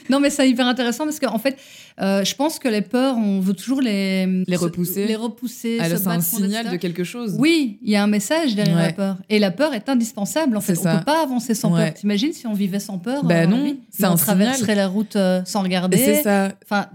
non, 0.09 0.21
mais 0.21 0.31
c'est 0.31 0.49
hyper 0.49 0.67
intéressant 0.67 1.05
parce 1.05 1.19
qu'en 1.19 1.39
fait, 1.39 1.57
euh, 2.01 2.25
je 2.25 2.35
pense 2.35 2.59
que 2.59 2.69
les 2.69 2.83
peurs, 2.83 3.17
on 3.17 3.41
veut 3.41 3.55
toujours 3.55 3.81
les, 3.81 4.27
les 4.47 4.57
repousser. 4.57 5.07
les 5.07 5.17
repousser. 5.17 5.79
c'est 5.81 6.07
un 6.07 6.21
signal 6.21 6.71
de 6.71 6.77
quelque 6.77 7.05
chose. 7.05 7.37
Oui, 7.39 7.79
il 7.83 7.91
y 7.91 7.97
a 7.97 8.03
un 8.03 8.07
message 8.07 8.55
derrière 8.55 8.77
la 8.77 8.93
peur. 8.93 9.17
Et 9.29 9.39
la 9.39 9.51
peur 9.51 9.75
est 9.75 9.89
indispensable. 9.89 10.57
En 10.57 10.61
fait, 10.61 10.79
on 10.79 10.93
ne 10.93 10.99
peut 10.99 11.05
pas 11.05 11.23
avancer 11.23 11.55
sans 11.55 11.71
peur. 11.71 11.95
T'imagines 11.95 12.33
si 12.33 12.47
on 12.47 12.55
vivait 12.55 12.81
sans 12.81 12.99
peur 12.99 13.25
Ben 13.25 13.49
non, 13.49 13.77
c'est 13.91 14.07
on 14.07 14.17
traverserait 14.17 14.75
la 14.75 14.89
route 14.89 15.17
euh, 15.17 15.43
sans 15.45 15.63
regarder. 15.63 15.97
C'est 15.97 16.23
ça. 16.23 16.53
Enfin, 16.65 16.87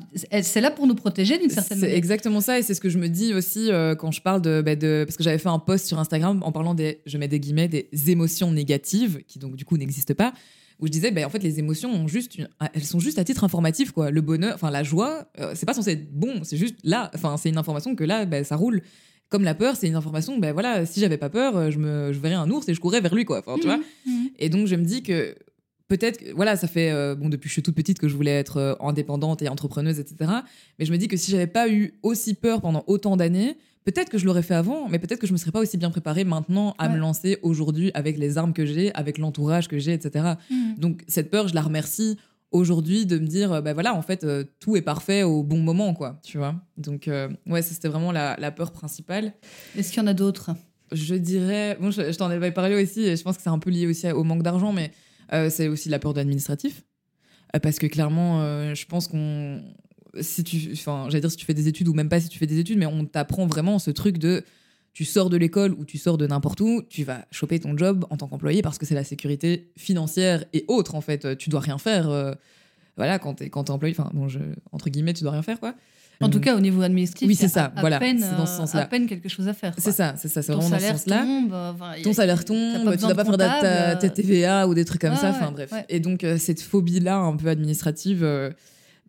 c'est 0.41 0.61
là 0.61 0.71
pour 0.71 0.87
nous 0.87 0.95
protéger 0.95 1.37
d'une 1.37 1.49
certaine 1.49 1.79
manière. 1.79 1.93
C'est 1.93 1.97
exactement 1.97 2.41
ça, 2.41 2.59
et 2.59 2.63
c'est 2.63 2.73
ce 2.73 2.81
que 2.81 2.89
je 2.89 2.97
me 2.97 3.07
dis 3.07 3.33
aussi 3.33 3.71
euh, 3.71 3.95
quand 3.95 4.11
je 4.11 4.21
parle 4.21 4.41
de, 4.41 4.48
bah, 4.65 4.75
de, 4.75 5.03
parce 5.05 5.17
que 5.17 5.23
j'avais 5.23 5.37
fait 5.37 5.49
un 5.49 5.59
post 5.59 5.85
sur 5.87 5.99
Instagram 5.99 6.41
en 6.43 6.51
parlant 6.51 6.73
des, 6.73 7.01
je 7.05 7.17
mets 7.17 7.27
des 7.27 7.39
guillemets, 7.39 7.67
des 7.67 7.89
émotions 8.07 8.51
négatives 8.51 9.21
qui 9.27 9.39
donc 9.39 9.55
du 9.55 9.65
coup 9.65 9.77
n'existent 9.77 10.13
pas 10.13 10.33
où 10.79 10.87
je 10.87 10.91
disais, 10.91 11.11
ben, 11.11 11.25
en 11.25 11.29
fait, 11.29 11.43
les 11.43 11.59
émotions 11.59 11.91
ont 11.91 12.07
juste 12.07 12.37
elles 12.73 12.83
sont 12.83 12.99
juste 12.99 13.19
à 13.19 13.23
titre 13.23 13.43
informatif, 13.43 13.91
quoi. 13.91 14.11
Le 14.11 14.21
bonheur, 14.21 14.55
enfin, 14.55 14.71
la 14.71 14.83
joie, 14.83 15.25
euh, 15.39 15.51
c'est 15.53 15.65
pas 15.65 15.73
censé 15.73 15.91
être 15.91 16.11
bon, 16.11 16.43
c'est 16.43 16.57
juste 16.57 16.75
là. 16.83 17.11
Enfin, 17.13 17.35
c'est 17.37 17.49
une 17.49 17.57
information 17.57 17.95
que 17.95 18.03
là, 18.03 18.25
ben, 18.25 18.43
ça 18.43 18.55
roule. 18.55 18.81
Comme 19.27 19.43
la 19.43 19.53
peur, 19.53 19.75
c'est 19.75 19.87
une 19.87 19.95
information, 19.95 20.39
ben 20.39 20.53
voilà, 20.53 20.87
si 20.87 20.99
j'avais 20.99 21.17
pas 21.17 21.29
peur, 21.29 21.55
euh, 21.55 21.69
je, 21.69 21.77
me, 21.77 22.11
je 22.13 22.19
verrais 22.19 22.35
un 22.35 22.49
ours 22.49 22.67
et 22.67 22.73
je 22.73 22.79
courrais 22.79 23.01
vers 23.01 23.13
lui, 23.13 23.25
quoi. 23.25 23.39
Enfin, 23.39 23.57
tu 23.59 23.67
mmh, 23.67 23.69
vois. 23.69 23.77
Mmh. 23.77 24.25
Et 24.39 24.49
donc, 24.49 24.67
je 24.67 24.75
me 24.75 24.83
dis 24.83 25.03
que 25.03 25.35
peut-être, 25.87 26.23
voilà, 26.33 26.55
ça 26.55 26.67
fait, 26.67 26.89
euh, 26.91 27.13
bon, 27.13 27.29
depuis 27.29 27.43
que 27.43 27.49
je 27.49 27.53
suis 27.53 27.61
toute 27.61 27.75
petite 27.75 27.99
que 27.99 28.07
je 28.07 28.15
voulais 28.15 28.31
être 28.31 28.77
indépendante 28.79 29.41
et 29.43 29.49
entrepreneuse, 29.49 29.99
etc. 29.99 30.31
Mais 30.79 30.85
je 30.85 30.91
me 30.91 30.97
dis 30.97 31.07
que 31.07 31.17
si 31.17 31.29
j'avais 31.29 31.45
pas 31.45 31.69
eu 31.69 31.93
aussi 32.01 32.33
peur 32.33 32.61
pendant 32.61 32.83
autant 32.87 33.17
d'années, 33.17 33.57
peut-être 33.85 34.09
que 34.09 34.17
je 34.17 34.25
l'aurais 34.25 34.43
fait 34.43 34.55
avant, 34.55 34.89
mais 34.89 34.99
peut-être 34.99 35.19
que 35.19 35.27
je 35.27 35.33
me 35.33 35.37
serais 35.37 35.51
pas 35.51 35.59
aussi 35.59 35.77
bien 35.77 35.89
préparée 35.89 36.23
maintenant 36.23 36.75
à 36.77 36.89
me 36.89 36.97
lancer 36.97 37.37
aujourd'hui 37.41 37.91
avec 37.93 38.17
les 38.17 38.37
armes 38.37 38.53
que 38.53 38.65
j'ai, 38.65 38.93
avec 38.93 39.17
l'entourage 39.17 39.67
que 39.67 39.79
j'ai, 39.79 39.93
etc. 39.93 40.33
Mm. 40.49 40.75
Donc 40.77 41.03
cette 41.07 41.29
peur, 41.29 41.47
je 41.47 41.55
la 41.55 41.61
remercie 41.61 42.17
aujourd'hui 42.51 43.05
de 43.05 43.19
me 43.19 43.27
dire, 43.27 43.61
bah 43.61 43.73
voilà, 43.73 43.95
en 43.95 44.01
fait, 44.01 44.23
euh, 44.23 44.43
tout 44.59 44.75
est 44.75 44.81
parfait 44.81 45.23
au 45.23 45.43
bon 45.43 45.59
moment, 45.59 45.93
quoi, 45.93 46.19
tu 46.23 46.37
vois. 46.37 46.55
Donc 46.77 47.07
euh, 47.07 47.29
ouais, 47.45 47.61
c'était 47.61 47.87
vraiment 47.87 48.11
la, 48.11 48.51
peur 48.51 48.71
principale. 48.71 49.33
Est-ce 49.77 49.91
qu'il 49.91 50.01
y 50.01 50.03
en 50.03 50.07
a 50.07 50.13
d'autres? 50.13 50.51
Je 50.91 51.15
dirais, 51.15 51.77
bon, 51.79 51.91
je, 51.91 52.15
t'en 52.17 52.29
avais 52.29 52.51
parlé 52.51 52.81
aussi, 52.81 53.01
et 53.01 53.15
je 53.15 53.23
pense 53.23 53.37
que 53.37 53.43
c'est 53.43 53.49
un 53.49 53.59
peu 53.59 53.69
lié 53.69 53.85
aussi 53.85 54.09
au 54.11 54.23
manque 54.23 54.43
d'argent, 54.43 54.73
mais 54.73 54.91
euh, 55.33 55.49
c'est 55.49 55.67
aussi 55.67 55.89
la 55.89 55.99
peur 55.99 56.13
d'administratif. 56.13 56.83
Parce 57.63 57.79
que 57.79 57.87
clairement, 57.87 58.43
je 58.75 58.85
pense 58.85 59.07
qu'on 59.07 59.63
si 60.21 60.43
tu, 60.43 60.69
enfin, 60.73 61.05
j'allais 61.09 61.21
dire 61.21 61.31
si 61.31 61.37
tu 61.37 61.45
fais 61.45 61.53
des 61.53 61.67
études 61.67 61.87
ou 61.87 61.93
même 61.93 62.09
pas 62.09 62.19
si 62.19 62.29
tu 62.29 62.37
fais 62.39 62.47
des 62.47 62.59
études, 62.59 62.77
mais 62.77 62.85
on 62.85 63.05
t'apprend 63.05 63.45
vraiment 63.47 63.79
ce 63.79 63.91
truc 63.91 64.17
de 64.17 64.43
tu 64.93 65.05
sors 65.05 65.29
de 65.29 65.37
l'école 65.37 65.73
ou 65.73 65.85
tu 65.85 65.97
sors 65.97 66.17
de 66.17 66.25
n'importe 66.27 66.59
où, 66.61 66.81
tu 66.89 67.03
vas 67.03 67.25
choper 67.31 67.59
ton 67.59 67.77
job 67.77 68.05
en 68.09 68.17
tant 68.17 68.27
qu'employé 68.27 68.61
parce 68.61 68.77
que 68.77 68.85
c'est 68.85 68.95
la 68.95 69.03
sécurité 69.03 69.71
financière 69.77 70.43
et 70.53 70.65
autre 70.67 70.95
en 70.95 71.01
fait. 71.01 71.37
Tu 71.37 71.49
dois 71.49 71.59
rien 71.61 71.77
faire. 71.77 72.09
Euh, 72.09 72.33
voilà, 72.97 73.17
quand 73.19 73.35
t'es 73.35 73.49
quand 73.49 73.69
es 73.69 73.71
employé, 73.71 73.95
enfin 73.97 74.09
bon, 74.13 74.27
je, 74.27 74.39
entre 74.71 74.89
guillemets, 74.89 75.13
tu 75.13 75.23
dois 75.23 75.31
rien 75.31 75.43
faire 75.43 75.59
quoi. 75.59 75.75
En 76.21 76.27
tout 76.27 76.41
cas, 76.41 76.53
au 76.57 76.59
niveau 76.59 76.81
administratif, 76.81 77.29
Oui, 77.29 77.33
c'est 77.35 77.47
ça, 77.47 77.71
à- 77.73 77.79
voilà, 77.79 77.97
peine, 77.97 78.19
c'est 78.19 78.35
dans 78.35 78.45
ce 78.45 78.51
euh, 78.51 78.57
sens-là. 78.57 78.81
À 78.81 78.85
peine 78.87 79.07
quelque 79.07 79.29
chose 79.29 79.47
à 79.47 79.53
faire. 79.53 79.73
C'est 79.77 79.93
ça, 79.93 80.15
c'est 80.17 80.27
ça, 80.27 80.41
c'est 80.41 80.51
vraiment 80.51 80.69
dans 80.69 80.77
ce 80.77 80.85
sens-là. 80.85 81.23
euh, 81.25 81.71
enfin, 81.71 81.93
Ton 82.03 82.11
salaire 82.11 82.43
tombe, 82.43 82.83
pas 82.83 82.97
tu 82.97 83.03
dois 83.05 83.15
pas 83.15 83.23
faire 83.23 83.37
ta, 83.37 83.91
euh, 84.03 84.09
TVA 84.09 84.67
ou 84.67 84.73
des 84.73 84.83
trucs 84.83 84.99
comme 84.99 85.15
ça. 85.15 85.31
ouais, 85.31 85.51
bref. 85.53 85.71
ouais. 85.71 85.85
Et 85.87 86.01
donc 86.01 86.25
euh, 86.25 86.37
cette 86.37 86.59
phobie-là, 86.61 87.15
un 87.19 87.37
peu 87.37 87.47
administrative, 87.47 88.21
euh, 88.25 88.49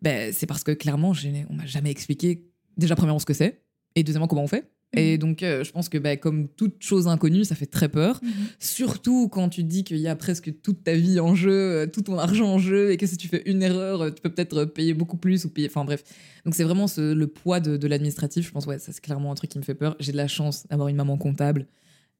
ben, 0.01 0.31
c'est 0.33 0.45
parce 0.47 0.63
que 0.63 0.71
clairement, 0.71 1.13
j'ai- 1.13 1.45
on 1.49 1.53
m'a 1.53 1.65
jamais 1.65 1.91
expliqué 1.91 2.45
déjà 2.77 2.95
premièrement 2.95 3.19
ce 3.19 3.25
que 3.25 3.33
c'est 3.33 3.61
et 3.95 4.03
deuxièmement 4.03 4.27
comment 4.27 4.43
on 4.43 4.47
fait. 4.47 4.69
Et 4.93 5.17
donc 5.17 5.41
euh, 5.41 5.63
je 5.63 5.71
pense 5.71 5.87
que 5.87 5.97
ben, 5.97 6.17
comme 6.17 6.49
toute 6.49 6.83
chose 6.83 7.07
inconnue, 7.07 7.45
ça 7.45 7.55
fait 7.55 7.65
très 7.65 7.87
peur. 7.87 8.19
Mhm. 8.21 8.31
Surtout 8.59 9.29
quand 9.29 9.47
tu 9.47 9.61
te 9.63 9.67
dis 9.67 9.85
qu'il 9.85 9.95
y 9.99 10.07
a 10.09 10.17
presque 10.17 10.61
toute 10.61 10.83
ta 10.83 10.93
vie 10.95 11.19
en 11.21 11.33
jeu, 11.33 11.51
euh, 11.53 11.87
tout 11.87 12.01
ton 12.01 12.17
argent 12.19 12.47
en 12.55 12.57
jeu, 12.59 12.91
et 12.91 12.97
que 12.97 13.05
si 13.07 13.15
tu 13.15 13.29
fais 13.29 13.41
une 13.45 13.63
erreur, 13.63 14.01
euh, 14.01 14.09
tu 14.11 14.21
peux 14.21 14.29
peut-être 14.29 14.65
payer 14.65 14.93
beaucoup 14.93 15.15
plus 15.15 15.45
ou 15.45 15.49
payer. 15.49 15.67
Enfin 15.69 15.85
bref. 15.85 16.03
Donc 16.43 16.55
c'est 16.55 16.65
vraiment 16.65 16.87
ce- 16.87 17.13
le 17.13 17.27
poids 17.27 17.61
de, 17.61 17.77
de 17.77 17.87
l'administratif. 17.87 18.45
Je 18.47 18.51
pense 18.51 18.65
ouais, 18.65 18.79
ça 18.79 18.91
c'est 18.91 18.99
clairement 19.01 19.31
un 19.31 19.35
truc 19.35 19.49
qui 19.51 19.59
me 19.59 19.63
fait 19.63 19.75
peur. 19.75 19.95
J'ai 20.01 20.11
de 20.11 20.17
la 20.17 20.27
chance 20.27 20.67
d'avoir 20.67 20.89
une 20.89 20.97
maman 20.97 21.17
comptable. 21.17 21.67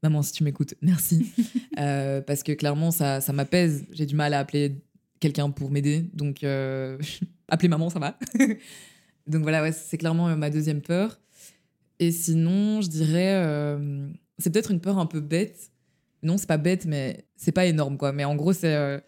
Maman, 0.02 0.22
si 0.22 0.32
tu 0.32 0.44
m'écoutes, 0.46 0.76
merci. 0.82 1.26
Euh, 1.80 2.22
parce 2.22 2.44
que 2.44 2.52
clairement, 2.52 2.92
ça, 2.92 3.22
ça 3.22 3.32
m'apaise. 3.34 3.86
J'ai 3.92 4.06
du 4.06 4.14
mal 4.16 4.34
à 4.34 4.40
appeler 4.40 4.76
quelqu'un 5.20 5.50
pour 5.50 5.72
m'aider. 5.72 6.06
Donc, 6.14 6.44
euh, 6.44 6.98
appeler 7.52 7.70
maman, 7.70 7.90
ça 7.90 8.00
va. 8.00 8.18
donc 9.28 9.44
voilà, 9.44 9.62
ouais, 9.62 9.72
c'est 9.72 9.98
clairement 9.98 10.30
euh, 10.30 10.36
ma 10.36 10.50
deuxième 10.50 10.82
peur. 10.82 11.20
Et 12.00 12.12
sinon, 12.12 12.82
je 12.82 12.90
dirais, 12.90 13.36
euh, 13.36 14.10
c'est 14.40 14.50
peut-être 14.52 14.72
une 14.72 14.80
peur 14.80 14.98
un 14.98 15.06
peu 15.06 15.20
bête. 15.20 15.72
Non, 16.24 16.38
c'est 16.38 16.48
pas 16.48 16.58
bête, 16.58 16.86
mais 16.86 17.26
c'est 17.36 17.52
pas 17.52 17.66
énorme, 17.66 17.98
quoi. 17.98 18.12
Mais 18.12 18.26
en 18.26 18.36
gros, 18.36 18.54
c'est. 18.54 18.74
euh, 18.74 19.00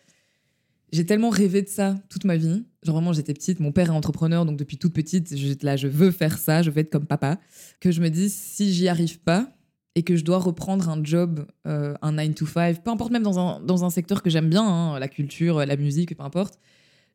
j'ai 0.92 1.06
tellement 1.08 1.32
rêvé 1.32 1.64
de 1.64 1.70
ça 1.70 1.96
toute 2.10 2.24
ma 2.24 2.36
vie. 2.38 2.66
Genre 2.84 2.94
vraiment, 2.94 3.14
j'étais 3.14 3.34
petite. 3.34 3.60
Mon 3.60 3.72
père 3.72 3.88
est 3.88 3.96
entrepreneur, 3.96 4.46
donc 4.46 4.58
depuis 4.58 4.78
toute 4.78 4.94
petite, 4.94 5.36
j'étais 5.36 5.66
là, 5.66 5.76
je 5.76 5.88
veux 5.88 6.12
faire 6.12 6.38
ça, 6.38 6.62
je 6.62 6.70
veux 6.70 6.78
être 6.80 6.92
comme 6.92 7.08
papa. 7.08 7.40
Que 7.80 7.92
je 7.92 8.00
me 8.00 8.10
dis, 8.10 8.30
si 8.30 8.72
j'y 8.72 8.88
arrive 8.88 9.20
pas 9.20 9.50
et 9.96 10.04
que 10.04 10.16
je 10.16 10.24
dois 10.24 10.38
reprendre 10.38 10.90
un 10.90 11.04
job, 11.04 11.48
un 11.66 12.12
9 12.12 12.36
to 12.36 12.46
5, 12.46 12.84
peu 12.84 12.92
importe 12.92 13.12
même 13.12 13.24
dans 13.24 13.40
un, 13.40 13.60
dans 13.62 13.84
un 13.84 13.90
secteur 13.90 14.22
que 14.22 14.30
j'aime 14.30 14.50
bien, 14.50 14.64
hein, 14.64 15.00
la 15.00 15.08
culture, 15.08 15.66
la 15.66 15.78
musique, 15.78 16.16
peu 16.16 16.24
importe, 16.24 16.60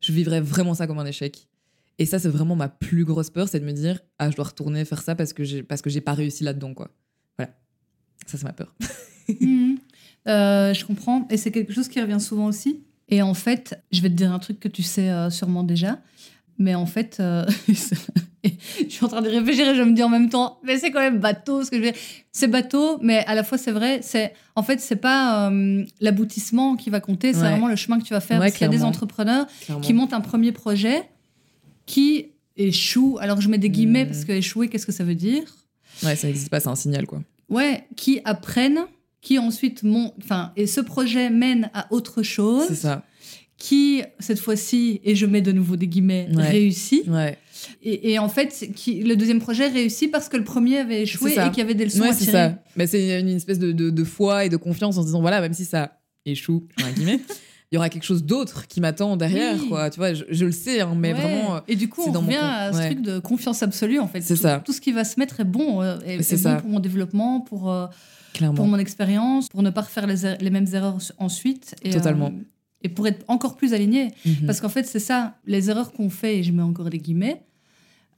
je 0.01 0.11
vivrais 0.11 0.41
vraiment 0.41 0.73
ça 0.73 0.87
comme 0.87 0.99
un 0.99 1.05
échec. 1.05 1.47
Et 1.97 2.05
ça, 2.05 2.17
c'est 2.17 2.29
vraiment 2.29 2.55
ma 2.55 2.69
plus 2.69 3.03
grosse 3.03 3.29
peur, 3.29 3.49
c'est 3.49 3.59
de 3.59 3.65
me 3.65 3.73
dire, 3.73 3.99
ah, 4.19 4.31
je 4.31 4.35
dois 4.35 4.45
retourner 4.45 4.85
faire 4.85 5.01
ça 5.01 5.15
parce 5.15 5.33
que 5.33 5.43
j'ai, 5.43 5.63
parce 5.63 5.81
que 5.81 5.89
j'ai 5.89 5.99
pas 5.99 6.13
réussi 6.13 6.45
là-dedans, 6.45 6.73
quoi. 6.73 6.91
Voilà. 7.37 7.53
Ça, 8.25 8.37
c'est 8.37 8.45
ma 8.45 8.53
peur. 8.53 8.75
Mhm. 9.39 9.77
Euh, 10.27 10.73
je 10.73 10.83
comprends. 10.85 11.27
Et 11.29 11.37
c'est 11.37 11.51
quelque 11.51 11.71
chose 11.71 11.87
qui 11.87 12.01
revient 12.01 12.19
souvent 12.19 12.47
aussi. 12.47 12.83
Et 13.09 13.21
en 13.21 13.35
fait, 13.35 13.79
je 13.91 14.01
vais 14.01 14.09
te 14.09 14.15
dire 14.15 14.33
un 14.33 14.39
truc 14.39 14.59
que 14.59 14.67
tu 14.67 14.81
sais 14.81 15.11
euh, 15.11 15.29
sûrement 15.29 15.63
déjà. 15.63 15.99
Mais 16.59 16.75
en 16.75 16.85
fait, 16.85 17.17
euh, 17.19 17.45
je 18.43 18.89
suis 18.89 19.03
en 19.05 19.07
train 19.07 19.21
de 19.21 19.29
réfléchir 19.29 19.67
et 19.69 19.75
je 19.75 19.81
me 19.81 19.93
dis 19.93 20.03
en 20.03 20.09
même 20.09 20.29
temps, 20.29 20.59
mais 20.63 20.77
c'est 20.77 20.91
quand 20.91 20.99
même 20.99 21.19
bateau 21.19 21.63
ce 21.63 21.71
que 21.71 21.77
je 21.77 21.81
vais. 21.81 21.93
C'est 22.31 22.47
bateau, 22.47 22.99
mais 23.01 23.23
à 23.25 23.35
la 23.35 23.43
fois 23.43 23.57
c'est 23.57 23.71
vrai. 23.71 23.99
C'est 24.01 24.33
en 24.55 24.63
fait 24.63 24.79
c'est 24.79 24.95
pas 24.97 25.49
euh, 25.49 25.85
l'aboutissement 26.01 26.75
qui 26.75 26.89
va 26.89 26.99
compter, 26.99 27.33
c'est 27.33 27.41
Ouais. 27.41 27.49
vraiment 27.49 27.67
le 27.67 27.75
chemin 27.75 27.97
que 27.99 28.03
tu 28.05 28.13
vas 28.13 28.19
faire. 28.19 28.39
Ouais, 28.39 28.47
parce 28.47 28.57
qu'il 28.57 28.65
y 28.65 28.69
a 28.69 28.73
des 28.73 28.83
entrepreneurs 28.83 29.47
Clairement. 29.61 29.81
qui 29.81 29.93
montent 29.93 30.13
un 30.13 30.21
premier 30.21 30.51
projet 30.51 31.03
qui 31.85 32.27
échoue. 32.57 33.17
Alors 33.21 33.41
je 33.41 33.49
mets 33.49 33.57
des 33.57 33.69
guillemets 33.69 34.03
Mhm. 34.05 34.11
parce 34.11 34.25
que 34.25 34.31
échouer, 34.33 34.67
qu'est-ce 34.67 34.85
que 34.85 34.91
ça 34.91 35.03
veut 35.03 35.15
dire? 35.15 35.43
Ouais, 36.03 36.15
ça 36.15 36.27
n'existe 36.27 36.49
pas, 36.49 36.59
c'est 36.59 36.69
un 36.69 36.75
signal, 36.75 37.05
quoi. 37.05 37.21
Ouais, 37.49 37.85
qui 37.95 38.21
apprennent, 38.25 38.85
qui 39.21 39.37
ensuite 39.39 39.83
montent. 39.83 40.13
Enfin, 40.23 40.51
et 40.55 40.67
ce 40.67 40.79
projet 40.81 41.29
mène 41.29 41.69
à 41.73 41.87
autre 41.91 42.21
chose 42.23 42.65
C'est 42.69 42.75
ça. 42.75 43.03
Qui, 43.59 44.01
cette 44.19 44.39
fois-ci, 44.39 45.01
et 45.03 45.15
je 45.15 45.25
mets 45.25 45.41
de 45.41 45.51
nouveau 45.51 45.75
des 45.75 45.87
guillemets, 45.87 46.29
Ouais. 46.33 46.49
réussit. 46.49 47.07
Ouais. 47.07 47.37
Et, 47.83 48.11
et 48.13 48.19
en 48.19 48.29
fait, 48.29 48.69
qui, 48.75 49.01
le 49.03 49.15
deuxième 49.17 49.39
projet 49.39 49.67
réussit 49.67 50.09
parce 50.11 50.29
que 50.29 50.37
le 50.37 50.45
premier 50.45 50.77
avait 50.79 51.01
échoué 51.03 51.33
et 51.33 51.49
qu'il 51.49 51.57
y 51.57 51.61
avait 51.61 51.75
des 51.75 51.83
leçons 51.85 52.01
Ouais, 52.01 52.09
à 52.09 52.13
tirer. 52.15 52.31
ça. 52.31 52.53
Mais 52.77 52.87
c'est 52.87 53.19
une 53.19 53.27
espèce 53.29 53.59
de, 53.59 53.71
de, 53.73 53.89
de 53.89 54.03
foi 54.05 54.45
et 54.45 54.49
de 54.49 54.55
confiance 54.57 54.97
en 54.97 55.01
se 55.01 55.07
disant, 55.07 55.19
voilà, 55.21 55.41
même 55.41 55.53
si 55.53 55.65
ça 55.65 55.99
échoue, 56.25 56.65
il 56.77 57.75
y 57.75 57.77
aura 57.77 57.89
quelque 57.89 58.03
chose 58.05 58.23
d'autre 58.23 58.65
qui 58.67 58.79
m'attend 58.81 59.17
derrière, 59.17 59.55
Oui. 59.61 59.67
quoi. 59.67 59.89
Tu 59.89 59.97
vois, 59.99 60.13
je, 60.13 60.23
je 60.29 60.45
le 60.45 60.51
sais, 60.53 60.79
hein, 60.79 60.93
mais 60.97 61.13
Ouais. 61.13 61.19
vraiment. 61.19 61.55
euh, 61.57 61.59
Et 61.67 61.75
du 61.75 61.89
coup, 61.89 62.01
on 62.07 62.11
revient 62.13 62.35
à 62.41 62.71
ce 62.71 62.77
ouais. 62.77 62.85
truc 62.91 63.01
de 63.01 63.19
confiance 63.19 63.61
absolue, 63.61 63.99
en 63.99 64.07
fait. 64.07 64.21
C'est 64.21 64.35
ça. 64.37 64.61
Tout 64.65 64.71
ce 64.73 64.79
qui 64.81 64.91
va 64.93 65.03
se 65.03 65.19
mettre 65.19 65.41
est 65.41 65.45
bon, 65.45 65.81
euh, 65.81 65.97
est, 66.05 66.23
C'est 66.23 66.35
est 66.35 66.37
ça. 66.37 66.55
bon 66.55 66.61
pour 66.61 66.69
mon 66.71 66.79
développement, 66.79 67.41
pour, 67.41 67.69
euh, 67.69 67.87
Clairement. 68.33 68.55
pour 68.55 68.67
mon 68.67 68.77
expérience, 68.79 69.49
pour 69.49 69.61
ne 69.63 69.69
pas 69.69 69.81
refaire 69.81 70.07
les, 70.07 70.25
er- 70.25 70.37
les 70.39 70.49
mêmes 70.49 70.67
erreurs 70.73 70.97
ensuite. 71.17 71.75
Et, 71.83 71.89
Totalement. 71.91 72.27
euh, 72.27 72.43
et 72.81 72.89
pour 72.89 73.07
être 73.07 73.23
encore 73.27 73.55
plus 73.55 73.73
aligné. 73.73 74.09
Mhm. 74.25 74.45
Parce 74.45 74.61
qu'en 74.61 74.69
fait, 74.69 74.83
c'est 74.85 74.99
ça, 74.99 75.37
les 75.45 75.69
erreurs 75.69 75.91
qu'on 75.91 76.09
fait, 76.09 76.37
et 76.39 76.43
je 76.43 76.51
mets 76.51 76.61
encore 76.63 76.89
des 76.89 76.97
guillemets. 76.99 77.41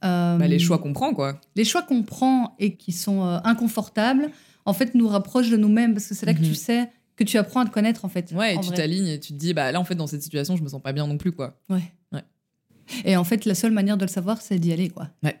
euh, 0.04 0.36
Bah, 0.36 0.46
les 0.48 0.58
choix 0.58 0.78
qu'on 0.78 0.92
prend, 0.92 1.14
quoi. 1.14 1.40
les 1.54 1.64
choix 1.64 1.82
qu'on 1.82 2.02
prend 2.02 2.54
et 2.58 2.74
qui 2.76 2.92
sont 2.92 3.24
euh, 3.24 3.38
inconfortables, 3.44 4.30
en 4.64 4.72
fait, 4.72 4.94
nous 4.94 5.08
rapprochent 5.08 5.50
de 5.50 5.56
nous-mêmes 5.56 5.94
parce 5.94 6.06
que 6.06 6.14
c'est 6.14 6.26
là 6.26 6.34
que 6.34 6.40
Mhm. 6.40 6.44
tu 6.48 6.54
sais, 6.54 6.90
que 7.16 7.24
tu 7.24 7.36
apprends 7.38 7.60
à 7.60 7.66
te 7.66 7.70
connaître, 7.70 8.04
en 8.04 8.08
fait. 8.08 8.32
Ouais, 8.32 8.54
et 8.56 8.60
tu 8.60 8.70
t'alignes 8.70 9.06
et 9.06 9.20
tu 9.20 9.32
te 9.32 9.38
dis, 9.38 9.52
bah 9.54 9.70
là, 9.72 9.78
en 9.80 9.84
fait, 9.84 9.94
dans 9.94 10.06
cette 10.06 10.22
situation, 10.22 10.56
je 10.56 10.62
me 10.62 10.68
sens 10.68 10.80
pas 10.82 10.92
bien 10.92 11.06
non 11.06 11.18
plus, 11.18 11.32
quoi. 11.32 11.60
Ouais. 11.68 11.82
Ouais. 12.12 12.22
Et 13.04 13.16
en 13.16 13.24
fait, 13.24 13.44
la 13.44 13.54
seule 13.54 13.72
manière 13.72 13.96
de 13.96 14.04
le 14.04 14.08
savoir, 14.10 14.40
c'est 14.40 14.58
d'y 14.58 14.72
aller, 14.72 14.88
quoi. 14.88 15.08
Ouais. 15.22 15.36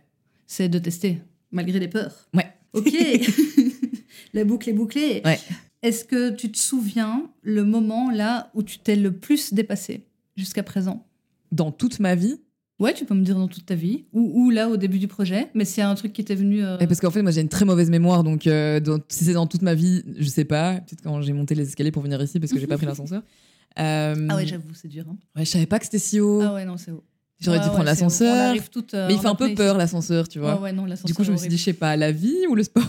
C'est 0.46 0.68
de 0.68 0.78
tester, 0.78 1.20
malgré 1.50 1.78
les 1.80 1.88
peurs. 1.88 2.28
Ouais. 2.34 2.46
Ok. 2.72 2.92
la 4.34 4.44
boucle 4.44 4.68
est 4.70 4.74
bouclée. 4.74 5.22
Ouais. 5.24 5.38
Est-ce 5.82 6.04
que 6.04 6.30
tu 6.30 6.50
te 6.52 6.58
souviens 6.58 7.28
le 7.42 7.64
moment 7.64 8.10
là 8.10 8.50
où 8.54 8.62
tu 8.62 8.78
t'es 8.78 8.96
le 8.96 9.12
plus 9.12 9.52
dépassé 9.52 10.06
jusqu'à 10.36 10.62
présent? 10.62 11.06
Dans 11.50 11.70
toute 11.72 11.98
ma 12.00 12.14
vie, 12.14 12.40
Ouais, 12.78 12.94
tu 12.94 13.04
peux 13.04 13.14
me 13.14 13.22
dire 13.22 13.36
dans 13.36 13.46
toute 13.46 13.64
ta 13.66 13.76
vie, 13.76 14.06
ou, 14.12 14.32
ou 14.46 14.50
là 14.50 14.68
au 14.68 14.76
début 14.76 14.98
du 14.98 15.06
projet, 15.06 15.50
mais 15.54 15.64
s'il 15.64 15.82
y 15.82 15.84
a 15.84 15.88
un 15.88 15.94
truc 15.94 16.12
qui 16.12 16.24
t'est 16.24 16.34
venu. 16.34 16.64
euh, 16.64 16.78
Et 16.80 16.88
parce 16.88 16.98
qu'en 16.98 17.12
fait, 17.12 17.22
moi, 17.22 17.30
j'ai 17.30 17.40
une 17.40 17.48
très 17.48 17.64
mauvaise 17.64 17.90
mémoire, 17.90 18.24
donc 18.24 18.48
euh, 18.48 18.80
dans- 18.80 18.98
si 19.08 19.24
c'est 19.24 19.34
dans 19.34 19.46
toute 19.46 19.62
ma 19.62 19.74
vie, 19.74 20.02
je 20.18 20.28
sais 20.28 20.44
pas. 20.44 20.80
Peut-être 20.80 21.00
quand 21.02 21.22
j'ai 21.22 21.32
monté 21.32 21.54
les 21.54 21.68
escaliers 21.68 21.92
pour 21.92 22.02
venir 22.02 22.20
ici, 22.20 22.40
parce 22.40 22.52
que 22.52 22.58
j'ai 22.58 22.66
pas 22.66 22.76
pris 22.78 22.86
l'ascenseur. 22.86 23.22
Euh, 23.78 24.26
Ah 24.28 24.36
ouais, 24.36 24.46
j'avoue, 24.46 24.74
c'est 24.74 24.88
dur. 24.88 25.06
hein. 25.08 25.16
ouais, 25.34 25.46
je 25.46 25.50
savais 25.50 25.64
pas 25.64 25.78
que 25.78 25.86
c'était 25.86 25.98
si 25.98 26.20
haut. 26.20 26.42
Ah 26.42 26.52
ouais, 26.52 26.64
non, 26.66 26.76
c'est 26.76 26.90
haut. 26.90 27.02
J'aurais 27.40 27.58
dû 27.58 27.64
ouais, 27.64 27.70
prendre 27.70 27.84
l'ascenseur. 27.86 28.54
euh, 28.54 29.06
Mais 29.08 29.14
il 29.14 29.18
fait 29.18 29.26
un 29.28 29.34
peu 29.34 29.54
peur, 29.54 29.78
l'ascenseur, 29.78 30.28
tu 30.28 30.38
vois. 30.38 30.56
Ouais, 30.56 30.60
ouais, 30.62 30.72
non, 30.74 30.84
l'ascenseur 30.84 31.06
Du 31.06 31.14
coup, 31.14 31.24
je 31.24 31.32
me 31.32 31.36
suis 31.38 31.48
dit, 31.48 31.56
je 31.56 31.62
sais 31.62 31.72
pas, 31.72 31.96
la 31.96 32.12
vie 32.12 32.46
ou 32.50 32.54
le 32.54 32.64
sport? 32.64 32.84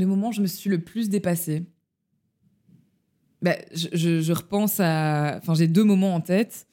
Le 0.00 0.06
moment 0.06 0.28
où 0.30 0.32
je 0.32 0.40
me 0.42 0.46
suis 0.46 0.70
le 0.70 0.80
plus 0.80 1.08
dépassée. 1.08 1.62
Bah, 3.42 3.56
je, 3.74 3.88
je- 3.92 4.20
je 4.20 4.32
repense 4.32 4.80
à. 4.80 5.38
Enfin, 5.38 5.54
j'ai 5.54 5.66
deux 5.66 5.84
moments 5.84 6.14
en 6.14 6.20
tête 6.20 6.66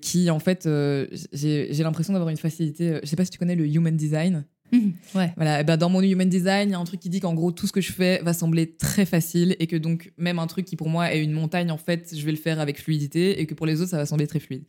qui, 0.00 0.30
en 0.30 0.38
fait, 0.38 0.66
euh, 0.66 1.06
j'ai 1.32 1.68
l'impression 1.82 2.12
d'avoir 2.12 2.28
une 2.30 2.36
facilité. 2.36 2.90
euh, 2.90 3.00
Je 3.02 3.08
sais 3.08 3.16
pas 3.16 3.24
si 3.24 3.30
tu 3.30 3.38
connais 3.38 3.54
le 3.56 3.66
human 3.66 3.96
design. 3.96 4.44
horrible. 4.72 4.92
Ouais. 5.14 5.32
Voilà, 5.36 5.60
eh 5.60 5.64
ben, 5.64 5.76
dans 5.76 5.88
mon 5.90 6.00
human 6.02 6.28
design, 6.28 6.68
il 6.70 6.72
y 6.72 6.74
a 6.74 6.78
un 6.78 6.84
truc 6.84 7.00
qui 7.00 7.08
dit 7.10 7.20
qu'en 7.20 7.34
gros, 7.34 7.52
tout 7.52 7.66
ce 7.66 7.72
que 7.72 7.80
je 7.80 7.92
fais 7.92 8.20
va 8.22 8.32
sembler 8.32 8.74
très 8.76 9.04
facile 9.06 9.54
et 9.60 9.66
que 9.66 9.76
donc, 9.76 10.12
même 10.18 10.38
un 10.38 10.46
truc 10.46 10.64
qui 10.66 10.76
pour 10.76 10.88
moi 10.88 11.12
est 11.14 11.22
une 11.22 11.32
montagne, 11.32 11.70
en 11.70 11.76
fait, 11.78 12.14
je 12.16 12.24
vais 12.24 12.32
le 12.32 12.36
faire 12.38 12.58
avec 12.60 12.80
fluidité 12.82 13.40
et 13.40 13.46
que 13.46 13.54
pour 13.54 13.66
les 13.66 13.80
autres, 13.80 13.90
ça 13.90 13.98
va 13.98 14.06
sembler 14.06 14.26
très 14.26 14.40
fluide. 14.40 14.64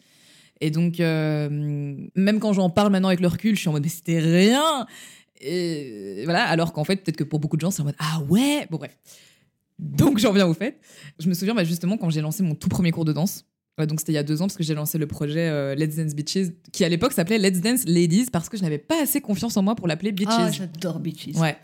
Et 0.61 0.71
donc, 0.71 0.99
euh, 1.01 1.49
même 2.15 2.39
quand 2.39 2.53
j'en 2.53 2.69
parle 2.69 2.91
maintenant 2.91 3.09
avec 3.09 3.19
le 3.19 3.27
recul, 3.27 3.55
je 3.55 3.59
suis 3.61 3.67
en 3.69 3.73
mode, 3.73 3.83
mais 3.83 3.89
c'était 3.89 4.19
rien 4.19 4.85
Et 5.41 6.21
voilà, 6.23 6.43
alors 6.45 6.73
qu'en 6.73 6.83
fait, 6.83 6.97
peut-être 6.97 7.17
que 7.17 7.23
pour 7.23 7.39
beaucoup 7.39 7.57
de 7.57 7.61
gens, 7.61 7.71
c'est 7.71 7.81
en 7.81 7.85
mode, 7.85 7.95
ah 7.99 8.21
ouais 8.29 8.67
Bon, 8.69 8.77
bref. 8.77 8.97
Donc, 9.77 10.19
j'en 10.19 10.31
viens 10.31 10.47
au 10.47 10.53
fait. 10.53 10.79
Je 11.19 11.27
me 11.27 11.33
souviens 11.33 11.53
bah, 11.53 11.63
justement 11.63 11.97
quand 11.97 12.09
j'ai 12.09 12.21
lancé 12.21 12.43
mon 12.43 12.55
tout 12.55 12.69
premier 12.69 12.91
cours 12.91 13.05
de 13.05 13.13
danse. 13.13 13.45
Ouais, 13.77 13.87
donc 13.87 13.99
c'était 13.99 14.13
il 14.13 14.15
y 14.15 14.19
a 14.19 14.23
deux 14.23 14.41
ans 14.41 14.45
parce 14.45 14.55
que 14.55 14.63
j'ai 14.63 14.73
lancé 14.73 14.97
le 14.97 15.05
projet 15.05 15.49
euh, 15.49 15.75
Let's 15.75 15.97
Dance 15.97 16.15
Bitches, 16.15 16.53
qui 16.71 16.85
à 16.85 16.89
l'époque 16.89 17.11
s'appelait 17.11 17.37
Let's 17.37 17.59
Dance 17.59 17.83
Ladies 17.85 18.27
parce 18.31 18.47
que 18.47 18.55
je 18.55 18.63
n'avais 18.63 18.77
pas 18.77 19.01
assez 19.01 19.19
confiance 19.19 19.57
en 19.57 19.63
moi 19.63 19.75
pour 19.75 19.87
l'appeler 19.87 20.13
Bitches. 20.13 20.29
Ah, 20.31 20.49
j'adore 20.49 20.99
Bitches. 20.99 21.35
Ouais. 21.35 21.57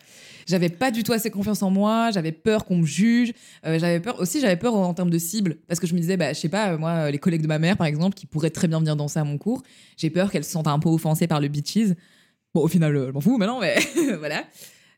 J'avais 0.45 0.67
pas 0.67 0.91
du 0.91 1.03
tout 1.03 1.13
assez 1.13 1.29
confiance 1.29 1.63
en 1.63 1.69
moi, 1.69 2.12
j'avais 2.12 2.34
peur 2.34 2.65
qu'on 2.65 2.77
me 2.77 2.86
juge, 2.86 3.31
euh, 3.65 3.79
j'avais 3.79 4.01
peur 4.01 4.19
aussi 4.19 4.41
j'avais 4.41 4.57
peur 4.57 4.75
en 4.75 4.93
termes 4.93 5.12
de 5.12 5.19
cible 5.19 5.57
parce 5.67 5.79
que 5.79 5.88
je 5.88 5.93
me 5.93 5.99
disais 5.99 6.17
bah 6.17 6.34
je 6.34 6.39
sais 6.39 6.49
pas 6.49 6.75
moi 6.77 7.12
les 7.12 7.19
collègues 7.19 7.43
de 7.43 7.47
ma 7.47 7.60
mère 7.60 7.77
par 7.77 7.88
exemple 7.88 8.15
qui 8.15 8.25
pourraient 8.25 8.49
très 8.49 8.67
bien 8.67 8.79
venir 8.79 8.97
danser 8.97 9.19
à 9.19 9.23
mon 9.23 9.38
cours, 9.38 9.63
j'ai 9.95 10.10
peur 10.10 10.31
qu'elles 10.31 10.43
se 10.43 10.51
sentent 10.51 10.67
un 10.67 10.79
peu 10.79 10.89
offensées 10.89 11.27
par 11.27 11.39
le 11.39 11.47
bitches. 11.47 11.95
Bon 12.53 12.61
au 12.61 12.67
final 12.67 12.95
euh, 12.95 13.07
je 13.07 13.11
m'en 13.11 13.21
fous 13.21 13.37
maintenant 13.37 13.59
mais 13.59 13.75
voilà. 14.19 14.43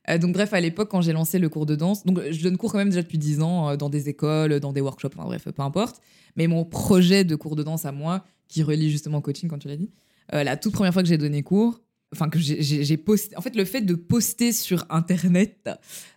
Euh, 0.10 0.18
donc 0.18 0.34
bref 0.34 0.54
à 0.54 0.60
l'époque 0.60 0.90
quand 0.90 1.02
j'ai 1.02 1.14
lancé 1.14 1.40
le 1.40 1.48
cours 1.50 1.66
de 1.66 1.76
danse, 1.76 2.04
donc 2.06 2.20
je 2.30 2.44
donne 2.44 2.58
cours 2.58 2.72
quand 2.72 2.78
même 2.78 2.90
déjà 2.90 3.02
depuis 3.02 3.18
10 3.18 3.42
ans 3.42 3.70
euh, 3.70 3.76
dans 3.78 3.90
des 3.90 4.10
écoles, 4.10 4.60
dans 4.60 4.74
des 4.74 4.82
workshops, 4.82 5.12
enfin 5.16 5.26
bref 5.26 5.48
peu 5.50 5.62
importe, 5.62 6.02
mais 6.36 6.48
mon 6.48 6.66
projet 6.66 7.24
de 7.24 7.36
cours 7.36 7.56
de 7.56 7.64
danse 7.64 7.86
à 7.86 7.92
moi 7.92 8.24
qui 8.48 8.64
relie 8.64 8.92
justement 8.92 9.22
coaching 9.22 9.50
quand 9.50 9.60
tu 9.60 9.68
l'as 9.68 9.78
dit, 9.78 9.90
la 10.32 10.58
toute 10.58 10.74
première 10.74 10.94
fois 10.94 11.02
que 11.02 11.08
j'ai 11.10 11.18
donné 11.18 11.42
cours, 11.42 11.80
enfin 12.14 12.30
que 12.30 12.38
j'ai- 12.38 12.98
posté 12.98 13.36
en 13.38 13.42
fait 13.42 13.56
le 13.56 13.66
fait 13.66 13.82
de 13.82 13.96
poster 13.96 14.52
sur 14.52 14.86
internet 14.90 15.70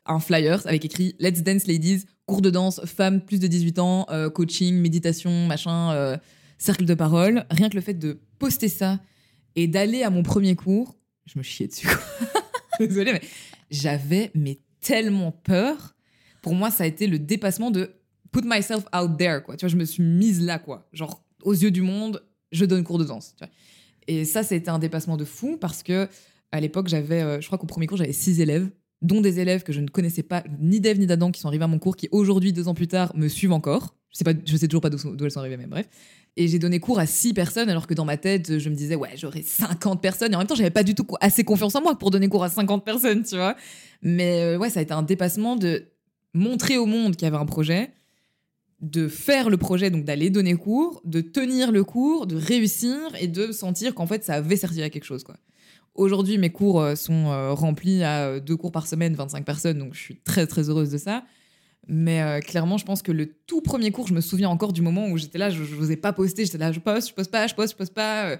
un 0.04 0.20
flyer 0.20 0.66
avec 0.66 0.84
écrit 0.84 1.14
Let's 1.20 1.42
Dance 1.42 1.66
Ladies 1.66 2.04
cours 2.26 2.42
de 2.42 2.50
danse 2.50 2.80
femmes 2.84 3.20
plus 3.20 3.38
de 3.40 3.46
18 3.46 3.78
ans 3.78 4.06
coaching 4.34 4.74
méditation 4.74 5.46
machin 5.46 6.18
cercle 6.58 6.84
de 6.84 6.94
parole 6.94 7.44
rien 7.50 7.68
que 7.70 7.76
le 7.76 7.80
fait 7.80 7.94
de 7.94 8.18
poster 8.38 8.68
ça 8.68 8.98
et 9.54 9.66
d'aller 9.68 10.02
à 10.02 10.10
mon 10.10 10.22
premier 10.22 10.56
cours 10.56 10.95
je 11.26 11.38
me 11.38 11.42
chiais 11.42 11.66
dessus 11.66 11.88
désolée 12.80 13.12
mais 13.12 13.22
j'avais 13.70 14.30
mais 14.34 14.58
tellement 14.80 15.32
peur 15.32 15.94
pour 16.42 16.54
moi 16.54 16.70
ça 16.70 16.84
a 16.84 16.86
été 16.86 17.06
le 17.06 17.18
dépassement 17.18 17.70
de 17.70 17.90
put 18.32 18.42
myself 18.44 18.84
out 18.96 19.16
there 19.18 19.42
quoi 19.42 19.56
tu 19.56 19.66
vois 19.66 19.70
je 19.70 19.76
me 19.76 19.84
suis 19.84 20.02
mise 20.02 20.40
là 20.40 20.58
quoi 20.58 20.88
genre 20.92 21.22
aux 21.42 21.54
yeux 21.54 21.70
du 21.70 21.82
monde 21.82 22.22
je 22.52 22.64
donne 22.64 22.84
cours 22.84 22.98
de 22.98 23.04
danse 23.04 23.34
tu 23.36 23.44
vois. 23.44 23.52
Et 24.08 24.24
ça, 24.24 24.42
été 24.42 24.68
un 24.68 24.78
dépassement 24.78 25.16
de 25.16 25.24
fou 25.24 25.56
parce 25.60 25.82
que 25.82 26.08
À 26.52 26.60
l'époque, 26.60 26.86
j'avais, 26.86 27.22
euh, 27.22 27.40
je 27.40 27.46
crois 27.46 27.58
qu'au 27.58 27.66
premier 27.66 27.86
cours, 27.86 27.98
j'avais 27.98 28.12
six 28.12 28.40
élèves, 28.40 28.70
dont 29.02 29.20
des 29.20 29.40
élèves 29.40 29.64
que 29.64 29.72
je 29.72 29.80
ne 29.80 29.88
connaissais 29.88 30.22
pas, 30.22 30.44
ni 30.60 30.80
d'Eve 30.80 30.98
ni 31.00 31.06
d'Adam, 31.06 31.32
qui 31.32 31.40
sont 31.40 31.48
arrivés 31.48 31.64
à 31.64 31.68
mon 31.68 31.80
cours, 31.80 31.96
qui 31.96 32.08
aujourd'hui, 32.12 32.52
deux 32.52 32.68
ans 32.68 32.74
plus 32.74 32.86
tard, 32.86 33.14
me 33.16 33.28
suivent 33.28 33.52
encore. 33.52 33.96
Je 34.18 34.24
sais, 34.52 34.58
sais 34.58 34.68
toujours 34.68 34.80
pas 34.80 34.90
d'où 34.90 35.24
elles 35.24 35.30
sont 35.30 35.40
arrivées, 35.40 35.56
mais 35.56 35.66
bref. 35.66 35.86
Et 36.38 36.48
j'ai 36.48 36.58
donné 36.58 36.80
cours 36.80 36.98
à 36.98 37.06
six 37.06 37.32
personnes, 37.32 37.70
alors 37.70 37.86
que 37.86 37.94
dans 37.94 38.04
ma 38.04 38.16
tête, 38.18 38.58
je 38.58 38.68
me 38.68 38.74
disais, 38.74 38.94
ouais, 38.94 39.10
j'aurais 39.16 39.42
50 39.42 40.02
personnes. 40.02 40.32
Et 40.32 40.34
en 40.36 40.38
même 40.38 40.46
temps, 40.46 40.54
j'avais 40.54 40.70
pas 40.70 40.82
du 40.82 40.94
tout 40.94 41.06
assez 41.20 41.44
confiance 41.44 41.74
en 41.74 41.82
moi 41.82 41.98
pour 41.98 42.10
donner 42.10 42.28
cours 42.28 42.44
à 42.44 42.50
50 42.50 42.84
personnes, 42.84 43.22
tu 43.24 43.36
vois. 43.36 43.56
Mais 44.02 44.42
euh, 44.42 44.58
ouais, 44.58 44.68
ça 44.68 44.80
a 44.80 44.82
été 44.82 44.92
un 44.92 45.02
dépassement 45.02 45.56
de 45.56 45.84
montrer 46.34 46.76
au 46.76 46.84
monde 46.84 47.16
qu'il 47.16 47.24
y 47.24 47.28
avait 47.28 47.38
un 47.38 47.46
projet, 47.46 47.90
de 48.82 49.08
faire 49.08 49.48
le 49.48 49.56
projet, 49.56 49.90
donc 49.90 50.04
d'aller 50.04 50.28
donner 50.28 50.54
cours, 50.54 51.00
de 51.04 51.22
tenir 51.22 51.72
le 51.72 51.84
cours, 51.84 52.26
de 52.26 52.36
réussir 52.36 52.98
et 53.18 53.28
de 53.28 53.50
sentir 53.50 53.94
qu'en 53.94 54.06
fait, 54.06 54.22
ça 54.22 54.34
avait 54.34 54.56
servi 54.56 54.82
à 54.82 54.90
quelque 54.90 55.04
chose, 55.04 55.24
quoi. 55.24 55.36
Aujourd'hui, 55.94 56.36
mes 56.36 56.50
cours 56.50 56.82
euh, 56.82 56.94
sont 56.94 57.28
euh, 57.28 57.54
remplis 57.54 58.04
à 58.04 58.40
deux 58.40 58.56
cours 58.58 58.72
par 58.72 58.86
semaine, 58.86 59.14
25 59.14 59.46
personnes, 59.46 59.78
donc 59.78 59.94
je 59.94 60.00
suis 60.00 60.16
très 60.16 60.46
très 60.46 60.68
heureuse 60.68 60.90
de 60.90 60.98
ça. 60.98 61.24
Mais 61.88 62.20
euh, 62.22 62.40
clairement, 62.40 62.78
je 62.78 62.84
pense 62.84 63.00
que 63.02 63.12
le 63.12 63.26
tout 63.46 63.60
premier 63.60 63.92
cours, 63.92 64.08
je 64.08 64.14
me 64.14 64.20
souviens 64.20 64.48
encore 64.48 64.72
du 64.72 64.82
moment 64.82 65.06
où 65.08 65.16
j'étais 65.18 65.38
là, 65.38 65.50
je 65.50 65.62
n'osais 65.62 65.96
pas 65.96 66.12
poster, 66.12 66.44
j'étais 66.44 66.58
là, 66.58 66.72
je 66.72 66.80
poste, 66.80 67.10
je 67.10 67.14
poste 67.14 67.30
pas, 67.30 67.46
je 67.46 67.54
poste, 67.54 67.72
je 67.74 67.76
poste 67.76 67.94
pas. 67.94 68.30
euh. 68.30 68.36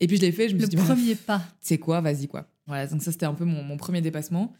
Et 0.00 0.06
puis 0.06 0.16
je 0.16 0.22
l'ai 0.22 0.32
fait, 0.32 0.48
je 0.48 0.54
me 0.54 0.60
Le 0.60 0.66
suis 0.66 0.70
dit, 0.70 0.76
bah, 0.76 0.84
premier 0.94 1.14
pas. 1.14 1.42
c'est 1.60 1.78
quoi, 1.78 2.00
vas-y 2.00 2.28
quoi. 2.28 2.46
Voilà, 2.66 2.86
donc 2.86 3.02
ça 3.02 3.10
c'était 3.10 3.26
un 3.26 3.34
peu 3.34 3.44
mon, 3.44 3.62
mon 3.62 3.76
premier 3.78 4.00
dépassement. 4.02 4.52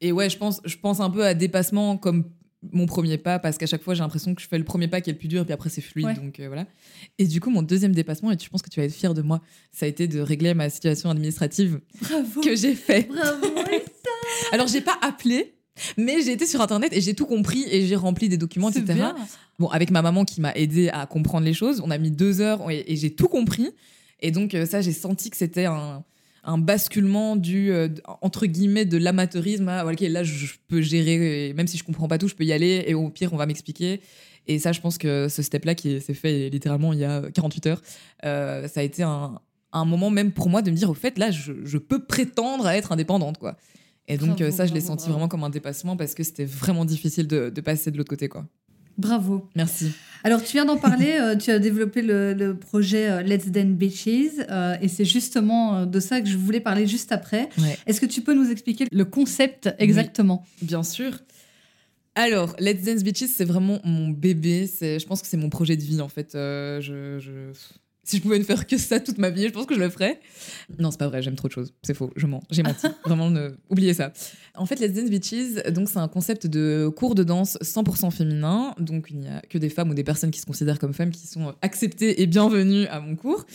Et 0.00 0.12
ouais, 0.12 0.30
je 0.30 0.38
pense, 0.38 0.60
je 0.64 0.76
pense 0.76 1.00
un 1.00 1.10
peu 1.10 1.24
à 1.26 1.34
dépassement 1.34 1.96
comme 1.96 2.24
mon 2.72 2.86
premier 2.86 3.18
pas, 3.18 3.40
parce 3.40 3.58
qu'à 3.58 3.66
chaque 3.66 3.82
fois 3.82 3.94
j'ai 3.94 4.00
l'impression 4.02 4.34
que 4.36 4.40
je 4.40 4.46
fais 4.46 4.56
le 4.56 4.64
premier 4.64 4.86
pas 4.86 5.00
qui 5.00 5.10
est 5.10 5.12
le 5.12 5.18
plus 5.18 5.26
dur, 5.28 5.42
et 5.42 5.44
puis 5.44 5.52
après 5.52 5.68
c'est 5.68 5.80
fluide, 5.80 6.06
Ouais. 6.06 6.14
donc 6.14 6.38
euh, 6.38 6.46
voilà. 6.46 6.66
Et 7.18 7.26
du 7.26 7.40
coup, 7.40 7.50
mon 7.50 7.62
deuxième 7.62 7.92
dépassement, 7.92 8.30
et 8.30 8.36
je 8.40 8.48
pense 8.48 8.62
que 8.62 8.70
tu 8.70 8.78
vas 8.78 8.86
être 8.86 8.94
fier 8.94 9.12
de 9.14 9.20
moi, 9.22 9.42
ça 9.72 9.84
a 9.86 9.88
été 9.88 10.06
de 10.06 10.20
régler 10.20 10.54
ma 10.54 10.70
situation 10.70 11.10
administrative 11.10 11.80
Bravo. 12.00 12.40
que 12.40 12.54
j'ai 12.54 12.76
fait. 12.76 13.08
Bravo. 13.08 13.46
Alors 14.52 14.68
j'ai 14.68 14.80
pas 14.80 14.96
appelé, 15.02 15.54
mais 15.96 16.22
j'ai 16.22 16.32
été 16.32 16.46
sur 16.46 16.60
internet 16.60 16.92
et 16.92 17.00
j'ai 17.00 17.14
tout 17.14 17.26
compris 17.26 17.64
et 17.70 17.86
j'ai 17.86 17.96
rempli 17.96 18.28
des 18.28 18.36
documents, 18.36 18.70
etc. 18.70 18.84
bien. 18.94 19.16
Bon, 19.58 19.68
avec 19.68 19.90
ma 19.90 20.02
maman 20.02 20.24
qui 20.24 20.40
m'a 20.40 20.52
aidé 20.52 20.88
à 20.88 21.06
comprendre 21.06 21.44
les 21.44 21.54
choses, 21.54 21.82
on 21.84 21.90
a 21.90 21.98
mis 21.98 22.10
deux 22.10 22.40
heures 22.40 22.70
et, 22.70 22.84
et 22.86 22.96
j'ai 22.96 23.10
tout 23.14 23.28
compris. 23.28 23.70
Et 24.20 24.30
donc, 24.30 24.54
euh, 24.54 24.66
ça, 24.66 24.80
j'ai 24.80 24.92
senti 24.92 25.30
que 25.30 25.36
c'était 25.36 25.66
un, 25.66 26.04
un 26.44 26.58
basculement 26.58 27.36
du, 27.36 27.70
euh, 27.70 27.88
entre 28.20 28.46
guillemets, 28.46 28.84
de 28.84 28.96
l'amateurisme 28.96 29.68
à, 29.68 29.84
ok, 29.84 30.00
là, 30.00 30.24
je, 30.24 30.46
je 30.46 30.54
peux 30.68 30.80
gérer, 30.80 31.48
et 31.48 31.54
même 31.54 31.66
si 31.66 31.76
je 31.76 31.84
comprends 31.84 32.08
pas 32.08 32.18
tout, 32.18 32.28
je 32.28 32.34
peux 32.34 32.44
y 32.44 32.52
aller, 32.52 32.84
et 32.86 32.94
au 32.94 33.10
pire, 33.10 33.32
on 33.32 33.36
va 33.36 33.46
m'expliquer. 33.46 34.00
Et 34.48 34.58
ça, 34.58 34.72
je 34.72 34.80
pense 34.80 34.98
que 34.98 35.28
ce 35.28 35.42
step-là, 35.42 35.74
qui 35.74 36.00
s'est 36.00 36.14
fait 36.14 36.48
littéralement 36.48 36.92
il 36.92 36.98
y 36.98 37.04
a 37.04 37.22
48 37.32 37.66
heures, 37.66 37.82
euh, 38.24 38.66
ça 38.66 38.80
a 38.80 38.82
été 38.82 39.02
un, 39.02 39.40
un 39.72 39.84
moment 39.84 40.10
même 40.10 40.32
pour 40.32 40.48
moi 40.48 40.62
de 40.62 40.70
me 40.70 40.76
dire, 40.76 40.90
au 40.90 40.94
fait, 40.94 41.16
là, 41.18 41.30
je, 41.30 41.52
je 41.64 41.78
peux 41.78 42.04
prétendre 42.04 42.66
à 42.66 42.76
être 42.76 42.92
indépendante, 42.92 43.38
quoi. 43.38 43.56
Et 44.08 44.16
donc, 44.18 44.30
Bravo, 44.30 44.44
euh, 44.44 44.50
ça, 44.50 44.66
je 44.66 44.74
l'ai 44.74 44.80
senti 44.80 45.02
bravo. 45.04 45.12
vraiment 45.12 45.28
comme 45.28 45.44
un 45.44 45.50
dépassement 45.50 45.96
parce 45.96 46.14
que 46.14 46.22
c'était 46.24 46.44
vraiment 46.44 46.84
difficile 46.84 47.26
de, 47.28 47.50
de 47.50 47.60
passer 47.60 47.90
de 47.90 47.96
l'autre 47.98 48.10
côté, 48.10 48.28
quoi. 48.28 48.46
Bravo. 48.98 49.48
Merci. 49.56 49.92
Alors, 50.22 50.42
tu 50.44 50.52
viens 50.52 50.66
d'en 50.66 50.76
parler, 50.76 51.16
euh, 51.18 51.34
tu 51.36 51.50
as 51.50 51.58
développé 51.58 52.02
le, 52.02 52.34
le 52.34 52.54
projet 52.56 53.08
euh, 53.10 53.22
Let's 53.22 53.46
Dance 53.48 53.64
Beaches, 53.76 54.44
euh, 54.50 54.76
et 54.82 54.88
c'est 54.88 55.06
justement 55.06 55.86
de 55.86 55.98
ça 56.00 56.20
que 56.20 56.28
je 56.28 56.36
voulais 56.36 56.60
parler 56.60 56.86
juste 56.86 57.10
après. 57.10 57.48
Ouais. 57.58 57.78
Est-ce 57.86 58.00
que 58.02 58.06
tu 58.06 58.20
peux 58.20 58.34
nous 58.34 58.50
expliquer 58.50 58.86
le 58.92 59.04
concept 59.06 59.70
exactement? 59.78 60.44
Bien 60.60 60.82
sûr. 60.82 61.12
Alors, 62.14 62.54
Let's 62.58 62.82
Dance 62.82 63.02
Beaches, 63.02 63.30
c'est 63.34 63.46
vraiment 63.46 63.78
mon 63.84 64.10
bébé. 64.10 64.66
C'est, 64.66 64.98
je 64.98 65.06
pense 65.06 65.22
que 65.22 65.26
c'est 65.28 65.38
mon 65.38 65.48
projet 65.48 65.76
de 65.76 65.82
vie, 65.82 66.02
en 66.02 66.08
fait. 66.08 66.32
Je, 66.34 67.16
je- 67.18 67.52
Si 68.04 68.16
je 68.16 68.22
pouvais 68.22 68.38
ne 68.38 68.44
faire 68.44 68.66
que 68.66 68.76
ça 68.78 68.98
toute 68.98 69.18
ma 69.18 69.30
vie, 69.30 69.44
je 69.44 69.52
pense 69.52 69.66
que 69.66 69.74
je 69.74 69.80
le 69.80 69.88
ferais. 69.88 70.20
Non, 70.78 70.90
c'est 70.90 70.98
pas 70.98 71.06
vrai, 71.06 71.22
j'aime 71.22 71.36
trop 71.36 71.46
de 71.46 71.52
choses. 71.52 71.72
C'est 71.82 71.94
faux, 71.94 72.10
je 72.16 72.26
mens. 72.26 72.42
J'ai 72.50 72.64
menti. 72.64 72.86
vraiment, 73.04 73.30
ne... 73.30 73.50
oubliez 73.70 73.94
ça. 73.94 74.12
En 74.56 74.66
fait, 74.66 74.80
Let's 74.80 74.92
Dance 74.92 75.08
Beaches, 75.08 75.72
donc, 75.72 75.88
c'est 75.88 75.98
un 75.98 76.08
concept 76.08 76.48
de 76.48 76.92
cours 76.94 77.14
de 77.14 77.22
danse 77.22 77.58
100% 77.62 78.10
féminin. 78.10 78.74
Donc, 78.78 79.06
il 79.10 79.18
n'y 79.18 79.28
a 79.28 79.40
que 79.42 79.56
des 79.56 79.68
femmes 79.68 79.90
ou 79.90 79.94
des 79.94 80.02
personnes 80.02 80.32
qui 80.32 80.40
se 80.40 80.46
considèrent 80.46 80.80
comme 80.80 80.94
femmes 80.94 81.12
qui 81.12 81.26
sont 81.28 81.54
acceptées 81.62 82.20
et 82.22 82.26
bienvenues 82.26 82.86
à 82.86 82.98
mon 82.98 83.14
cours. 83.14 83.46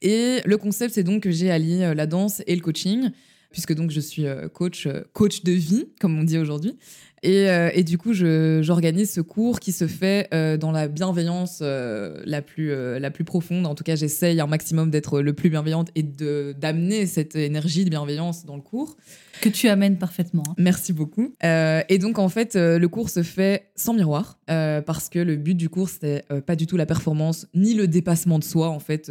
Et 0.00 0.40
le 0.44 0.56
concept, 0.56 0.94
c'est 0.94 1.02
donc 1.02 1.24
que 1.24 1.30
j'ai 1.30 1.50
allié 1.50 1.82
euh, 1.82 1.94
la 1.94 2.06
danse 2.06 2.42
et 2.46 2.54
le 2.54 2.60
coaching, 2.60 3.10
puisque 3.50 3.74
donc 3.74 3.90
je 3.90 4.00
suis 4.00 4.26
euh, 4.26 4.48
coach, 4.48 4.86
euh, 4.86 5.02
coach 5.12 5.42
de 5.42 5.52
vie, 5.52 5.86
comme 6.00 6.18
on 6.18 6.22
dit 6.22 6.38
aujourd'hui. 6.38 6.78
Et, 7.22 7.48
euh, 7.48 7.70
et 7.74 7.82
du 7.84 7.98
coup, 7.98 8.12
j'organise 8.12 9.12
ce 9.12 9.20
cours 9.20 9.60
qui 9.60 9.72
se 9.72 9.86
fait 9.86 10.28
euh, 10.32 10.56
dans 10.56 10.70
la 10.70 10.88
bienveillance 10.88 11.60
euh, 11.62 12.20
la, 12.24 12.42
plus, 12.42 12.70
euh, 12.70 12.98
la 12.98 13.10
plus 13.10 13.24
profonde. 13.24 13.66
En 13.66 13.74
tout 13.74 13.84
cas, 13.84 13.96
j'essaye 13.96 14.40
un 14.40 14.46
maximum 14.46 14.90
d'être 14.90 15.20
le 15.20 15.32
plus 15.32 15.50
bienveillante 15.50 15.90
et 15.94 16.02
d'amener 16.02 17.06
cette 17.06 17.36
énergie 17.36 17.84
de 17.84 17.90
bienveillance 17.90 18.44
dans 18.44 18.56
le 18.56 18.62
cours. 18.62 18.96
Que 19.40 19.48
tu 19.48 19.68
amènes 19.68 19.98
parfaitement. 19.98 20.42
hein. 20.48 20.54
Merci 20.58 20.92
beaucoup. 20.92 21.34
Euh, 21.44 21.82
et 21.88 21.98
donc, 21.98 22.18
en 22.18 22.28
fait, 22.28 22.56
euh, 22.56 22.78
le 22.78 22.88
cours 22.88 23.10
se 23.10 23.22
fait 23.22 23.70
sans 23.76 23.94
miroir, 23.94 24.38
euh, 24.50 24.80
parce 24.82 25.08
que 25.08 25.18
le 25.18 25.36
but 25.36 25.54
du 25.54 25.68
cours, 25.68 25.88
euh, 26.04 26.40
pas 26.40 26.56
du 26.56 26.66
tout 26.66 26.76
la 26.76 26.86
performance, 26.86 27.46
ni 27.54 27.74
le 27.74 27.86
dépassement 27.86 28.38
de 28.38 28.44
soi, 28.44 28.68
en 28.68 28.80
fait. 28.80 29.10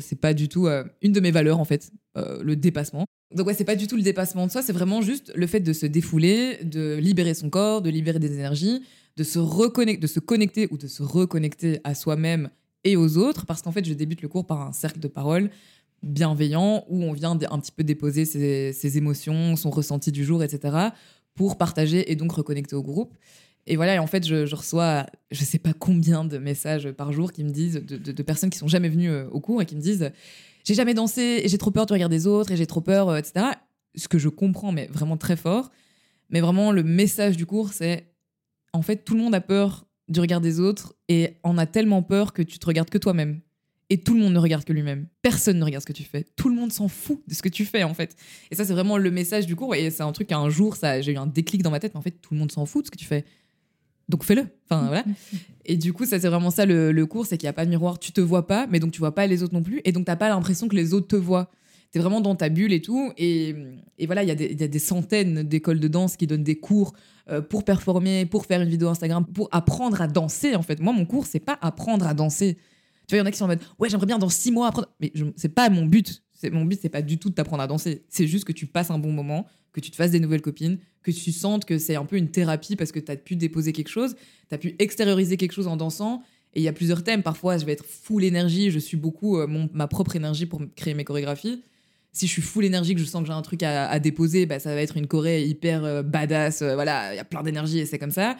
C'est 0.00 0.20
pas 0.20 0.34
du 0.34 0.48
tout 0.48 0.68
une 1.02 1.12
de 1.12 1.20
mes 1.20 1.30
valeurs, 1.30 1.60
en 1.60 1.64
fait, 1.64 1.90
le 2.16 2.54
dépassement. 2.54 3.04
Donc, 3.34 3.46
ouais, 3.46 3.54
c'est 3.54 3.64
pas 3.64 3.76
du 3.76 3.86
tout 3.86 3.96
le 3.96 4.02
dépassement 4.02 4.46
de 4.46 4.52
soi, 4.52 4.62
c'est 4.62 4.72
vraiment 4.72 5.02
juste 5.02 5.32
le 5.34 5.46
fait 5.46 5.60
de 5.60 5.72
se 5.72 5.84
défouler, 5.86 6.58
de 6.62 6.96
libérer 6.96 7.34
son 7.34 7.50
corps, 7.50 7.82
de 7.82 7.90
libérer 7.90 8.20
des 8.20 8.32
énergies, 8.32 8.82
de 9.16 9.24
se, 9.24 9.38
reconnecter, 9.38 10.00
de 10.00 10.06
se 10.06 10.20
connecter 10.20 10.68
ou 10.70 10.78
de 10.78 10.86
se 10.86 11.02
reconnecter 11.02 11.80
à 11.84 11.94
soi-même 11.94 12.50
et 12.84 12.96
aux 12.96 13.18
autres, 13.18 13.44
parce 13.44 13.62
qu'en 13.62 13.72
fait, 13.72 13.84
je 13.84 13.92
débute 13.94 14.22
le 14.22 14.28
cours 14.28 14.46
par 14.46 14.60
un 14.60 14.72
cercle 14.72 15.00
de 15.00 15.08
parole 15.08 15.50
bienveillant 16.02 16.84
où 16.88 17.02
on 17.02 17.12
vient 17.12 17.38
un 17.50 17.58
petit 17.58 17.72
peu 17.72 17.84
déposer 17.84 18.24
ses, 18.24 18.96
émotions, 18.98 19.56
son 19.56 19.70
ressenti 19.70 20.12
du 20.12 20.24
jour, 20.24 20.42
etc. 20.42 20.76
pour 21.34 21.58
partager 21.58 22.10
et 22.10 22.16
donc 22.16 22.32
reconnecter 22.32 22.76
au 22.76 22.82
groupe. 22.82 23.14
Et 23.66 23.74
voilà, 23.76 24.00
en 24.00 24.06
fait, 24.06 24.24
je, 24.24 24.54
reçois 24.54 25.06
je 25.32 25.44
sais 25.44 25.58
pas 25.58 25.72
combien 25.72 26.24
de 26.24 26.38
messages 26.38 26.90
par 26.92 27.12
jour 27.12 27.32
qui 27.32 27.42
me 27.42 27.50
disent, 27.50 27.82
de, 27.84 27.96
de- 27.96 28.12
de 28.12 28.22
personnes 28.22 28.50
qui 28.50 28.58
sont 28.58 28.68
jamais 28.68 28.88
venues 28.88 29.10
euh, 29.10 29.28
au 29.30 29.40
cours 29.40 29.60
et 29.60 29.66
qui 29.66 29.74
me 29.74 29.80
disent 29.80 30.10
J'ai 30.64 30.74
jamais 30.74 30.94
dansé 30.94 31.40
et 31.42 31.48
j'ai 31.48 31.58
trop 31.58 31.72
peur 31.72 31.86
du 31.86 31.92
regard 31.92 32.08
des 32.08 32.28
autres 32.28 32.52
et 32.52 32.56
j'ai 32.56 32.66
trop 32.66 32.80
peur, 32.80 33.08
euh, 33.08 33.16
etc. 33.16 33.46
Ce 33.96 34.06
que 34.06 34.18
je 34.18 34.28
comprends, 34.28 34.70
mais 34.70 34.86
vraiment 34.92 35.16
très 35.16 35.36
fort. 35.36 35.70
Mais 36.30 36.40
vraiment, 36.40 36.70
le 36.70 36.84
message 36.84 37.36
du 37.36 37.44
cours, 37.46 37.72
c'est 37.72 38.12
en 38.72 38.82
fait, 38.82 39.04
tout 39.04 39.14
le 39.14 39.20
monde 39.20 39.34
a 39.34 39.40
peur 39.40 39.86
du 40.08 40.20
regard 40.20 40.40
des 40.40 40.60
autres 40.60 40.94
et 41.08 41.34
en 41.42 41.58
a 41.58 41.66
tellement 41.66 42.02
peur 42.02 42.32
que 42.32 42.42
tu 42.42 42.58
te 42.60 42.66
regardes 42.66 42.90
que 42.90 42.98
toi-même. 42.98 43.40
Et 43.88 43.98
tout 43.98 44.14
le 44.14 44.20
monde 44.20 44.32
ne 44.32 44.38
regarde 44.40 44.64
que 44.64 44.72
lui-même. 44.72 45.06
Personne 45.22 45.58
ne 45.58 45.64
regarde 45.64 45.82
ce 45.82 45.86
que 45.86 45.92
tu 45.92 46.02
fais. 46.02 46.24
Tout 46.34 46.48
le 46.48 46.56
monde 46.56 46.72
s'en 46.72 46.88
fout 46.88 47.20
de 47.28 47.34
ce 47.34 47.42
que 47.42 47.48
tu 47.48 47.64
fais, 47.64 47.84
en 47.84 47.94
fait. 47.94 48.16
Et 48.50 48.56
ça, 48.56 48.64
c'est 48.64 48.72
vraiment 48.72 48.98
le 48.98 49.10
message 49.12 49.46
du 49.46 49.54
cours. 49.54 49.74
Et 49.76 49.90
c'est 49.90 50.02
un 50.02 50.10
truc, 50.12 50.32
un 50.32 50.48
jour, 50.50 50.74
ça, 50.74 51.00
j'ai 51.00 51.12
eu 51.12 51.16
un 51.16 51.26
déclic 51.28 51.62
dans 51.62 51.70
ma 51.70 51.78
tête. 51.78 51.94
Mais 51.94 51.98
en 51.98 52.02
fait, 52.02 52.10
tout 52.20 52.34
le 52.34 52.40
monde 52.40 52.50
s'en 52.50 52.66
fout 52.66 52.82
de 52.82 52.86
ce 52.86 52.90
que 52.90 52.96
tu 52.98 53.04
fais. 53.04 53.24
Donc 54.08 54.24
fais-le. 54.24 54.46
Enfin, 54.68 54.86
voilà. 54.88 55.04
Et 55.64 55.76
du 55.76 55.92
coup, 55.92 56.04
ça, 56.04 56.18
c'est 56.20 56.28
vraiment 56.28 56.50
ça 56.50 56.64
le, 56.66 56.90
le 56.92 57.06
cours 57.06 57.26
c'est 57.26 57.36
qu'il 57.38 57.46
n'y 57.46 57.50
a 57.50 57.52
pas 57.52 57.64
de 57.64 57.70
miroir. 57.70 57.98
Tu 57.98 58.12
te 58.12 58.20
vois 58.20 58.46
pas, 58.46 58.66
mais 58.68 58.78
donc 58.80 58.92
tu 58.92 58.98
vois 59.00 59.14
pas 59.14 59.26
les 59.26 59.42
autres 59.42 59.54
non 59.54 59.62
plus. 59.62 59.80
Et 59.84 59.92
donc, 59.92 60.04
t'as 60.04 60.16
pas 60.16 60.28
l'impression 60.28 60.66
que 60.68 60.76
les 60.76 60.92
autres 60.94 61.08
te 61.08 61.16
voient. 61.16 61.50
T'es 61.92 62.00
vraiment 62.00 62.20
dans 62.20 62.34
ta 62.34 62.48
bulle 62.48 62.72
et 62.72 62.80
tout. 62.82 63.12
Et, 63.16 63.54
et 63.98 64.06
voilà, 64.06 64.22
il 64.24 64.28
y, 64.28 64.32
a 64.32 64.34
des- 64.34 64.46
il 64.52 64.60
y 64.60 64.64
a 64.64 64.68
des 64.68 64.78
centaines 64.80 65.42
d'écoles 65.44 65.78
de 65.80 65.88
danse 65.88 66.16
qui 66.16 66.26
donnent 66.26 66.42
des 66.44 66.56
cours 66.58 66.92
euh, 67.30 67.40
pour 67.40 67.64
performer, 67.64 68.26
pour 68.26 68.46
faire 68.46 68.60
une 68.60 68.68
vidéo 68.68 68.88
Instagram, 68.88 69.24
pour 69.24 69.48
apprendre 69.52 70.00
à 70.00 70.08
danser, 70.08 70.56
en 70.56 70.62
fait. 70.62 70.80
Moi, 70.80 70.92
mon 70.92 71.06
cours, 71.06 71.26
c'est 71.26 71.40
pas 71.40 71.56
apprendre 71.60 72.06
à 72.06 72.14
danser. 72.14 72.58
Tu 73.06 73.14
vois, 73.14 73.18
il 73.18 73.20
y 73.20 73.22
en 73.22 73.26
a 73.26 73.30
qui 73.30 73.38
sont 73.38 73.44
en 73.44 73.48
mode 73.48 73.60
Ouais, 73.78 73.88
j'aimerais 73.88 74.06
bien 74.06 74.18
dans 74.18 74.28
six 74.28 74.50
mois 74.50 74.68
apprendre. 74.68 74.88
Mais 75.00 75.12
c'est 75.36 75.48
pas 75.48 75.70
mon 75.70 75.86
but. 75.86 76.22
Mon 76.50 76.64
but, 76.64 76.78
c'est 76.80 76.88
pas 76.90 77.02
du 77.02 77.18
tout 77.18 77.30
de 77.30 77.34
t'apprendre 77.34 77.62
à 77.62 77.66
danser. 77.66 78.04
C'est 78.08 78.26
juste 78.26 78.44
que 78.44 78.52
tu 78.52 78.66
passes 78.66 78.90
un 78.90 78.98
bon 78.98 79.12
moment, 79.12 79.46
que 79.72 79.80
tu 79.80 79.90
te 79.90 79.96
fasses 79.96 80.10
des 80.10 80.20
nouvelles 80.20 80.42
copines, 80.42 80.78
que 81.02 81.10
tu 81.10 81.32
sentes 81.32 81.64
que 81.64 81.78
c'est 81.78 81.96
un 81.96 82.04
peu 82.04 82.16
une 82.16 82.30
thérapie 82.30 82.76
parce 82.76 82.92
que 82.92 83.00
tu 83.00 83.10
as 83.10 83.16
pu 83.16 83.36
déposer 83.36 83.72
quelque 83.72 83.88
chose, 83.88 84.16
tu 84.48 84.54
as 84.54 84.58
pu 84.58 84.74
extérioriser 84.78 85.36
quelque 85.36 85.52
chose 85.52 85.66
en 85.66 85.76
dansant. 85.76 86.22
Et 86.54 86.60
il 86.60 86.62
y 86.62 86.68
a 86.68 86.72
plusieurs 86.72 87.04
thèmes. 87.04 87.22
Parfois, 87.22 87.58
je 87.58 87.64
vais 87.66 87.72
être 87.72 87.84
full 87.84 88.24
énergie. 88.24 88.70
Je 88.70 88.78
suis 88.78 88.96
beaucoup 88.96 89.38
euh, 89.38 89.46
mon- 89.46 89.68
ma 89.72 89.86
propre 89.88 90.16
énergie 90.16 90.46
pour 90.46 90.60
créer 90.74 90.94
mes 90.94 91.04
chorégraphies. 91.04 91.62
Si 92.12 92.26
je 92.26 92.32
suis 92.32 92.40
full 92.42 92.64
énergie, 92.64 92.94
que 92.94 93.00
je 93.00 93.04
sens 93.04 93.20
que 93.22 93.26
j'ai 93.26 93.34
un 93.34 93.42
truc 93.42 93.62
à, 93.62 93.88
à 93.90 93.98
déposer, 93.98 94.46
bah, 94.46 94.58
ça 94.58 94.74
va 94.74 94.80
être 94.80 94.96
une 94.96 95.06
choré 95.06 95.44
hyper 95.44 95.84
euh, 95.84 96.02
badass. 96.02 96.62
euh, 96.62 96.74
voilà, 96.74 97.12
il 97.12 97.16
y 97.16 97.20
a 97.20 97.24
plein 97.24 97.42
d'énergie 97.42 97.78
et 97.78 97.84
c'est 97.86 97.98
comme 97.98 98.10
ça. 98.10 98.36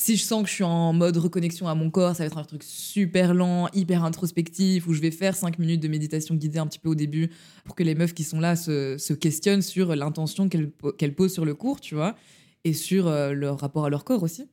Si 0.00 0.16
je 0.16 0.22
sens 0.22 0.44
que 0.44 0.48
je 0.48 0.54
suis 0.54 0.64
en 0.64 0.92
mode 0.92 1.16
reconnexion 1.16 1.66
à 1.66 1.74
mon 1.74 1.90
corps, 1.90 2.14
ça 2.14 2.22
va 2.22 2.26
être 2.28 2.38
un 2.38 2.44
truc 2.44 2.62
super 2.62 3.34
lent, 3.34 3.68
hyper 3.74 4.04
introspectif, 4.04 4.86
où 4.86 4.94
je 4.94 5.00
vais 5.00 5.10
faire 5.10 5.34
5 5.34 5.58
minutes 5.58 5.82
de 5.82 5.88
méditation 5.88 6.36
guidée 6.36 6.60
un 6.60 6.68
petit 6.68 6.78
peu 6.78 6.88
au 6.88 6.94
début 6.94 7.30
pour 7.64 7.74
que 7.74 7.82
les 7.82 7.96
meufs 7.96 8.14
qui 8.14 8.22
sont 8.22 8.38
là 8.38 8.54
se, 8.54 8.96
se 8.96 9.12
questionnent 9.12 9.60
sur 9.60 9.96
l'intention 9.96 10.48
qu'elles 10.48 10.70
qu'elles 10.98 11.16
posent 11.16 11.32
sur 11.32 11.44
le 11.44 11.56
cours, 11.56 11.80
tu 11.80 11.96
vois, 11.96 12.14
et 12.62 12.74
sur 12.74 13.08
euh, 13.08 13.32
leur 13.32 13.58
rapport 13.58 13.86
à 13.86 13.90
leur 13.90 14.04
corps 14.04 14.22
aussi. 14.22 14.48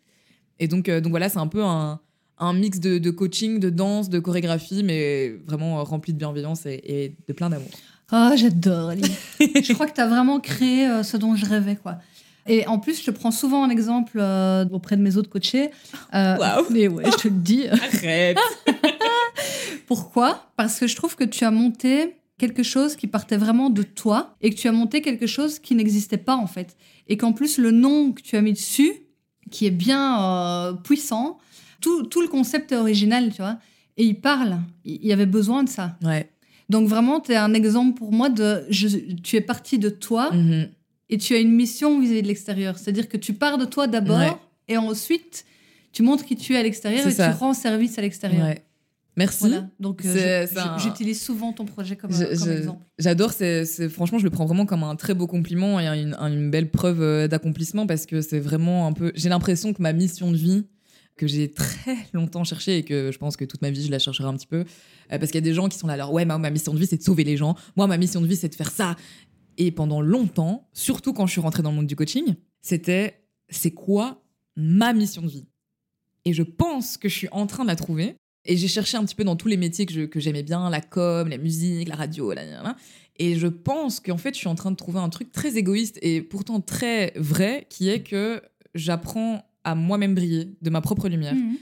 Et 0.58 0.68
donc, 0.68 0.90
euh, 0.90 1.00
donc 1.00 1.12
voilà, 1.12 1.30
c'est 1.30 1.38
un 1.38 1.48
peu 1.48 1.64
un, 1.64 2.00
un 2.40 2.54
mix 2.54 2.80
de, 2.80 2.98
de 2.98 3.12
coaching, 3.12 3.60
de 3.60 3.70
danse, 3.70 4.10
de 4.10 4.18
chorégraphie, 4.18 4.82
mais 4.82 5.30
vraiment 5.46 5.80
euh, 5.80 5.84
rempli 5.84 6.12
de 6.12 6.18
bienveillance 6.18 6.66
et, 6.66 6.82
et 6.84 7.16
de 7.28 7.34
plein 7.34 7.52
d'amour. 7.52 7.70
Ah, 8.10 8.34
j'adore, 8.36 8.90
Ali. 8.90 9.04
je 9.40 9.74
crois 9.74 9.86
que 9.86 9.94
tu 9.94 10.02
as 10.02 10.08
vraiment 10.08 10.40
créé 10.40 11.04
ce 11.04 11.18
dont 11.18 11.36
je 11.36 11.46
rêvais, 11.46 11.76
quoi. 11.76 12.00
Et 12.48 12.68
en 12.68 12.78
plus, 12.80 13.04
je 13.04 13.10
prends 13.12 13.32
souvent 13.32 13.62
en 13.64 13.70
exemple 13.70 14.18
euh, 14.20 14.66
auprès 14.72 14.96
de 14.98 15.02
mes 15.02 15.18
autres 15.18 15.30
coachés. 15.30 15.72
Euh, 16.14 16.38
Waouh. 16.38 16.66
Mais 16.70 16.88
ouais, 16.88 17.06
je 17.12 17.18
te 17.18 17.28
le 17.28 17.34
dis. 17.40 17.68
Arrête 17.72 18.38
Pourquoi? 19.88 20.52
Parce 20.58 20.80
que 20.80 20.88
je 20.88 20.96
trouve 20.96 21.16
que 21.16 21.24
tu 21.24 21.44
as 21.44 21.52
monté 21.52 22.16
quelque 22.38 22.64
chose 22.64 22.96
qui 22.96 23.08
partait 23.08 23.38
vraiment 23.38 23.70
de 23.70 23.84
toi 23.84 24.36
et 24.42 24.50
que 24.50 24.56
tu 24.56 24.68
as 24.68 24.72
monté 24.72 25.02
quelque 25.02 25.28
chose 25.28 25.60
qui 25.60 25.76
n'existait 25.76 26.18
pas 26.18 26.36
en 26.36 26.48
fait. 26.48 26.76
Et 27.08 27.18
qu'en 27.18 27.34
plus, 27.34 27.58
le 27.58 27.72
nom 27.72 28.12
que 28.12 28.22
tu 28.22 28.36
as 28.36 28.42
mis 28.42 28.54
dessus, 28.54 28.92
qui 29.52 29.66
est 29.68 29.72
bien 29.72 30.22
euh, 30.24 30.74
puissant, 30.74 31.38
tout, 31.82 32.04
tout 32.04 32.22
le 32.22 32.28
concept 32.28 32.72
est 32.72 32.78
original, 32.78 33.30
tu 33.32 33.42
vois. 33.42 33.58
Et 33.98 34.06
il 34.06 34.20
parle. 34.20 34.58
Il 34.84 35.06
y 35.06 35.14
avait 35.14 35.26
besoin 35.28 35.64
de 35.64 35.70
ça. 35.70 35.96
Ouais. 36.04 36.30
Donc 36.68 36.88
vraiment, 36.88 37.20
tu 37.20 37.32
es 37.32 37.36
un 37.36 37.54
exemple 37.54 37.96
pour 37.98 38.12
moi 38.12 38.30
de... 38.30 38.66
je- 38.70 39.14
tu 39.24 39.36
es 39.36 39.42
parti 39.42 39.78
de 39.78 39.90
toi 39.90 40.32
Mhm. 40.32 40.70
Et 41.10 41.18
tu 41.18 41.36
as 41.36 41.40
une 41.40 41.52
mission 41.52 42.00
vis-à-vis 42.00 42.22
de 42.24 42.28
l'extérieur. 42.28 42.78
C'est-à-dire 42.78 43.08
que 43.10 43.18
tu 43.18 43.34
pars 43.34 43.58
de 43.58 43.66
toi 43.66 43.88
d'abord 43.88 44.18
Ouais. 44.20 44.34
et 44.68 44.78
ensuite 44.78 45.46
tu 45.92 46.04
montres 46.04 46.26
qui 46.26 46.36
tu 46.36 46.54
es 46.54 46.58
à 46.58 46.64
l'extérieur 46.64 47.08
et 47.08 47.12
ça. 47.12 47.32
tu 47.32 47.38
rends 47.40 47.54
service 47.54 47.98
à 47.98 48.02
l'extérieur. 48.02 48.46
Ouais. 48.48 48.66
Merci. 49.18 49.48
Voilà. 49.48 49.70
Donc 49.80 50.04
euh, 50.06 50.46
un- 50.58 50.78
j'utilise 50.78 51.22
souvent 51.22 51.54
ton 51.54 51.64
projet 51.64 51.96
comme, 51.96 52.12
Je- 52.12 52.26
comme 52.26 52.36
je- 52.48 52.52
exemple. 52.52 52.84
J'adore, 53.00 53.32
c'est, 53.32 53.64
c'est- 53.64 53.88
franchement, 53.88 54.18
je 54.18 54.26
le 54.26 54.30
prends 54.30 54.46
vraiment 54.46 54.66
comme 54.66 54.84
un 54.84 54.98
très 54.98 55.14
beau 55.14 55.26
compliment 55.26 55.80
et 55.80 55.86
une, 55.88 56.16
une 56.16 56.52
belle 56.52 56.70
preuve 56.70 57.02
euh, 57.02 57.28
d'accomplissement 57.30 57.88
parce 57.88 58.06
que 58.06 58.20
c'est 58.22 58.40
vraiment 58.42 58.88
un 58.88 58.92
peu. 58.92 59.14
J'ai 59.16 59.30
l'impression 59.30 59.72
que 59.72 59.82
ma 59.82 59.94
mission 59.94 60.32
de 60.32 60.36
vie, 60.36 60.66
que 61.16 61.28
j'ai 61.28 61.50
très 61.50 61.96
longtemps 62.14 62.44
cherchée 62.44 62.80
et 62.80 62.84
que 62.84 63.10
je 63.14 63.18
pense 63.18 63.38
que 63.38 63.46
toute 63.46 63.62
ma 63.62 63.70
vie 63.70 63.86
je 63.86 63.92
la 63.92 64.00
chercherai 64.00 64.28
un 64.28 64.34
petit 64.34 64.48
peu, 64.48 64.58
euh, 64.58 64.66
parce 65.08 65.28
qu'il 65.28 65.36
y 65.36 65.38
a 65.38 65.48
des 65.50 65.54
gens 65.54 65.70
qui 65.70 65.78
sont 65.78 65.88
là, 65.88 65.94
alors 65.94 66.12
ouais, 66.12 66.26
ma, 66.26 66.38
ma 66.38 66.50
mission 66.50 66.74
de 66.74 66.80
vie 66.80 66.88
c'est 66.88 66.98
de 66.98 67.04
sauver 67.04 67.24
les 67.24 67.38
gens, 67.38 67.56
moi 67.78 67.88
ma 67.88 67.96
mission 67.98 68.20
de 68.20 68.28
vie 68.28 68.36
c'est 68.36 68.50
de 68.50 68.56
faire 68.56 68.70
ça. 68.72 68.98
Et 69.58 69.72
pendant 69.72 70.02
longtemps, 70.02 70.68
surtout 70.74 71.14
quand 71.14 71.26
je 71.28 71.32
suis 71.34 71.42
rentrée 71.42 71.64
dans 71.64 71.70
le 71.72 71.78
monde 71.78 71.88
du 71.88 71.96
coaching, 71.96 72.36
c'était 72.62 73.24
c'est 73.50 73.72
quoi 73.72 74.24
ma 74.56 74.94
mission 74.94 75.22
de 75.22 75.28
vie? 75.28 75.46
Et 76.26 76.34
je 76.34 76.44
pense 76.44 76.98
que 76.98 77.08
je 77.10 77.16
suis 77.16 77.30
en 77.32 77.46
train 77.48 77.64
de 77.64 77.70
la 77.70 77.76
trouver. 77.76 78.16
Et 78.48 78.58
j'ai 78.58 78.68
cherché 78.68 78.96
un 78.98 79.04
petit 79.04 79.16
peu 79.16 79.24
dans 79.24 79.36
tous 79.36 79.48
les 79.48 79.58
métiers 79.58 79.86
que, 79.88 80.20
j'aimais 80.20 80.44
bien, 80.44 80.70
la 80.70 80.82
com, 80.82 81.28
la 81.28 81.38
musique, 81.40 81.88
la 81.88 81.96
radio, 81.96 82.32
la, 82.32 82.46
la, 82.46 82.62
la. 82.62 82.76
Et 83.18 83.38
je 83.40 83.48
pense 83.48 84.00
qu'en 84.00 84.18
fait, 84.18 84.34
je 84.36 84.40
suis 84.40 84.48
en 84.48 84.54
train 84.56 84.70
de 84.70 84.76
trouver 84.76 85.00
un 85.00 85.10
truc 85.10 85.32
très 85.32 85.58
égoïste 85.58 85.98
et 86.04 86.22
pourtant 86.22 86.62
très 86.62 87.12
vrai, 87.16 87.66
qui 87.70 87.90
est 87.90 88.04
que 88.04 88.42
j'apprends 88.76 89.44
à 89.64 89.74
moi-même 89.74 90.14
briller 90.14 90.50
de 90.62 90.70
ma 90.70 90.82
propre 90.82 91.08
lumière, 91.10 91.34
Mhm. 91.34 91.58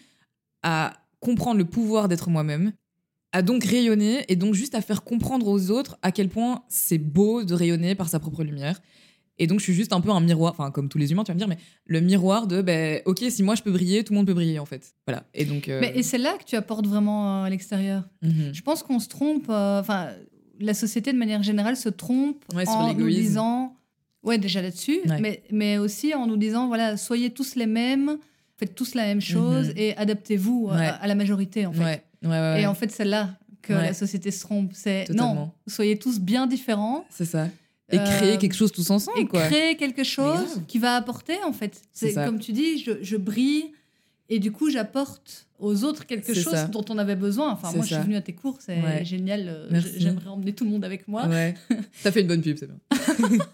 à 0.63 0.93
comprendre 1.21 1.57
le 1.57 1.65
pouvoir 1.65 2.09
d'être 2.09 2.29
moi-même, 2.29 2.73
à 3.33 3.41
donc 3.41 3.65
rayonner 3.65 4.23
et 4.29 4.35
donc 4.37 4.53
juste 4.53 4.75
à 4.75 4.81
faire 4.81 5.03
comprendre 5.03 5.47
aux 5.47 5.69
autres 5.71 5.97
à 6.01 6.11
quel 6.13 6.29
point 6.29 6.63
c'est 6.69 6.97
beau 6.99 7.43
de 7.43 7.53
rayonner 7.53 7.95
par 7.95 8.07
sa 8.07 8.19
propre 8.19 8.43
lumière. 8.43 8.79
Et 9.39 9.47
donc, 9.47 9.57
je 9.59 9.63
suis 9.63 9.73
juste 9.73 9.93
un 9.93 9.99
peu 10.01 10.11
un 10.11 10.19
miroir, 10.21 10.51
enfin, 10.51 10.69
comme 10.69 10.89
tous 10.89 10.99
les 10.99 11.11
humains, 11.11 11.23
tu 11.23 11.29
vas 11.29 11.33
me 11.33 11.39
dire, 11.39 11.47
mais 11.47 11.57
le 11.87 12.01
miroir 12.01 12.45
de, 12.45 12.61
ben, 12.61 13.01
ok, 13.05 13.23
si 13.29 13.41
moi 13.41 13.55
je 13.55 13.63
peux 13.63 13.71
briller, 13.71 14.03
tout 14.03 14.13
le 14.13 14.17
monde 14.17 14.27
peut 14.27 14.35
briller, 14.35 14.59
en 14.59 14.65
fait. 14.65 14.93
Voilà. 15.07 15.23
Et 15.33 15.43
donc. 15.45 15.67
euh, 15.69 15.79
Mais, 15.81 15.91
et 15.95 16.03
c'est 16.03 16.19
là 16.19 16.37
que 16.37 16.43
tu 16.43 16.55
apportes 16.55 16.85
vraiment 16.85 17.41
euh, 17.41 17.45
à 17.45 17.49
l'extérieur. 17.49 18.07
mhm. 18.21 18.53
Je 18.53 18.61
pense 18.61 18.83
qu'on 18.83 18.99
se 18.99 19.09
trompe. 19.09 19.47
euh, 19.49 19.79
Enfin, 19.79 20.09
la 20.59 20.75
société 20.75 21.11
de 21.11 21.17
manière 21.17 21.41
générale 21.41 21.75
se 21.75 21.89
trompe 21.89 22.45
Ouais, 22.53 22.67
en 22.69 22.93
nous 22.93 23.09
disant, 23.09 23.75
ouais, 24.21 24.37
déjà 24.37 24.61
là-dessus, 24.61 24.99
Ouais. 25.09 25.19
mais, 25.19 25.43
mais 25.51 25.79
aussi 25.79 26.13
en 26.13 26.27
nous 26.27 26.37
disant, 26.37 26.67
voilà, 26.67 26.95
soyez 26.95 27.31
tous 27.31 27.55
les 27.55 27.65
mêmes, 27.65 28.19
faites 28.57 28.75
tous 28.75 28.93
la 28.93 29.05
même 29.05 29.19
chose 29.19 29.69
Mhm. 29.69 29.73
et 29.77 29.97
adaptez-vous 29.97 30.67
euh, 30.71 30.77
Ouais. 30.77 30.85
à, 30.85 30.93
à 30.97 31.07
la 31.07 31.15
majorité, 31.15 31.65
en 31.65 31.73
fait. 31.73 32.03
Ouais, 32.23 32.29
ouais. 32.29 32.61
Et 32.61 32.65
en 32.67 32.73
fait, 32.73 32.91
c'est 32.91 33.05
là 33.05 33.37
que 33.61 33.73
la 33.73 33.93
société 33.93 34.31
se 34.31 34.41
trompe. 34.41 34.71
C'est 34.73 35.09
non, 35.09 35.51
soyez 35.67 35.97
tous 35.97 36.19
bien 36.19 36.47
différents. 36.47 37.05
C'est 37.09 37.25
ça. 37.25 37.47
Et 37.91 37.99
Euh, 37.99 38.03
créer 38.05 38.37
quelque 38.37 38.55
chose 38.55 38.71
tous 38.71 38.89
ensemble, 38.89 39.19
et 39.19 39.25
quoi. 39.25 39.45
créer 39.47 39.75
quelque 39.75 40.03
chose 40.03 40.61
qui 40.67 40.79
va 40.79 40.95
apporter 40.95 41.35
en 41.45 41.53
fait. 41.53 41.81
C'est 41.91 42.13
comme 42.13 42.39
tu 42.39 42.51
dis, 42.53 42.79
je, 42.79 42.91
je 43.01 43.17
brille 43.17 43.71
et 44.29 44.39
du 44.39 44.51
coup 44.51 44.69
j'apporte 44.71 45.47
aux 45.59 45.83
autres 45.83 46.05
quelque 46.05 46.33
C'est 46.33 46.41
chose 46.41 46.53
ça. 46.53 46.67
dont 46.67 46.83
on 46.89 46.97
avait 46.97 47.15
besoin. 47.17 47.51
Enfin, 47.51 47.67
C'est 47.69 47.75
moi 47.77 47.85
je 47.85 47.93
suis 47.93 48.03
venue 48.03 48.15
à 48.15 48.21
tes 48.21 48.33
cours, 48.33 48.57
c'est 48.61 48.81
Ouais. 48.81 49.05
génial. 49.05 49.47
euh, 49.47 49.67
Merci. 49.69 49.91
J'aimerais 49.97 50.29
emmener 50.29 50.53
tout 50.53 50.63
le 50.63 50.71
monde 50.71 50.83
avec 50.85 51.07
moi. 51.07 51.27
Ouais. 51.27 51.53
T'as 52.03 52.11
fait 52.11 52.21
une 52.21 52.27
bonne 52.27 52.41
pub, 52.41 52.57
c'est 52.57 52.67
bien. 52.67 52.79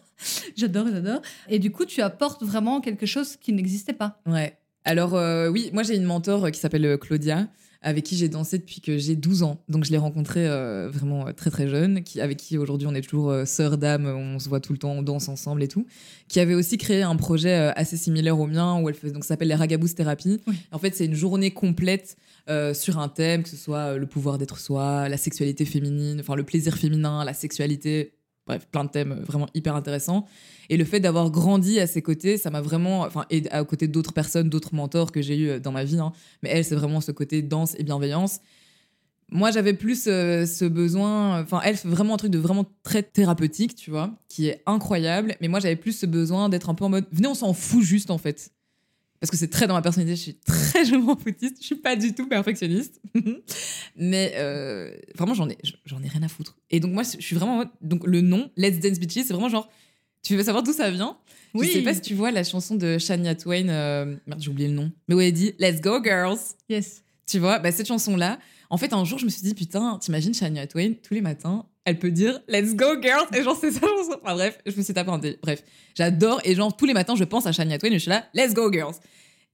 J'adore, 0.56 0.88
j'adore. 0.92 1.22
Et 1.48 1.60
du 1.60 1.72
coup, 1.72 1.86
tu 1.86 2.02
apportes 2.02 2.44
vraiment 2.44 2.82
quelque 2.82 3.06
chose 3.06 3.36
qui 3.38 3.54
n'existait 3.54 3.94
pas. 3.94 4.20
Ouais. 4.26 4.58
Alors, 4.86 5.16
euh, 5.16 5.50
oui, 5.50 5.70
moi 5.74 5.84
j'ai 5.84 5.96
une 5.96 6.04
mentor 6.04 6.52
qui 6.52 6.60
s'appelle 6.60 6.98
Claudia, 7.00 7.48
avec 7.82 8.04
qui 8.04 8.18
j'ai 8.18 8.28
dansé 8.28 8.58
depuis 8.58 8.82
que 8.82 8.98
j'ai 8.98 9.16
12 9.16 9.44
ans. 9.44 9.64
Donc 9.70 9.86
je 9.86 9.92
l'ai 9.92 9.98
rencontrée 9.98 10.48
euh, 10.48 10.90
vraiment 10.92 11.28
euh, 11.28 11.32
très 11.32 11.50
très 11.50 11.68
jeune, 11.68 12.04
qui, 12.04 12.20
avec 12.20 12.38
qui 12.38 12.58
aujourd'hui 12.58 12.88
on 12.88 12.94
est 12.94 13.02
toujours 13.02 13.30
euh, 13.30 13.46
sœurs 13.46 13.78
d'âme, 13.78 14.06
on 14.06 14.38
se 14.38 14.50
voit 14.50 14.60
tout 14.60 14.74
le 14.74 14.80
temps, 14.80 14.92
on 14.92 15.02
danse 15.02 15.30
ensemble 15.30 15.64
et 15.64 15.68
tout. 15.68 15.86
Qui 16.28 16.40
avait 16.40 16.56
aussi 16.56 16.78
créé 16.78 17.04
un 17.04 17.16
projet 17.16 17.56
euh, 17.56 17.72
assez 17.76 17.96
similaire 17.96 18.38
au 18.38 18.48
mien, 18.48 18.82
où 18.82 18.90
elle 18.90 18.96
faisait, 18.96 19.14
donc 19.14 19.24
ça 19.24 19.30
s'appelle 19.30 19.48
les 19.48 19.56
Ragabous 19.56 19.90
Thérapie. 19.90 20.42
Oui. 20.48 20.56
En 20.72 20.80
fait, 20.80 20.96
c'est 20.96 21.06
une 21.06 21.16
journée 21.16 21.52
complète 21.52 22.18
sur 22.74 22.98
un 22.98 23.10
thème, 23.10 23.44
que 23.44 23.50
ce 23.50 23.56
soit 23.56 23.96
le 23.96 24.08
pouvoir 24.08 24.40
d'être 24.40 24.58
soi, 24.58 25.08
la 25.08 25.18
sexualité 25.18 25.66
féminine, 25.66 26.20
enfin 26.20 26.34
le 26.34 26.42
plaisir 26.42 26.76
féminin, 26.76 27.24
la 27.24 27.36
sexualité, 27.36 28.14
bref, 28.50 28.68
plein 28.72 28.84
de 28.84 28.90
thèmes 28.90 29.22
vraiment 29.28 29.48
hyper 29.54 29.76
intéressants. 29.76 30.26
Et 30.70 30.78
le 30.78 30.84
fait 30.84 31.00
d'avoir 31.00 31.30
grandi 31.30 31.80
à 31.80 31.86
ses 31.86 32.02
côtés, 32.02 32.38
ça 32.38 32.50
m'a 32.50 32.62
vraiment, 32.62 33.02
enfin, 33.02 33.26
et 33.30 33.50
à 33.52 33.64
côté 33.64 33.88
d'autres 33.88 34.12
personnes, 34.12 34.50
d'autres 34.50 34.74
mentors 34.74 35.12
que 35.12 35.22
j'ai 35.22 35.38
eu 35.38 35.50
euh, 35.50 35.60
dans 35.60 35.72
ma 35.72 35.84
vie, 35.84 36.00
hein. 36.00 36.12
mais 36.42 36.50
elle, 36.50 36.66
c'est 36.66 36.76
vraiment 36.76 37.00
ce 37.00 37.12
côté 37.12 37.44
danse 37.44 37.76
et 37.78 37.84
bienveillance. 37.84 38.40
Moi, 39.32 39.52
j'avais 39.52 39.74
plus 39.74 40.08
euh, 40.08 40.48
ce 40.48 40.66
besoin, 40.66 41.44
enfin, 41.44 41.62
elle 41.64 41.76
fait 41.76 41.88
vraiment 41.88 42.16
un 42.16 42.18
truc 42.18 42.32
de 42.32 42.40
vraiment 42.40 42.66
très 42.82 43.04
thérapeutique, 43.04 43.76
tu 43.76 43.92
vois, 43.92 44.12
qui 44.28 44.48
est 44.48 44.64
incroyable, 44.66 45.36
mais 45.42 45.48
moi, 45.48 45.60
j'avais 45.60 45.76
plus 45.76 45.92
ce 45.92 46.08
besoin 46.08 46.50
d'être 46.50 46.70
un 46.70 46.74
peu 46.74 46.86
en 46.86 46.90
mode, 46.90 47.06
venez, 47.12 47.28
on 47.28 47.36
s'en 47.36 47.54
fout 47.54 47.84
juste, 47.84 48.10
en 48.10 48.18
fait. 48.18 48.52
Parce 49.20 49.32
que 49.32 49.38
c'est 49.38 49.50
très 49.50 49.68
dans 49.68 49.74
ma 49.74 49.82
personnalité, 49.82 50.16
je 50.16 50.22
suis 50.22 50.36
très 50.36 50.86
je 50.86 50.96
m'en 50.96 51.18
foutiste, 51.18 51.58
je 51.60 51.66
suis 51.66 51.76
pas 51.76 51.96
du 51.96 52.14
tout 52.14 52.28
perfectionniste. 52.28 53.02
mais 53.96 54.34
euh, 54.36 54.92
vraiment, 55.16 55.34
j'en 55.34 55.50
ai, 55.50 55.58
j'en 55.86 56.02
ai 56.02 56.08
rien 56.08 56.24
à 56.24 56.30
foutre. 56.30 56.58
Et 56.70 56.80
donc, 56.80 56.94
moi, 56.94 57.04
je 57.04 57.22
suis 57.22 57.36
vraiment 57.36 57.66
donc 57.82 58.06
le 58.06 58.22
nom, 58.22 58.50
Let's 58.56 58.80
Dance 58.80 59.00
Bitches, 59.00 59.26
c'est 59.26 59.34
vraiment 59.34 59.50
genre, 59.50 59.70
tu 60.24 60.36
veux 60.36 60.44
savoir 60.44 60.64
d'où 60.64 60.74
ça 60.74 60.90
vient? 60.90 61.18
Oui. 61.54 61.68
Je 61.68 61.74
sais 61.74 61.82
pas 61.82 61.94
si 61.94 62.02
tu 62.02 62.14
vois 62.14 62.32
la 62.32 62.44
chanson 62.44 62.76
de 62.76 62.98
Shania 62.98 63.36
Twain, 63.36 63.70
euh, 63.70 64.16
merde, 64.28 64.42
j'ai 64.42 64.50
oublié 64.50 64.70
le 64.70 64.76
nom, 64.76 64.92
mais 65.08 65.16
où 65.16 65.22
elle 65.22 65.34
dit 65.34 65.54
Let's 65.60 65.82
go 65.82 66.02
girls. 66.04 66.40
Yes. 66.70 67.04
Tu 67.26 67.40
vois, 67.40 67.60
bah, 67.60 67.72
cette 67.72 67.88
chanson-là, 67.88 68.40
en 68.70 68.78
fait, 68.78 68.94
un 68.94 69.04
jour, 69.04 69.18
je 69.18 69.26
me 69.26 69.30
suis 69.30 69.42
dit, 69.42 69.54
putain, 69.54 69.98
t'imagines 70.00 70.34
Shania 70.34 70.68
Twain, 70.68 70.94
tous 71.02 71.14
les 71.14 71.22
matins, 71.22 71.66
elle 71.86 71.98
peut 71.98 72.12
dire 72.12 72.40
Let's 72.48 72.76
go 72.76 73.02
girls, 73.02 73.28
et 73.34 73.44
genre, 73.44 73.58
c'est 73.60 73.72
sa 73.72 73.82
chanson. 73.82 74.20
Enfin, 74.22 74.36
bref, 74.36 74.60
je 74.66 74.78
me 74.78 74.84
suis 74.84 74.94
tapé. 74.94 75.38
Bref, 75.42 75.64
j'adore, 75.96 76.40
et 76.44 76.54
genre, 76.54 76.76
tous 76.76 76.86
les 76.86 76.94
matins, 76.94 77.16
je 77.16 77.24
pense 77.24 77.48
à 77.48 77.52
Shania 77.52 77.80
Twain, 77.80 77.90
et 77.90 77.94
je 77.94 78.00
suis 78.00 78.10
là, 78.10 78.26
Let's 78.34 78.54
go 78.54 78.72
girls. 78.72 78.96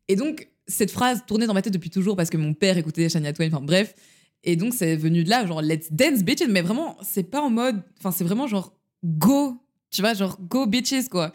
Et 0.08 0.16
donc, 0.16 0.50
cette 0.68 0.92
phrase 0.92 1.24
tournait 1.26 1.48
dans 1.48 1.54
ma 1.54 1.62
tête 1.62 1.74
depuis 1.74 1.90
toujours 1.90 2.16
parce 2.16 2.30
que 2.30 2.38
mon 2.38 2.54
père 2.54 2.78
écoutait 2.78 3.08
Shania 3.08 3.32
Twain, 3.32 3.48
enfin, 3.48 3.62
bref. 3.62 3.96
Et 4.44 4.56
donc, 4.56 4.74
c'est 4.74 4.96
venu 4.96 5.24
de 5.24 5.30
là, 5.30 5.46
genre, 5.46 5.62
let's 5.62 5.92
dance 5.92 6.24
bitches, 6.24 6.48
mais 6.50 6.62
vraiment, 6.62 6.98
c'est 7.02 7.24
pas 7.24 7.42
en 7.42 7.50
mode, 7.50 7.82
enfin, 8.00 8.12
c'est 8.12 8.24
vraiment 8.24 8.48
genre, 8.48 8.74
go, 9.04 9.56
tu 9.92 10.02
vois, 10.02 10.14
genre, 10.14 10.38
go 10.42 10.68
bitches, 10.68 11.08
quoi. 11.10 11.32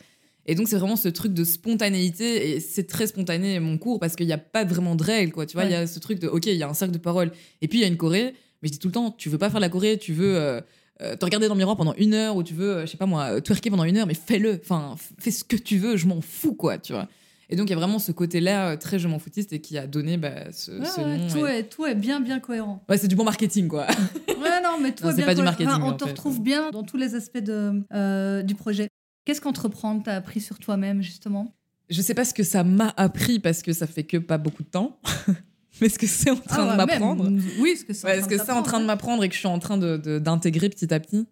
Et 0.51 0.55
donc, 0.57 0.69
c'est 0.69 0.77
vraiment 0.79 0.97
ce 0.97 1.09
truc 1.09 1.33
de 1.33 1.45
spontanéité, 1.45 2.51
et 2.51 2.61
c'est 2.61 2.85
très 2.87 3.07
spontané 3.07 3.61
mon 3.61 3.79
cours 3.79 4.01
parce 4.01 4.17
qu'il 4.17 4.27
n'y 4.27 4.33
a 4.33 4.39
pas 4.39 4.65
vraiment 4.65 4.95
de 4.97 5.03
règles, 5.05 5.33
quoi. 5.33 5.47
Tu 5.47 5.55
vois, 5.57 5.65
il 5.65 5.71
y 5.71 5.75
a 5.75 5.87
ce 5.87 5.99
truc 5.99 6.19
de, 6.19 6.29
ok, 6.29 6.47
il 6.47 6.55
y 6.57 6.63
a 6.63 6.69
un 6.69 6.75
cercle 6.75 6.93
de 6.93 6.99
parole, 6.99 7.31
et 7.63 7.69
puis 7.69 7.79
il 7.79 7.83
y 7.83 7.85
a 7.85 7.87
une 7.89 7.97
choré, 7.97 8.35
mais 8.63 8.69
je 8.69 8.73
dis 8.73 8.79
tout 8.79 8.89
le 8.89 8.93
temps, 8.93 9.11
tu 9.13 9.29
veux 9.29 9.39
pas 9.39 9.49
faire 9.51 9.61
la 9.61 9.69
choré, 9.69 9.97
tu 9.99 10.13
veux 10.13 10.37
euh, 10.37 10.61
euh, 11.03 11.17
te 11.17 11.25
regarder 11.25 11.47
dans 11.49 11.55
le 11.55 11.59
miroir 11.59 11.77
pendant 11.77 11.95
une 11.95 12.15
heure, 12.15 12.37
ou 12.37 12.43
tu 12.43 12.55
veux, 12.55 12.71
euh, 12.79 12.87
je 12.87 12.91
sais 12.91 12.97
pas 12.97 13.07
moi, 13.07 13.41
twerker 13.41 13.71
pendant 13.71 13.85
une 13.85 13.97
heure, 13.97 14.07
mais 14.07 14.15
fais-le, 14.15 14.61
enfin, 14.63 14.97
fais 15.19 15.31
ce 15.31 15.45
que 15.45 15.57
tu 15.57 15.79
veux, 15.79 15.97
je 15.97 16.07
m'en 16.07 16.21
fous, 16.21 16.55
quoi, 16.55 16.79
tu 16.79 16.93
vois. 16.93 17.09
Et 17.53 17.57
donc, 17.57 17.67
il 17.69 17.71
y 17.71 17.75
a 17.75 17.77
vraiment 17.77 17.99
ce 17.99 18.13
côté-là 18.13 18.77
très 18.77 19.01
je 19.01 19.09
m'en 19.09 19.19
foutiste 19.19 19.53
et 19.53 19.61
qui 19.61 19.77
a 19.77 19.87
donné 19.89 20.17
bah, 20.19 20.53
ce, 20.53 20.71
Ouais, 20.71 20.85
ce 20.87 21.01
ouais, 21.01 21.17
nom. 21.19 21.29
tout, 21.29 21.47
et- 21.47 21.51
est, 21.59 21.63
tout 21.65 21.85
est 21.87 21.95
bien, 21.97 22.21
bien 22.21 22.39
cohérent. 22.39 22.85
Ouais, 22.89 22.97
c'est 22.97 23.09
du 23.09 23.17
bon 23.17 23.25
marketing, 23.25 23.67
quoi. 23.69 23.87
Ouais, 24.29 24.61
non, 24.63 24.79
mais 24.81 24.93
tout 24.93 25.03
Non, 25.05 25.11
est 25.11 25.13
c'est 25.13 25.17
bien 25.17 25.27
pas 25.27 25.35
du 25.35 25.43
marketing, 25.43 25.73
Enfin, 25.75 25.83
on 25.85 25.93
te 25.97 26.05
fait. 26.05 26.11
retrouve 26.11 26.41
bien 26.43 26.71
dans 26.71 26.85
tous 26.85 26.97
les 26.97 27.15
aspects 27.17 27.39
de, 27.39 27.83
euh, 27.93 28.43
du 28.43 28.55
projet. 28.55 28.89
Qu'est-ce 29.31 29.41
qu'entreprendre 29.41 30.03
t'a 30.03 30.17
appris 30.17 30.41
sur 30.41 30.59
toi-même, 30.59 31.03
justement? 31.03 31.55
Je 31.89 32.03
sais 32.03 32.15
pas 32.15 32.25
ce 32.25 32.35
que 32.35 32.43
ça 32.43 32.65
m'a 32.65 32.93
appris 32.97 33.39
parce 33.39 33.63
que 33.63 33.73
ça 33.73 33.87
fait 33.87 34.03
que 34.03 34.17
pas 34.17 34.39
beaucoup 34.39 34.65
de 34.65 34.69
temps. 34.69 34.99
Mais 35.81 35.89
ce 35.89 36.01
que 36.01 36.09
c'est 36.09 36.31
en 36.31 36.37
train 36.37 36.67
Ah 36.69 36.73
de 36.73 36.77
m'apprendre. 36.77 37.31
Oui, 37.61 37.77
ce 37.77 37.85
que 37.85 37.93
c'est 37.93 38.09
Ouais, 38.09 38.19
est-ce 38.19 38.27
que 38.27 38.37
c'est 38.39 38.51
en 38.51 38.65
train 38.65 38.81
de 38.81 38.87
m'apprendre 38.87 39.23
et 39.23 39.29
que 39.29 39.35
je 39.35 39.39
suis 39.39 39.47
en 39.47 39.61
train 39.61 39.79
de- 39.79 39.99
de- 39.99 40.19
d'intégrer 40.19 40.69
petit 40.69 40.93
à 40.93 40.99
petit 40.99 41.29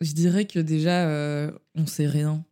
Je 0.00 0.14
dirais 0.14 0.46
que 0.46 0.58
déjà, 0.58 1.06
euh, 1.06 1.52
on 1.76 1.86
sait 1.86 2.08
rien. 2.08 2.44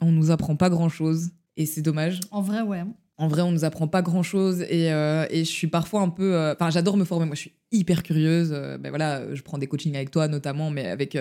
On 0.00 0.10
nous 0.10 0.30
apprend 0.30 0.56
pas 0.56 0.70
grand 0.70 0.88
chose. 0.88 1.28
Et 1.58 1.66
c'est 1.66 1.82
dommage. 1.82 2.18
En 2.30 2.40
vrai, 2.40 2.62
ouais. 2.62 2.82
En 3.18 3.28
vrai, 3.28 3.42
on 3.42 3.52
nous 3.52 3.64
apprend 3.66 3.88
pas 3.88 4.00
grand 4.00 4.22
chose. 4.22 4.62
Et, 4.70 4.90
euh, 4.90 5.26
et 5.28 5.44
je 5.44 5.50
suis 5.50 5.66
parfois 5.66 6.00
un 6.00 6.08
peu. 6.08 6.34
euh, 6.34 6.54
Enfin, 6.54 6.70
j'adore 6.70 6.96
me 6.96 7.04
former. 7.04 7.26
Moi, 7.26 7.34
je 7.34 7.40
suis 7.40 7.52
hyper 7.72 8.02
curieuse. 8.02 8.52
Ben 8.80 8.88
voilà, 8.88 9.34
je 9.34 9.42
prends 9.42 9.58
des 9.58 9.66
coachings 9.66 9.94
avec 9.96 10.10
toi, 10.10 10.28
notamment, 10.28 10.70
mais 10.70 10.86
avec 10.86 11.18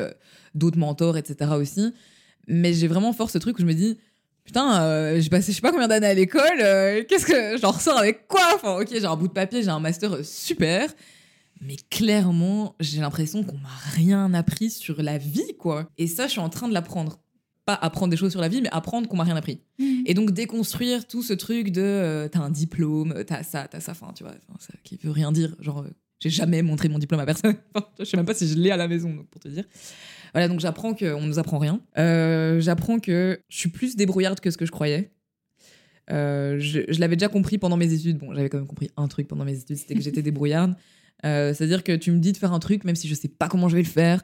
d'autres 0.56 0.78
mentors, 0.80 1.18
etc. 1.18 1.52
aussi. 1.58 1.94
Mais 2.48 2.74
j'ai 2.74 2.88
vraiment 2.88 3.14
fort 3.14 3.30
ce 3.30 3.38
truc 3.38 3.58
où 3.58 3.62
je 3.62 3.68
me 3.68 3.74
dis. 3.74 3.98
Putain, 4.44 4.82
euh, 4.82 5.22
j'ai 5.22 5.30
passé 5.30 5.52
je 5.52 5.58
sais 5.58 5.62
pas 5.62 5.72
combien 5.72 5.88
d'années 5.88 6.08
à 6.08 6.14
l'école, 6.16 6.42
euh, 6.62 7.04
qu'est-ce 7.08 7.28
que 7.28 7.58
j'en 7.62 7.72
ressors 7.72 7.98
avec 7.98 8.28
quoi 8.28 8.42
Enfin, 8.56 8.80
ok, 8.80 8.88
j'ai 8.92 9.06
un 9.06 9.16
bout 9.16 9.28
de 9.28 9.34
papier, 9.34 9.62
j'ai 9.62 9.70
un 9.70 9.80
master 9.80 10.14
euh, 10.14 10.24
super, 10.24 10.92
mais 11.62 11.76
clairement, 11.92 12.76
j'ai 12.80 13.02
l'impression 13.02 13.44
qu'on 13.44 13.58
m'a 13.58 13.70
rien 13.94 14.34
appris 14.34 14.72
sur 14.72 15.04
la 15.04 15.20
vie, 15.20 15.56
quoi. 15.60 15.88
Et 16.00 16.08
ça, 16.08 16.26
je 16.26 16.32
suis 16.32 16.40
en 16.40 16.50
train 16.50 16.68
de 16.68 16.74
l'apprendre. 16.74 17.20
Pas 17.66 17.76
apprendre 17.76 18.10
des 18.10 18.18
choses 18.18 18.32
sur 18.32 18.42
la 18.42 18.48
vie, 18.48 18.62
mais 18.62 18.70
apprendre 18.72 19.08
qu'on 19.08 19.16
m'a 19.16 19.24
rien 19.24 19.36
appris. 19.36 19.62
Et 20.08 20.16
donc 20.16 20.32
déconstruire 20.32 21.06
tout 21.06 21.22
ce 21.22 21.34
truc 21.34 21.72
de 21.72 21.82
euh, 21.82 22.28
t'as 22.28 22.40
un 22.40 22.50
diplôme, 22.50 23.24
t'as 23.28 23.44
ça, 23.44 23.68
t'as 23.68 23.80
ça, 23.80 23.92
enfin 23.92 24.12
tu 24.16 24.24
vois, 24.24 24.34
ça, 24.58 24.74
qui 24.84 24.98
veut 25.04 25.12
rien 25.12 25.32
dire. 25.32 25.56
Genre, 25.60 25.86
J'ai 26.20 26.32
jamais 26.32 26.64
montré 26.64 26.90
mon 26.90 26.98
diplôme 26.98 27.22
à 27.22 27.26
personne. 27.28 27.56
je 28.00 28.06
sais 28.06 28.18
même 28.18 28.26
pas 28.26 28.34
si 28.34 28.48
je 28.48 28.56
l'ai 28.56 28.72
à 28.72 28.78
la 28.78 28.88
maison, 28.88 29.14
donc 29.14 29.28
pour 29.28 29.40
te 29.40 29.48
dire. 29.48 29.66
Voilà, 30.34 30.48
donc 30.48 30.60
j'apprends 30.60 30.94
qu'on 30.94 31.22
nous 31.22 31.40
apprend 31.40 31.58
rien. 31.60 31.82
Euh, 31.98 32.60
j'apprends 32.62 33.00
que 33.00 33.40
je 33.50 33.58
suis 33.58 33.70
plus 33.70 33.96
débrouillarde 33.96 34.40
que 34.40 34.50
ce 34.50 34.58
que 34.58 34.66
je 34.66 34.72
croyais. 34.72 35.12
Euh, 36.12 36.58
je, 36.60 36.82
je 36.88 37.00
l'avais 37.00 37.16
déjà 37.16 37.30
compris 37.30 37.58
pendant 37.58 37.78
mes 37.78 37.92
études. 37.94 38.18
Bon, 38.18 38.34
j'avais 38.34 38.50
quand 38.50 38.58
même 38.58 38.68
compris 38.68 38.90
un 38.98 39.08
truc 39.08 39.28
pendant 39.28 39.46
mes 39.46 39.58
études, 39.58 39.78
c'était 39.78 39.96
que 39.96 40.02
j'étais 40.02 40.22
débrouillarde. 40.22 40.76
Euh, 41.26 41.54
C'est-à-dire 41.54 41.84
que 41.84 41.96
tu 41.96 42.12
me 42.12 42.20
dis 42.20 42.32
de 42.32 42.38
faire 42.38 42.54
un 42.54 42.60
truc, 42.60 42.84
même 42.84 42.96
si 42.96 43.08
je 43.08 43.16
sais 43.16 43.28
pas 43.28 43.48
comment 43.48 43.70
je 43.70 43.76
vais 43.76 43.84
le 43.84 43.88
faire, 43.88 44.24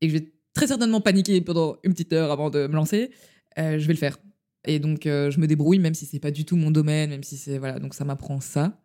et 0.00 0.06
que 0.06 0.12
je 0.12 0.18
vais 0.18 0.32
très 0.54 0.68
certainement 0.68 1.00
paniquer 1.00 1.40
pendant 1.40 1.76
une 1.82 1.92
petite 1.92 2.12
heure 2.12 2.30
avant 2.30 2.50
de 2.50 2.66
me 2.66 2.74
lancer, 2.74 3.10
euh, 3.58 3.78
je 3.78 3.86
vais 3.86 3.92
le 3.92 3.98
faire. 3.98 4.18
Et 4.64 4.78
donc, 4.78 5.00
je 5.04 5.40
me 5.40 5.46
débrouille, 5.48 5.80
même 5.80 5.94
si 5.94 6.06
c'est 6.06 6.20
pas 6.20 6.30
du 6.30 6.44
tout 6.44 6.54
mon 6.54 6.70
domaine, 6.70 7.10
même 7.10 7.24
si 7.24 7.36
c'est. 7.36 7.58
Voilà, 7.58 7.80
donc 7.80 7.94
ça 7.94 8.04
m'apprend 8.04 8.38
ça. 8.40 8.80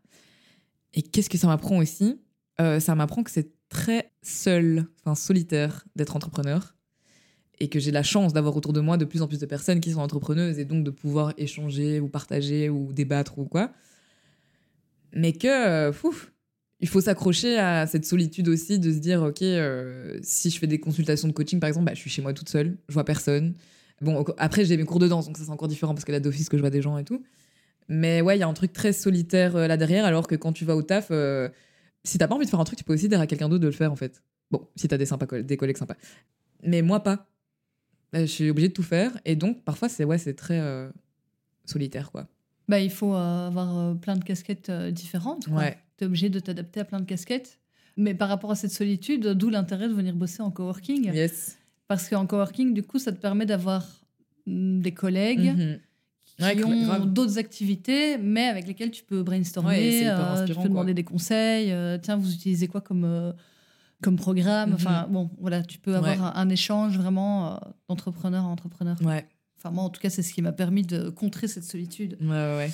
Et 0.96 1.04
qu'est-ce 1.04 1.30
que 1.30 1.38
ça 1.38 1.46
m'apprend 1.46 1.78
aussi? 1.78 2.20
Ça 2.58 2.96
m'apprend 2.96 3.22
que 3.22 3.30
c'est 3.30 3.52
très 3.70 4.12
seul, 4.22 4.86
enfin 5.00 5.16
solitaire, 5.16 5.86
d'être 5.96 6.16
entrepreneur. 6.16 6.76
Et 7.60 7.70
que 7.70 7.80
j'ai 7.80 7.92
la 7.92 8.04
chance 8.04 8.34
d'avoir 8.34 8.56
autour 8.56 8.72
de 8.72 8.82
moi 8.82 8.98
de 8.98 9.06
plus 9.06 9.24
en 9.24 9.28
plus 9.28 9.40
de 9.40 9.46
personnes 9.48 9.80
qui 9.80 9.92
sont 9.92 10.02
entrepreneuses 10.02 10.60
et 10.60 10.66
donc 10.66 10.84
de 10.84 10.92
pouvoir 10.92 11.34
échanger 11.38 12.00
ou 12.00 12.08
partager 12.08 12.70
ou 12.70 12.94
débattre 12.94 13.40
ou 13.40 13.46
quoi. 13.46 13.72
Mais 15.14 15.34
que, 15.34 15.92
fouf, 15.92 16.32
il 16.80 16.88
faut 16.88 17.02
s'accrocher 17.02 17.58
à 17.58 17.88
cette 17.88 18.06
solitude 18.06 18.48
aussi, 18.50 18.80
de 18.80 18.92
se 18.92 19.00
dire, 19.00 19.24
ok, 19.24 19.42
euh, 19.42 20.20
si 20.22 20.50
je 20.50 20.60
fais 20.60 20.68
des 20.68 20.80
consultations 20.80 21.28
de 21.28 21.34
coaching, 21.34 21.60
par 21.60 21.68
exemple, 21.68 21.86
bah, 21.86 21.94
je 21.96 22.00
suis 22.00 22.10
chez 22.10 22.22
moi 22.22 22.34
toute 22.34 22.50
seule, 22.50 22.78
je 22.88 22.94
vois 22.94 23.04
personne. 23.04 23.56
Bon, 24.02 24.24
après, 24.38 24.64
j'ai 24.64 24.78
mes 24.78 24.86
cours 24.86 25.00
de 25.00 25.08
danse, 25.08 25.26
donc 25.26 25.38
ça 25.38 25.44
c'est 25.46 25.50
encore 25.52 25.68
différent 25.68 25.96
parce 25.96 26.06
que 26.06 26.12
là 26.12 26.20
d'office 26.20 26.50
que 26.50 26.58
je 26.58 26.62
vois 26.62 26.70
des 26.70 26.84
gens 26.84 26.98
et 27.00 27.04
tout. 27.04 27.24
Mais 27.90 28.22
ouais, 28.22 28.38
il 28.38 28.40
y 28.40 28.44
a 28.44 28.48
un 28.48 28.54
truc 28.54 28.74
très 28.74 28.94
solitaire 28.94 29.56
euh, 29.56 29.68
là 29.68 29.78
derrière, 29.78 30.06
alors 30.06 30.28
que 30.28 30.36
quand 30.36 30.54
tu 30.54 30.66
vas 30.66 30.76
au 30.76 30.84
taf, 30.84 31.08
euh, 31.10 31.50
si 32.04 32.18
t'as 32.18 32.28
pas 32.28 32.36
envie 32.36 32.46
de 32.46 32.50
faire 32.50 32.60
un 32.60 32.64
truc, 32.64 32.78
tu 32.78 32.84
peux 32.84 32.94
aussi 32.94 33.10
dire 33.10 33.20
à 33.20 33.28
quelqu'un 33.28 33.50
d'autre 33.50 33.62
de 33.62 33.68
le 33.68 33.74
faire 33.74 33.92
en 33.92 33.96
fait. 33.96 34.24
Bon, 34.52 34.68
si 34.76 34.88
t'as 34.88 34.98
des, 34.98 35.06
sympas, 35.06 35.26
des 35.42 35.58
collègues 35.58 35.78
sympas. 35.78 35.96
Mais 36.64 36.82
moi 36.82 37.02
pas. 37.04 37.28
Euh, 38.16 38.22
Je 38.22 38.26
suis 38.26 38.50
obligée 38.50 38.70
de 38.70 38.74
tout 38.74 38.84
faire, 38.84 39.20
et 39.26 39.36
donc 39.36 39.64
parfois 39.64 39.90
c'est 39.90 40.04
ouais, 40.06 40.18
c'est 40.18 40.34
très 40.36 40.60
euh, 40.60 40.90
solitaire 41.66 42.12
quoi. 42.12 42.28
Bah, 42.70 42.80
il 42.80 42.90
faut 42.92 43.14
euh, 43.16 43.48
avoir 43.48 43.78
euh, 43.78 43.94
plein 43.94 44.16
de 44.16 44.24
casquettes 44.24 44.72
différentes. 44.72 45.48
quoi. 45.48 45.58
Ouais. 45.58 45.78
T'es 45.98 46.06
obligé 46.06 46.30
de 46.30 46.40
t'adapter 46.40 46.80
à 46.82 46.86
plein 46.86 47.00
de 47.00 47.06
casquettes. 47.06 47.60
Mais 47.96 48.14
par 48.14 48.30
rapport 48.30 48.52
à 48.52 48.56
cette 48.56 48.72
solitude, 48.72 49.26
d'où 49.30 49.50
l'intérêt 49.50 49.88
de 49.88 49.94
venir 49.94 50.14
bosser 50.16 50.42
en 50.44 50.52
coworking. 50.52 51.12
Yes. 51.14 51.58
Parce 51.88 52.10
qu'en 52.10 52.28
coworking, 52.28 52.74
du 52.74 52.84
coup, 52.84 53.00
ça 53.00 53.12
te 53.12 53.20
permet 53.20 53.46
d'avoir 53.48 53.84
mm, 54.46 54.82
des 54.82 54.92
collègues 54.94 55.56
Mhm. 55.58 55.80
Qui 56.38 56.44
Ouais, 56.44 56.64
ont 56.64 57.06
d'autres 57.06 57.38
activités, 57.40 58.18
mais 58.18 58.46
avec 58.48 58.68
lesquelles 58.68 58.92
tu 58.92 59.04
peux 59.04 59.24
brainstormer, 59.24 59.70
Ouais, 60.02 60.08
euh, 60.08 60.46
tu 60.46 60.54
peux 60.54 60.70
demander 60.70 60.94
des 60.94 61.04
conseils. 61.04 61.72
euh, 61.72 61.98
tiens, 62.02 62.16
vous 62.18 62.32
utilisez 62.34 62.68
quoi 62.68 62.82
comme, 62.82 63.04
euh, 63.06 63.32
comme 64.02 64.16
programme? 64.18 64.70
Mhm. 64.70 64.76
Enfin, 64.76 65.08
bon, 65.10 65.30
voilà, 65.40 65.64
tu 65.64 65.80
peux 65.80 65.96
avoir 65.96 66.14
Ouais. 66.14 66.24
un, 66.24 66.34
un 66.36 66.50
échange 66.50 66.98
vraiment 66.98 67.60
d'entrepreneur 67.90 68.44
à 68.44 68.48
entrepreneur. 68.48 68.96
Ouais. 69.04 69.26
Enfin, 69.60 69.72
moi, 69.72 69.84
en 69.84 69.90
tout 69.90 70.00
cas, 70.00 70.12
c'est 70.12 70.22
ce 70.22 70.32
qui 70.34 70.42
m'a 70.44 70.52
permis 70.52 70.84
de 70.84 71.10
contrer 71.10 71.48
cette 71.48 71.64
solitude. 71.64 72.16
Ouais, 72.22 72.28
ouais. 72.30 72.72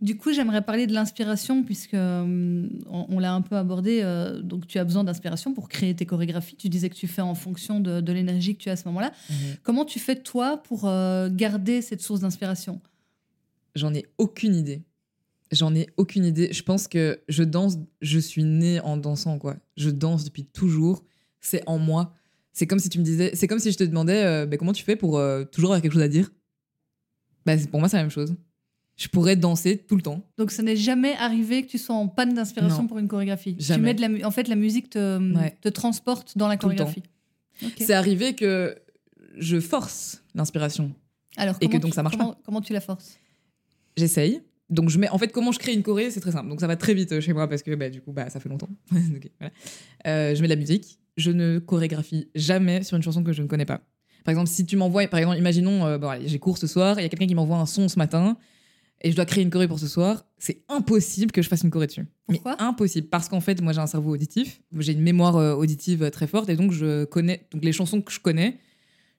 Du 0.00 0.16
coup, 0.16 0.32
j'aimerais 0.32 0.62
parler 0.62 0.86
de 0.86 0.92
l'inspiration, 0.94 1.64
puisque 1.64 1.94
euh, 1.94 2.68
on, 2.88 3.06
on 3.08 3.18
l'a 3.18 3.32
un 3.34 3.40
peu 3.40 3.56
abordé. 3.56 3.98
euh, 4.02 4.40
donc, 4.42 4.68
tu 4.68 4.78
as 4.78 4.84
besoin 4.84 5.02
d'inspiration 5.02 5.52
pour 5.54 5.68
créer 5.68 5.94
tes 5.96 6.06
chorégraphies. 6.06 6.54
Tu 6.54 6.68
disais 6.68 6.88
que 6.88 6.94
tu 6.94 7.08
fais 7.08 7.20
en 7.22 7.34
fonction 7.34 7.80
de, 7.80 8.00
de 8.00 8.12
l'énergie 8.12 8.54
que 8.56 8.62
tu 8.62 8.68
as 8.68 8.72
à 8.72 8.76
ce 8.76 8.86
moment-là. 8.86 9.10
Mhm. 9.28 9.36
Comment 9.64 9.84
tu 9.84 9.98
fais, 9.98 10.14
toi, 10.14 10.56
pour 10.62 10.84
euh, 10.86 11.28
garder 11.32 11.82
cette 11.82 12.00
source 12.00 12.20
d'inspiration? 12.20 12.80
J'en 13.78 13.94
ai 13.94 14.04
aucune 14.18 14.54
idée. 14.54 14.82
J'en 15.50 15.74
ai 15.74 15.86
aucune 15.96 16.24
idée. 16.26 16.52
Je 16.52 16.62
pense 16.62 16.88
que 16.88 17.20
je 17.28 17.42
danse, 17.42 17.78
je 18.02 18.18
suis 18.18 18.44
née 18.44 18.80
en 18.80 18.96
dansant, 18.96 19.38
quoi. 19.38 19.56
Je 19.76 19.88
danse 19.90 20.24
depuis 20.24 20.44
toujours. 20.44 21.04
C'est 21.40 21.62
en 21.66 21.78
moi. 21.78 22.12
C'est 22.52 22.66
comme 22.66 22.80
si 22.80 22.88
tu 22.88 22.98
me 22.98 23.04
disais, 23.04 23.30
c'est 23.34 23.46
comme 23.46 23.60
si 23.60 23.70
je 23.72 23.78
te 23.78 23.84
demandais, 23.84 24.24
euh, 24.24 24.46
bah, 24.46 24.56
comment 24.56 24.72
tu 24.72 24.82
fais 24.84 24.96
pour 24.96 25.16
euh, 25.18 25.44
toujours 25.44 25.70
avoir 25.70 25.80
quelque 25.82 25.92
chose 25.92 26.02
à 26.02 26.08
dire? 26.08 26.30
Bah, 27.46 27.54
Pour 27.70 27.80
moi, 27.80 27.88
c'est 27.88 27.96
la 27.96 28.02
même 28.02 28.10
chose. 28.10 28.34
Je 28.96 29.06
pourrais 29.08 29.36
danser 29.36 29.78
tout 29.78 29.94
le 29.94 30.02
temps. 30.02 30.24
Donc, 30.38 30.50
ça 30.50 30.62
n'est 30.64 30.74
jamais 30.76 31.14
arrivé 31.14 31.62
que 31.64 31.68
tu 31.70 31.78
sois 31.78 31.94
en 31.94 32.08
panne 32.08 32.34
d'inspiration 32.34 32.88
pour 32.88 32.98
une 32.98 33.06
chorégraphie? 33.06 33.56
Tu 33.56 33.64
Jamais. 33.64 33.84
mets 33.84 33.94
de 33.94 34.00
la, 34.00 34.08
mu- 34.08 34.24
en 34.24 34.32
fait, 34.32 34.48
la 34.48 34.56
musique 34.56 34.90
te, 34.90 35.34
Ouais. 35.36 35.56
te 35.60 35.68
transporte 35.68 36.36
dans 36.36 36.48
la 36.48 36.56
chorégraphie. 36.56 37.04
C'est 37.78 37.92
arrivé 37.94 38.34
que 38.34 38.76
je 39.38 39.60
force 39.60 40.24
l'inspiration. 40.34 40.92
Alors, 41.36 41.56
et 41.60 41.68
que 41.68 41.76
donc 41.76 41.92
tu- 41.92 41.94
ça 41.94 42.02
marche 42.02 42.16
comment, 42.16 42.36
comment 42.44 42.60
tu 42.60 42.72
la 42.72 42.80
forces? 42.80 43.18
J'essaye. 43.98 44.42
Donc 44.70 44.90
je 44.90 44.98
mets, 44.98 45.08
en 45.08 45.18
fait, 45.18 45.32
comment 45.32 45.50
je 45.50 45.58
crée 45.58 45.72
une 45.72 45.82
choré, 45.82 46.10
c'est 46.10 46.20
très 46.20 46.32
simple. 46.32 46.48
Donc 46.48 46.60
ça 46.60 46.66
va 46.66 46.76
très 46.76 46.94
vite 46.94 47.12
euh, 47.12 47.20
chez 47.20 47.32
moi 47.32 47.48
parce 47.48 47.62
que 47.62 47.74
bah, 47.74 47.88
du 47.88 48.00
coup, 48.00 48.12
bah, 48.12 48.28
ça 48.30 48.38
fait 48.38 48.48
longtemps. 48.48 48.68
Ok, 48.92 49.30
voilà. 49.40 49.52
Euh, 50.06 50.34
je 50.34 50.42
mets 50.42 50.48
de 50.48 50.52
la 50.52 50.58
musique. 50.58 50.98
Je 51.16 51.30
ne 51.30 51.58
chorégraphie 51.58 52.28
jamais 52.34 52.82
sur 52.82 52.96
une 52.96 53.02
chanson 53.02 53.24
que 53.24 53.32
je 53.32 53.42
ne 53.42 53.48
connais 53.48 53.64
pas. 53.64 53.80
Par 54.24 54.32
exemple, 54.32 54.48
si 54.48 54.66
tu 54.66 54.76
m'envoies, 54.76 55.08
par 55.08 55.18
exemple, 55.18 55.38
imaginons, 55.38 55.86
euh, 55.86 55.98
bon, 55.98 56.12
j'ai 56.24 56.38
cours 56.38 56.58
ce 56.58 56.66
soir, 56.66 57.00
il 57.00 57.02
y 57.02 57.06
a 57.06 57.08
quelqu'un 57.08 57.26
qui 57.26 57.34
m'envoie 57.34 57.56
un 57.56 57.66
son 57.66 57.88
ce 57.88 57.98
matin 57.98 58.36
et 59.00 59.10
je 59.10 59.16
dois 59.16 59.24
créer 59.24 59.42
une 59.44 59.50
choré 59.50 59.68
pour 59.68 59.78
ce 59.78 59.86
soir, 59.86 60.26
c'est 60.38 60.64
impossible 60.68 61.32
que 61.32 61.40
je 61.40 61.48
fasse 61.48 61.62
une 61.62 61.70
choré 61.70 61.86
dessus. 61.86 62.06
Pourquoi? 62.26 62.56
Mais 62.58 62.64
impossible 62.64 63.08
parce 63.08 63.28
qu'en 63.28 63.40
fait, 63.40 63.60
moi 63.62 63.72
j'ai 63.72 63.80
un 63.80 63.86
cerveau 63.86 64.12
auditif, 64.12 64.60
j'ai 64.76 64.92
une 64.92 65.02
mémoire 65.02 65.36
euh, 65.36 65.54
auditive 65.54 66.10
très 66.10 66.26
forte 66.26 66.48
et 66.48 66.56
donc 66.56 66.72
je 66.72 67.04
connais 67.04 67.46
donc 67.52 67.64
les 67.64 67.72
chansons 67.72 68.02
que 68.02 68.12
je 68.12 68.20
connais, 68.20 68.58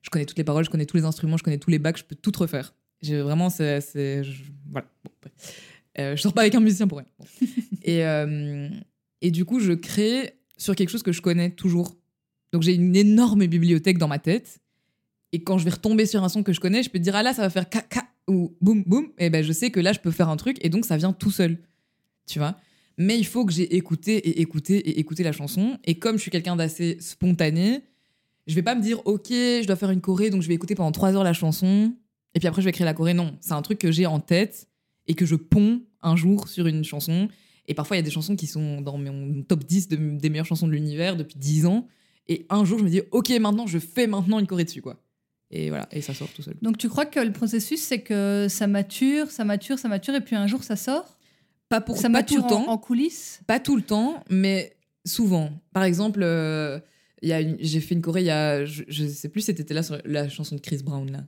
je 0.02 0.10
connais 0.10 0.26
toutes 0.26 0.38
les 0.38 0.44
paroles, 0.44 0.64
je 0.64 0.70
connais 0.70 0.86
tous 0.86 0.96
les 0.96 1.04
instruments, 1.04 1.36
je 1.36 1.42
connais 1.42 1.58
tous 1.58 1.70
les 1.70 1.78
bacs, 1.78 1.98
je 1.98 2.04
peux 2.04 2.14
tout 2.14 2.32
refaire. 2.38 2.74
J'ai 3.02 3.20
vraiment 3.20 3.50
c'est 3.50 3.80
je- 4.22 4.42
voilà. 4.70 4.86
Bon, 5.04 5.10
bref. 5.22 5.32
Euh, 5.98 6.16
je 6.16 6.22
sors 6.22 6.32
pas 6.32 6.42
avec 6.42 6.54
un 6.54 6.60
musicien 6.60 6.86
pour 6.86 6.98
rien. 6.98 7.06
Bon. 7.18 7.26
et 7.82 8.04
euh, 8.04 8.68
et 9.22 9.30
du 9.30 9.44
coup, 9.44 9.60
je 9.60 9.72
crée 9.72 10.34
sur 10.56 10.74
quelque 10.76 10.90
chose 10.90 11.02
que 11.02 11.12
je 11.12 11.20
connais 11.22 11.50
toujours. 11.50 11.96
Donc 12.52 12.62
j'ai 12.62 12.74
une 12.74 12.96
énorme 12.96 13.46
bibliothèque 13.46 13.98
dans 13.98 14.08
ma 14.08 14.18
tête. 14.18 14.60
Et 15.32 15.42
quand 15.42 15.58
je 15.58 15.64
vais 15.64 15.70
retomber 15.70 16.06
sur 16.06 16.24
un 16.24 16.28
son 16.28 16.42
que 16.42 16.52
je 16.52 16.60
connais, 16.60 16.82
je 16.82 16.90
peux 16.90 16.98
te 16.98 17.04
dire 17.04 17.14
ah 17.16 17.22
là 17.22 17.32
ça 17.32 17.42
va 17.42 17.50
faire 17.50 17.68
ka 17.68 17.84
ou 18.28 18.56
boum 18.60 18.82
boum. 18.84 19.08
Et 19.18 19.30
ben 19.30 19.42
je 19.44 19.52
sais 19.52 19.70
que 19.70 19.80
là 19.80 19.92
je 19.92 20.00
peux 20.00 20.10
faire 20.10 20.28
un 20.28 20.36
truc 20.36 20.56
et 20.64 20.68
donc 20.68 20.84
ça 20.84 20.96
vient 20.96 21.12
tout 21.12 21.30
seul. 21.30 21.58
Tu 22.26 22.38
vois? 22.38 22.56
Mais 22.98 23.16
il 23.18 23.24
faut 23.26 23.44
que 23.46 23.52
j'ai 23.52 23.76
écouté 23.76 24.16
et 24.16 24.40
écouté 24.40 24.76
et 24.76 24.98
écouté 25.00 25.22
la 25.22 25.32
chanson. 25.32 25.78
Et 25.84 25.98
comme 25.98 26.16
je 26.16 26.22
suis 26.22 26.30
quelqu'un 26.30 26.56
d'assez 26.56 26.98
spontané, 27.00 27.82
je 28.46 28.54
vais 28.54 28.62
pas 28.62 28.74
me 28.74 28.82
dire 28.82 29.00
ok 29.06 29.28
je 29.30 29.66
dois 29.66 29.76
faire 29.76 29.90
une 29.90 30.00
choré 30.00 30.30
donc 30.30 30.42
je 30.42 30.48
vais 30.48 30.54
écouter 30.54 30.74
pendant 30.74 30.92
trois 30.92 31.14
heures 31.14 31.24
la 31.24 31.32
chanson 31.32 31.94
et 32.34 32.38
puis 32.40 32.48
après 32.48 32.62
je 32.62 32.66
vais 32.66 32.72
créer 32.72 32.84
la 32.84 32.94
choré. 32.94 33.14
Non, 33.14 33.36
c'est 33.40 33.52
un 33.52 33.62
truc 33.62 33.78
que 33.78 33.90
j'ai 33.92 34.06
en 34.06 34.20
tête 34.20 34.68
et 35.06 35.14
que 35.14 35.26
je 35.26 35.34
ponds 35.36 35.82
un 36.02 36.16
jour 36.16 36.48
sur 36.48 36.66
une 36.66 36.84
chanson. 36.84 37.28
Et 37.68 37.74
parfois, 37.74 37.96
il 37.96 38.00
y 38.00 38.02
a 38.02 38.04
des 38.04 38.10
chansons 38.10 38.34
qui 38.36 38.46
sont 38.46 38.80
dans 38.80 38.96
mon 38.98 39.42
top 39.42 39.64
10 39.64 39.88
de- 39.88 40.18
des 40.18 40.28
meilleures 40.30 40.46
chansons 40.46 40.66
de 40.66 40.72
l'univers 40.72 41.16
depuis 41.16 41.36
10 41.38 41.66
ans. 41.66 41.86
Et 42.26 42.46
un 42.48 42.64
jour, 42.64 42.78
je 42.78 42.84
me 42.84 42.88
dis, 42.90 43.02
OK, 43.12 43.30
maintenant, 43.40 43.66
je 43.66 43.78
fais 43.78 44.06
maintenant 44.06 44.38
une 44.40 44.46
choré 44.46 44.64
dessus, 44.64 44.82
quoi. 44.82 45.00
Et 45.52 45.68
voilà, 45.68 45.88
et 45.92 46.00
ça 46.00 46.14
sort 46.14 46.28
tout 46.32 46.42
seul. 46.42 46.54
Donc, 46.62 46.78
tu 46.78 46.88
crois 46.88 47.06
que 47.06 47.20
le 47.20 47.32
processus, 47.32 47.80
c'est 47.80 48.00
que 48.02 48.46
ça 48.48 48.66
mature, 48.66 49.30
ça 49.30 49.44
mature, 49.44 49.78
ça 49.78 49.88
mature, 49.88 50.14
et 50.14 50.20
puis 50.20 50.36
un 50.36 50.46
jour, 50.46 50.62
ça 50.64 50.76
sort? 50.76 51.18
Pas 51.68 51.80
pour 51.80 51.96
Ça 51.96 52.08
pas 52.10 52.22
tout 52.22 52.36
le 52.36 52.42
en, 52.42 52.46
temps. 52.48 52.68
en 52.68 52.78
coulisses? 52.78 53.40
Pas 53.46 53.60
tout 53.60 53.76
le 53.76 53.82
temps, 53.82 54.22
mais 54.30 54.76
souvent. 55.04 55.50
Par 55.72 55.82
exemple, 55.84 56.20
euh, 56.22 56.78
j'ai 57.22 57.80
fait 57.80 57.94
une 57.94 58.02
choré, 58.02 58.22
il 58.22 58.26
y 58.26 58.30
a, 58.30 58.64
je, 58.64 58.82
je 58.88 59.06
sais 59.06 59.28
plus 59.28 59.42
si 59.42 59.54
t'étais 59.54 59.74
là 59.74 59.82
sur 59.82 59.98
la 60.04 60.28
chanson 60.28 60.54
de 60.56 60.60
Chris 60.60 60.82
Brown, 60.84 61.10
là. 61.10 61.24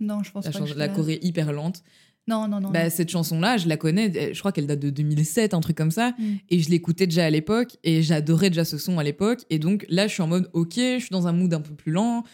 Non, 0.00 0.22
je 0.22 0.30
pense 0.30 0.44
La, 0.44 0.50
pas. 0.52 0.58
chanson- 0.58 0.72
que 0.74 0.78
la 0.78 0.88
je- 0.88 0.94
choré 0.94 1.18
hyper 1.22 1.52
lente. 1.52 1.82
Non, 2.26 2.48
non, 2.48 2.58
non. 2.60 2.70
Bah, 2.70 2.84
non. 2.84 2.90
cette 2.90 3.10
chanson-là, 3.10 3.58
je 3.58 3.68
la 3.68 3.76
connais, 3.76 4.32
je 4.32 4.38
crois 4.38 4.50
qu'elle 4.50 4.66
date 4.66 4.80
de 4.80 4.88
2007, 4.90 5.52
un 5.52 5.60
truc 5.60 5.76
comme 5.76 5.90
ça. 5.90 6.14
Mm. 6.18 6.24
Et 6.50 6.58
je 6.60 6.70
l'écoutais 6.70 7.06
déjà 7.06 7.26
à 7.26 7.30
l'époque, 7.30 7.76
et 7.84 8.02
j'adorais 8.02 8.48
déjà 8.48 8.64
ce 8.64 8.78
son 8.78 8.98
à 8.98 9.04
l'époque. 9.04 9.40
Et 9.50 9.58
donc 9.58 9.84
là, 9.90 10.06
je 10.06 10.12
suis 10.14 10.22
en 10.22 10.26
mode, 10.26 10.48
ok, 10.54 10.74
je 10.76 10.98
suis 11.00 11.10
dans 11.10 11.26
un 11.26 11.32
mood 11.32 11.52
un 11.52 11.60
peu 11.60 11.74
plus 11.74 11.92
lent. 11.92 12.24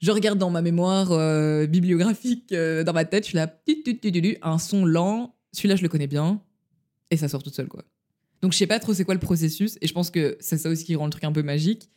Je 0.00 0.10
regarde 0.10 0.38
dans 0.38 0.50
ma 0.50 0.62
mémoire 0.62 1.12
euh, 1.12 1.66
bibliographique, 1.66 2.52
euh, 2.52 2.84
dans 2.84 2.92
ma 2.94 3.04
tête, 3.04 3.24
je 3.24 3.28
suis 3.28 3.36
là, 3.36 3.54
un 4.42 4.58
son 4.58 4.84
lent. 4.84 5.34
Celui-là, 5.52 5.76
je 5.76 5.82
le 5.82 5.88
connais 5.88 6.06
bien. 6.06 6.40
Et 7.10 7.16
ça 7.18 7.28
sort 7.28 7.42
toute 7.42 7.54
seule, 7.54 7.68
quoi. 7.68 7.84
Donc 8.42 8.52
je 8.52 8.58
sais 8.58 8.66
pas 8.66 8.78
trop 8.78 8.92
c'est 8.92 9.04
quoi 9.04 9.14
le 9.14 9.20
processus, 9.20 9.78
et 9.80 9.86
je 9.86 9.92
pense 9.94 10.10
que 10.10 10.36
c'est 10.40 10.58
ça 10.58 10.68
aussi 10.68 10.84
qui 10.84 10.96
rend 10.96 11.04
le 11.06 11.10
truc 11.10 11.24
un 11.24 11.32
peu 11.32 11.42
magique. 11.42 11.88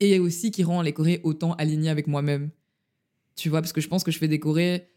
Et 0.00 0.18
aussi 0.18 0.50
qui 0.50 0.64
rend 0.64 0.82
les 0.82 0.92
chorés 0.92 1.20
autant 1.22 1.52
alignés 1.54 1.88
avec 1.88 2.06
moi-même. 2.08 2.50
Tu 3.36 3.48
vois, 3.48 3.60
parce 3.60 3.72
que 3.72 3.80
je 3.80 3.88
pense 3.88 4.04
que 4.04 4.10
je 4.10 4.18
fais 4.18 4.38
chorés 4.38 4.88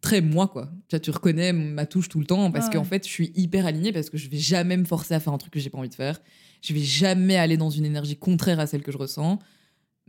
très 0.00 0.20
moi, 0.20 0.48
quoi. 0.48 0.70
Tu 0.88 0.96
vois, 0.96 1.00
tu 1.00 1.10
reconnais 1.10 1.52
ma 1.52 1.86
touche 1.86 2.08
tout 2.08 2.18
le 2.20 2.26
temps 2.26 2.50
parce 2.50 2.66
Ouais. 2.66 2.72
qu'en 2.74 2.84
fait, 2.84 3.06
je 3.06 3.10
suis 3.10 3.32
hyper 3.36 3.66
alignée 3.66 3.92
parce 3.92 4.10
que 4.10 4.18
je 4.18 4.28
vais 4.28 4.38
jamais 4.38 4.76
me 4.76 4.84
forcer 4.84 5.14
à 5.14 5.20
faire 5.20 5.32
un 5.32 5.38
truc 5.38 5.52
que 5.52 5.60
j'ai 5.60 5.70
pas 5.70 5.78
envie 5.78 5.88
de 5.88 5.94
faire. 5.94 6.20
Je 6.60 6.72
vais 6.74 6.80
jamais 6.80 7.36
aller 7.36 7.56
dans 7.56 7.70
une 7.70 7.84
énergie 7.84 8.16
contraire 8.16 8.58
à 8.60 8.66
celle 8.66 8.82
que 8.82 8.92
je 8.92 8.98
ressens. 8.98 9.38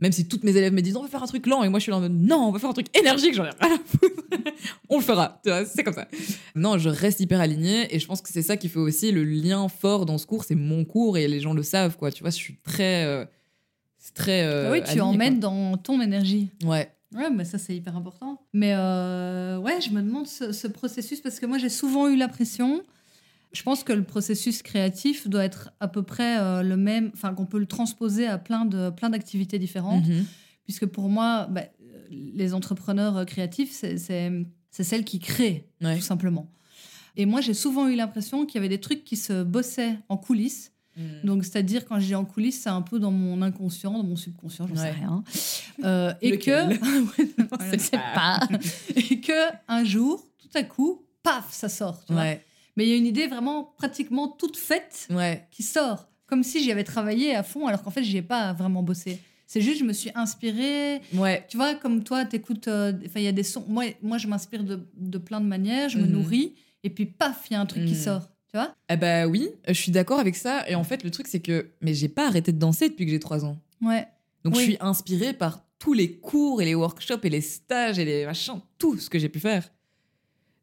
Même 0.00 0.10
si 0.10 0.26
toutes 0.26 0.42
mes 0.42 0.56
élèves 0.56 0.72
me 0.72 0.82
disent 0.82 0.96
on 0.96 1.02
va 1.02 1.08
faire 1.08 1.22
un 1.22 1.26
truc 1.26 1.46
lent 1.46 1.62
et 1.62 1.68
moi 1.68 1.78
je 1.78 1.84
suis 1.84 1.90
là 1.90 1.98
en 1.98 2.00
mode 2.00 2.12
non, 2.20 2.48
on 2.48 2.50
va 2.50 2.58
faire 2.58 2.68
un 2.68 2.72
truc 2.72 2.88
énergique, 2.98 3.32
j'en 3.34 3.44
ai 3.44 3.50
rien 3.60 3.76
à 3.76 3.78
foutre. 3.84 4.24
on 4.90 4.96
le 4.98 5.04
fera, 5.04 5.40
tu 5.44 5.50
vois, 5.50 5.64
c'est 5.64 5.84
comme 5.84 5.94
ça. 5.94 6.08
Non, 6.56 6.78
je 6.78 6.88
reste 6.88 7.20
hyper 7.20 7.40
alignée 7.40 7.94
et 7.94 8.00
je 8.00 8.06
pense 8.06 8.20
que 8.20 8.28
c'est 8.28 8.42
ça 8.42 8.56
qui 8.56 8.68
fait 8.68 8.80
aussi 8.80 9.12
le 9.12 9.22
lien 9.22 9.68
fort 9.68 10.04
dans 10.04 10.18
ce 10.18 10.26
cours, 10.26 10.42
c'est 10.42 10.56
mon 10.56 10.84
cours 10.84 11.16
et 11.16 11.28
les 11.28 11.38
gens 11.38 11.54
le 11.54 11.62
savent, 11.62 11.96
quoi. 11.96 12.10
Tu 12.10 12.22
vois, 12.24 12.30
je 12.30 12.36
suis 12.36 12.56
très. 12.64 13.04
euh, 13.04 13.24
c'est 13.98 14.14
très. 14.14 14.42
euh, 14.42 14.66
Ah 14.68 14.72
oui, 14.72 14.78
tu 14.80 14.86
alignée, 14.88 15.00
emmènes 15.02 15.38
dans 15.40 15.76
ton 15.76 16.00
énergie. 16.00 16.50
Ouais. 16.64 16.90
Ouais, 17.14 17.30
mais 17.30 17.44
ça, 17.44 17.58
c'est 17.58 17.76
hyper 17.76 17.96
important. 17.96 18.40
Mais 18.52 18.72
euh, 18.74 19.58
ouais, 19.58 19.80
je 19.80 19.90
me 19.90 20.02
demande 20.02 20.26
ce, 20.26 20.52
ce 20.52 20.66
processus 20.66 21.20
parce 21.20 21.38
que 21.40 21.46
moi, 21.46 21.58
j'ai 21.58 21.68
souvent 21.68 22.08
eu 22.08 22.16
l'impression, 22.16 22.82
Je 23.52 23.62
pense 23.62 23.84
que 23.84 23.92
le 23.92 24.02
processus 24.02 24.62
créatif 24.62 25.28
doit 25.28 25.44
être 25.44 25.70
à 25.78 25.86
peu 25.86 26.02
près 26.02 26.38
euh, 26.40 26.62
le 26.62 26.76
même, 26.76 27.12
enfin 27.14 27.32
qu'on 27.34 27.46
peut 27.46 27.60
le 27.60 27.66
transposer 27.66 28.26
à 28.26 28.36
plein 28.36 28.64
de 28.64 28.90
plein 28.90 29.10
d'activités 29.10 29.60
différentes, 29.60 30.04
Mhm. 30.08 30.24
puisque 30.64 30.86
pour 30.86 31.08
moi, 31.08 31.46
bah, 31.48 31.62
les 32.10 32.52
entrepreneurs 32.52 33.16
euh, 33.18 33.24
créatifs, 33.24 33.70
c'est 33.70 33.96
celles 34.70 35.04
qui 35.04 35.20
créent 35.20 35.68
Ouais. 35.80 35.94
tout 35.96 36.02
simplement. 36.02 36.50
Et 37.16 37.26
moi, 37.26 37.40
j'ai 37.40 37.54
souvent 37.54 37.86
eu 37.86 37.94
l'impression 37.94 38.44
qu'il 38.44 38.56
y 38.56 38.58
avait 38.58 38.68
des 38.76 38.80
trucs 38.80 39.04
qui 39.04 39.14
se 39.16 39.44
bossaient 39.44 39.98
en 40.08 40.16
coulisses. 40.16 40.72
Mhm. 40.96 41.20
Donc, 41.24 41.44
c'est-à-dire, 41.44 41.84
quand 41.86 41.98
je 42.00 42.06
dis 42.06 42.14
en 42.14 42.24
coulisses, 42.24 42.60
c'est 42.62 42.68
un 42.70 42.82
peu 42.82 42.98
dans 42.98 43.10
mon 43.10 43.42
inconscient, 43.42 43.92
dans 43.92 44.04
mon 44.04 44.16
subconscient, 44.16 44.66
j'en 44.68 44.76
sais 44.76 44.82
Ouais. 44.82 44.90
rien. 44.92 45.24
Euh, 45.84 46.12
et 46.22 46.38
que. 46.38 46.50
je 47.18 47.70
sait 47.70 47.76
ne 47.76 47.78
sais 47.78 47.90
pas. 48.14 48.40
et 48.94 49.20
que, 49.20 49.52
un 49.68 49.84
jour, 49.84 50.24
tout 50.38 50.48
à 50.54 50.62
coup, 50.62 51.02
paf, 51.22 51.52
ça 51.52 51.68
sort. 51.68 52.04
tu 52.04 52.12
vois. 52.12 52.22
Ouais, 52.22 52.44
Mais 52.76 52.84
il 52.86 52.90
y 52.90 52.92
a 52.92 52.96
une 52.96 53.06
idée 53.06 53.26
vraiment 53.26 53.64
pratiquement 53.76 54.28
toute 54.28 54.56
faite 54.56 55.08
ouais. 55.10 55.46
qui 55.50 55.62
sort. 55.62 56.08
Comme 56.26 56.42
si 56.42 56.62
j'y 56.62 56.72
avais 56.72 56.84
travaillé 56.84 57.34
à 57.34 57.42
fond, 57.42 57.66
alors 57.66 57.82
qu'en 57.82 57.90
fait, 57.90 58.02
j'y 58.02 58.16
ai 58.16 58.22
pas 58.22 58.52
vraiment 58.54 58.82
bossé. 58.82 59.18
C'est 59.46 59.60
juste, 59.60 59.78
je 59.80 59.84
me 59.84 59.92
suis 59.92 60.10
inspirée. 60.14 61.00
Ouais, 61.12 61.44
Tu 61.48 61.56
vois, 61.58 61.74
comme 61.74 62.02
toi, 62.02 62.24
t'écoutes. 62.24 62.66
euh, 62.68 62.92
Enfin, 63.04 63.20
il 63.20 63.24
y 63.24 63.28
a 63.28 63.32
des 63.32 63.42
sons. 63.42 63.64
Moi, 63.68 63.84
moi 64.02 64.16
je 64.18 64.26
m'inspire 64.26 64.64
de, 64.64 64.88
de 64.96 65.18
plein 65.18 65.40
de 65.40 65.46
manières, 65.46 65.88
je 65.90 65.98
me 65.98 66.06
Mhm. 66.06 66.12
nourris, 66.12 66.54
et 66.82 66.90
puis 66.90 67.04
paf, 67.06 67.46
il 67.50 67.54
y 67.54 67.56
a 67.56 67.60
un 67.60 67.66
truc 67.66 67.84
qui 67.84 67.92
Mhm. 67.94 67.98
sort. 68.00 68.28
Tu 68.54 68.58
vois 68.58 68.72
Eh 68.88 68.96
bah 68.96 69.26
oui, 69.26 69.50
je 69.66 69.72
suis 69.72 69.90
d'accord 69.90 70.20
avec 70.20 70.36
ça. 70.36 70.64
Et 70.70 70.76
en 70.76 70.84
fait, 70.84 71.02
le 71.02 71.10
truc, 71.10 71.26
c'est 71.26 71.40
que 71.40 71.70
mais 71.80 71.92
j'ai 71.92 72.08
pas 72.08 72.28
arrêté 72.28 72.52
de 72.52 72.58
danser 72.58 72.88
depuis 72.88 73.04
que 73.04 73.10
j'ai 73.10 73.18
3 73.18 73.44
ans. 73.44 73.58
Ouais. 73.82 74.06
Donc 74.44 74.54
Oui. 74.54 74.60
je 74.60 74.64
suis 74.66 74.76
inspirée 74.78 75.32
par 75.32 75.64
tous 75.80 75.92
les 75.92 76.18
cours 76.18 76.62
et 76.62 76.64
les 76.64 76.76
workshops 76.76 77.18
et 77.24 77.30
les 77.30 77.40
stages 77.40 77.98
et 77.98 78.04
les 78.04 78.24
machins, 78.26 78.60
tout 78.78 78.96
ce 78.96 79.10
que 79.10 79.18
j'ai 79.18 79.28
pu 79.28 79.40
faire. 79.40 79.72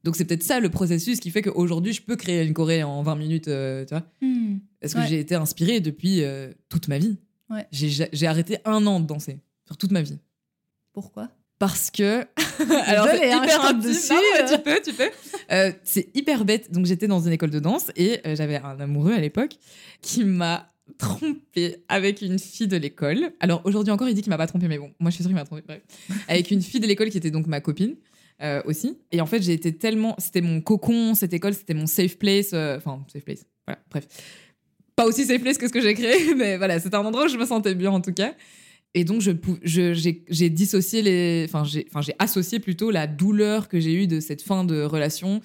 Donc 0.06 0.16
c'est 0.16 0.24
peut-être 0.24 0.42
ça 0.42 0.62
le 0.62 0.70
processus 0.70 1.20
qui 1.20 1.32
fait 1.32 1.42
qu'aujourd'hui, 1.42 1.92
je 1.92 2.02
peux 2.02 2.16
créer 2.16 2.46
une 2.46 2.54
choré 2.54 2.82
en 2.82 3.04
20 3.04 3.16
minutes, 3.18 3.50
euh, 3.50 3.84
tu 3.84 3.94
vois. 3.94 4.06
Hmm. 4.22 4.60
Parce 4.80 4.94
que 4.94 5.00
Ouais. 5.00 5.08
j'ai 5.08 5.20
été 5.20 5.36
inspirée 5.36 5.82
depuis 5.82 6.24
euh, 6.24 6.50
toute 6.70 6.88
ma 6.88 6.98
vie. 6.98 7.18
Ouais. 7.50 7.68
J'ai 7.74 7.90
ja- 7.90 8.08
j'ai 8.14 8.26
arrêté 8.26 8.60
un 8.64 8.88
an 8.88 9.02
de 9.02 9.06
danser, 9.06 9.40
sur 9.66 9.76
toute 9.76 9.92
ma 9.92 10.02
vie. 10.02 10.18
Pourquoi? 10.94 11.30
Parce 11.62 11.92
que. 11.92 12.22
Alors, 12.88 13.06
c'est 13.06 13.32
hein, 13.32 13.44
hyper 13.44 13.66
intime. 13.66 13.82
dessus, 13.82 14.14
Non, 14.14 14.20
mais 14.34 14.42
euh. 14.42 14.56
tu 14.56 14.64
peux, 14.64 14.82
tu 14.84 14.94
peux. 14.94 15.12
Euh, 15.52 15.72
c'est 15.84 16.10
hyper 16.16 16.44
bête. 16.44 16.72
Donc, 16.72 16.88
j'étais 16.88 17.06
dans 17.06 17.20
une 17.20 17.34
école 17.34 17.52
de 17.52 17.60
danse 17.60 17.92
et 17.96 18.20
euh, 18.26 18.36
j'avais 18.36 18.56
un 18.56 18.80
amoureux 18.80 19.14
à 19.14 19.20
l'époque 19.20 19.52
qui 20.02 20.24
m'a 20.24 20.74
trompée 20.98 21.84
avec 21.88 22.24
une 22.24 22.40
fille 22.40 22.68
de 22.68 22.78
l'école. 22.78 23.34
Alors, 23.40 23.62
aujourd'hui 23.64 23.92
encore, 23.92 24.10
il 24.10 24.16
dit 24.16 24.24
qu'il 24.24 24.32
m'a 24.32 24.40
pas 24.40 24.48
trompée, 24.48 24.68
mais 24.68 24.80
bon, 24.80 24.92
moi, 25.00 25.12
je 25.12 25.16
suis 25.18 25.24
sûre 25.24 25.30
qu'il 25.30 25.36
m'a 25.36 25.46
trompée. 25.46 25.62
Bref. 25.68 25.82
Avec 26.28 26.50
une 26.50 26.64
fille 26.64 26.80
de 26.80 26.88
l'école 26.88 27.12
qui 27.12 27.20
était 27.20 27.30
donc 27.30 27.46
ma 27.46 27.62
copine. 27.62 27.96
euh, 28.42 28.64
aussi. 28.66 28.98
Et 29.12 29.22
en 29.22 29.28
fait, 29.28 29.44
j'ai 29.44 29.54
été 29.54 29.72
tellement. 29.78 30.16
C'était 30.18 30.42
mon 30.42 30.62
cocon, 30.62 31.14
cette 31.14 31.34
école, 31.34 31.54
c'était 31.54 31.76
mon 31.76 31.86
safe 31.86 32.18
place. 32.18 32.54
Enfin, 32.54 33.06
safe 33.14 33.24
place. 33.24 33.46
Voilà, 33.68 33.80
bref. 33.92 34.08
Pas 34.96 35.06
aussi 35.06 35.26
safe 35.26 35.42
place 35.42 35.60
que 35.60 35.68
ce 35.68 35.74
que 35.74 35.82
j'ai 35.82 35.94
créé, 35.94 36.34
mais 36.36 36.58
voilà, 36.58 36.80
c'était 36.80 36.96
un 36.96 37.06
endroit 37.06 37.26
où 37.26 37.30
je 37.30 37.38
me 37.38 37.46
sentais 37.46 37.76
bien 37.76 37.92
en 37.92 38.02
tout 38.02 38.14
cas. 38.14 38.34
Et 38.94 39.06
donc, 39.06 39.22
je- 39.22 39.32
j'ai, 39.64 40.50
dissocié 40.50 41.02
les. 41.02 41.46
Enfin, 41.48 41.64
j'ai, 41.64 41.86
associé 42.20 42.60
plutôt 42.60 42.92
la 42.92 43.08
douleur 43.08 43.68
que 43.70 43.80
j'ai 43.80 43.94
eue 43.94 44.08
de 44.08 44.20
cette 44.20 44.42
fin 44.42 44.64
de 44.66 44.82
relation 44.84 45.40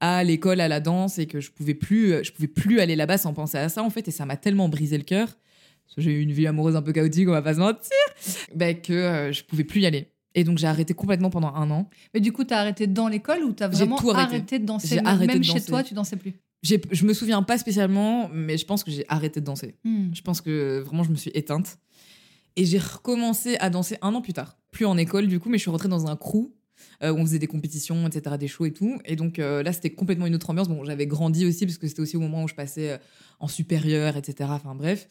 à 0.00 0.24
l'école, 0.24 0.60
à 0.60 0.68
la 0.68 0.80
danse, 0.80 1.18
et 1.18 1.26
que 1.26 1.40
je 1.40 1.50
pouvais 1.50 1.74
plus, 1.74 2.24
je 2.24 2.32
pouvais 2.32 2.48
plus 2.48 2.80
aller 2.80 2.96
là-bas 2.96 3.18
sans 3.18 3.32
penser 3.34 3.58
à 3.58 3.68
ça, 3.68 3.82
en 3.82 3.90
fait. 3.90 4.08
Et 4.08 4.10
ça 4.10 4.26
m'a 4.26 4.36
tellement 4.36 4.68
brisé 4.68 4.96
le 4.98 5.04
cœur. 5.04 5.28
J'ai 5.96 6.12
eu 6.12 6.20
une 6.20 6.32
vie 6.32 6.46
amoureuse 6.46 6.76
un 6.76 6.82
peu 6.82 6.92
chaotique, 6.92 7.28
on 7.28 7.32
va 7.32 7.42
pas 7.42 7.54
se 7.54 7.60
mentir. 7.60 7.80
bah, 8.54 8.74
que 8.74 8.92
euh, 8.92 9.32
je 9.32 9.42
pouvais 9.44 9.64
plus 9.64 9.80
y 9.80 9.86
aller. 9.86 10.08
Et 10.34 10.44
donc, 10.44 10.58
j'ai 10.58 10.66
arrêté 10.66 10.92
complètement 10.94 11.30
pendant 11.30 11.52
un 11.54 11.70
an. 11.70 11.88
Mais 12.14 12.20
du 12.20 12.32
coup, 12.32 12.44
t'as 12.44 12.58
arrêté 12.60 12.86
dans 12.86 13.08
l'école 13.08 13.42
ou 13.44 13.52
t'as 13.52 13.68
vraiment 13.68 13.96
tout 13.96 14.10
arrêté. 14.10 14.34
arrêté. 14.36 14.58
de 14.58 14.66
danser 14.66 14.88
J'ai 14.88 14.96
Même- 14.96 15.06
arrêté 15.06 15.32
Même 15.34 15.38
de 15.38 15.44
chez 15.44 15.54
danser. 15.54 15.66
toi, 15.66 15.82
tu 15.82 15.94
dansais 15.94 16.16
plus? 16.16 16.34
Je 16.62 17.04
me 17.06 17.12
souviens 17.14 17.42
pas 17.42 17.56
spécialement, 17.58 18.28
mais 18.32 18.58
je 18.58 18.66
pense 18.66 18.82
que 18.84 18.90
j'ai 18.90 19.04
arrêté 19.08 19.40
de 19.40 19.46
danser. 19.46 19.76
Hmm. 19.84 20.08
Je 20.12 20.20
pense 20.22 20.40
que 20.40 20.80
vraiment, 20.80 21.04
je 21.04 21.10
me 21.10 21.16
suis 21.16 21.30
éteinte. 21.34 21.78
Et 22.58 22.64
j'ai 22.64 22.78
recommencé 22.78 23.56
à 23.60 23.70
danser 23.70 23.98
un 24.02 24.12
an 24.14 24.20
plus 24.20 24.32
tard. 24.32 24.58
Plus 24.72 24.84
en 24.84 24.98
école, 24.98 25.28
du 25.28 25.38
coup, 25.38 25.48
mais 25.48 25.58
je 25.58 25.62
suis 25.62 25.70
rentrée 25.70 25.88
dans 25.88 26.08
un 26.08 26.16
crew 26.16 26.50
euh, 27.04 27.12
où 27.12 27.18
on 27.18 27.24
faisait 27.24 27.38
des 27.38 27.46
compétitions, 27.46 28.08
etc., 28.08 28.34
des 28.36 28.48
shows 28.48 28.66
et 28.66 28.72
tout. 28.72 28.98
Et 29.04 29.14
donc 29.14 29.38
euh, 29.38 29.62
là, 29.62 29.72
c'était 29.72 29.90
complètement 29.90 30.26
une 30.26 30.34
autre 30.34 30.50
ambiance. 30.50 30.68
Bon, 30.68 30.84
j'avais 30.84 31.06
grandi 31.06 31.46
aussi, 31.46 31.66
parce 31.66 31.78
que 31.78 31.86
c'était 31.86 32.00
aussi 32.02 32.16
au 32.16 32.20
moment 32.20 32.42
où 32.42 32.48
je 32.48 32.56
passais 32.56 32.90
euh, 32.90 32.98
en 33.38 33.46
supérieur, 33.46 34.16
etc. 34.16 34.50
Enfin, 34.52 34.74
bref. 34.74 35.08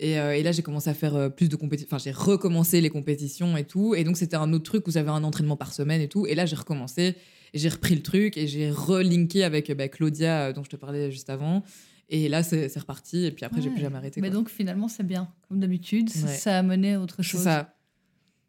Et, 0.00 0.14
là, 0.14 0.52
j'ai 0.52 0.62
commencé 0.62 0.88
à 0.88 0.94
faire 0.94 1.34
plus 1.34 1.48
de 1.48 1.56
compétitions. 1.56 1.88
Enfin, 1.94 2.02
j'ai 2.02 2.12
recommencé 2.12 2.80
les 2.80 2.88
compétitions 2.88 3.56
et 3.56 3.64
tout. 3.64 3.96
Et 3.96 4.04
donc, 4.04 4.16
c'était 4.16 4.36
un 4.36 4.52
autre 4.52 4.62
truc 4.62 4.86
où 4.86 4.92
j'avais 4.92 5.10
un 5.10 5.24
entraînement 5.24 5.56
par 5.56 5.74
semaine 5.74 6.00
et 6.00 6.06
tout. 6.06 6.24
Et 6.24 6.36
là, 6.36 6.46
j'ai 6.46 6.54
recommencé. 6.54 7.16
J'ai 7.52 7.68
repris 7.68 7.96
le 7.96 8.02
truc 8.02 8.36
et 8.36 8.46
j'ai 8.46 8.70
relinké 8.70 9.42
avec 9.42 9.72
bah, 9.72 9.88
Claudia, 9.88 10.52
dont 10.52 10.62
je 10.62 10.70
te 10.70 10.76
parlais 10.76 11.10
juste 11.10 11.30
avant. 11.30 11.64
Et 12.10 12.28
là, 12.28 12.42
c'est 12.42 12.74
reparti. 12.78 13.24
Et 13.26 13.30
puis 13.32 13.44
après, 13.44 13.60
j'ai 13.60 13.68
Ouais. 13.68 13.74
plus 13.74 13.82
jamais 13.82 13.96
arrêté. 13.96 14.20
Mais 14.20 14.28
quoi. 14.28 14.36
donc, 14.38 14.48
finalement, 14.48 14.88
c'est 14.88 15.02
bien. 15.06 15.28
Comme 15.48 15.60
d'habitude, 15.60 16.08
ça- 16.10 16.26
Ouais. 16.26 16.32
ça 16.34 16.58
a 16.58 16.62
mené 16.62 16.94
à 16.94 17.00
autre 17.00 17.22
chose. 17.22 17.42
ça. 17.42 17.74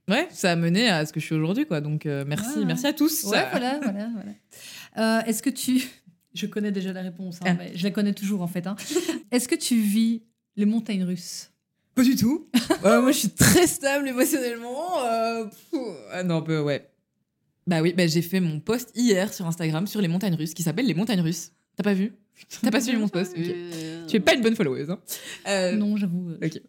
Ouais, 0.07 0.27
ça 0.31 0.51
a 0.53 0.55
mené 0.55 0.89
à 0.89 1.05
ce 1.05 1.13
que 1.13 1.19
je 1.19 1.25
suis 1.25 1.35
aujourd'hui, 1.35 1.65
quoi. 1.67 1.81
Donc, 1.81 2.05
euh, 2.05 2.23
merci, 2.27 2.59
Ouais, 2.59 2.65
merci 2.65 2.87
à 2.87 2.93
tous. 2.93 3.25
Ouais, 3.25 3.45
voilà, 3.51 3.79
voilà, 3.83 4.09
voilà. 4.13 5.19
Euh, 5.21 5.25
Est-ce 5.25 5.43
que 5.43 5.49
tu... 5.49 5.83
Je 6.33 6.45
connais 6.45 6.71
déjà 6.71 6.93
la 6.93 7.01
réponse, 7.01 7.37
hein, 7.41 7.45
Ah. 7.47 7.53
mais 7.55 7.71
je 7.75 7.83
la 7.83 7.89
connais 7.91 8.13
toujours 8.13 8.41
en 8.43 8.47
fait. 8.47 8.65
hein. 8.67 8.75
Est-ce 9.31 9.47
que 9.47 9.55
tu 9.55 9.79
vis 9.81 10.21
les 10.55 10.65
montagnes 10.65 11.03
russes? 11.03 11.51
Pas 11.95 12.03
du 12.03 12.15
tout. 12.15 12.47
Ouais, 12.83 13.01
moi, 13.01 13.11
je 13.11 13.17
suis 13.17 13.29
très 13.29 13.65
stable 13.67 14.07
émotionnellement. 14.07 15.03
euh, 15.05 15.45
ah 16.11 16.23
non, 16.23 16.41
peu, 16.43 16.59
ouais. 16.61 16.87
Bah 17.67 17.81
oui, 17.81 17.93
bah, 17.93 18.05
j'ai 18.07 18.21
fait 18.21 18.39
mon 18.39 18.59
post 18.59 18.91
hier 18.95 19.33
sur 19.33 19.45
Instagram 19.47 19.85
sur 19.87 20.01
les 20.01 20.07
montagnes 20.07 20.35
russes 20.35 20.53
qui 20.53 20.61
s'appelle 20.63 20.85
les 20.85 20.93
montagnes 20.93 21.21
russes. 21.21 21.51
T'as 21.79 21.83
pas 21.83 21.93
vu 21.93 22.11
T'as 22.61 22.71
pas 22.71 22.81
suivi 22.81 22.97
mon 22.97 23.07
post. 23.07 23.33
Tu 23.35 24.15
es 24.17 24.19
pas 24.19 24.33
une 24.33 24.41
bonne 24.41 24.55
followeuse. 24.55 24.89
Hein. 24.89 24.99
Euh, 25.47 25.75
Non, 25.77 25.95
j'avoue. 25.95 26.31
euh, 26.31 26.45
Ok. 26.45 26.61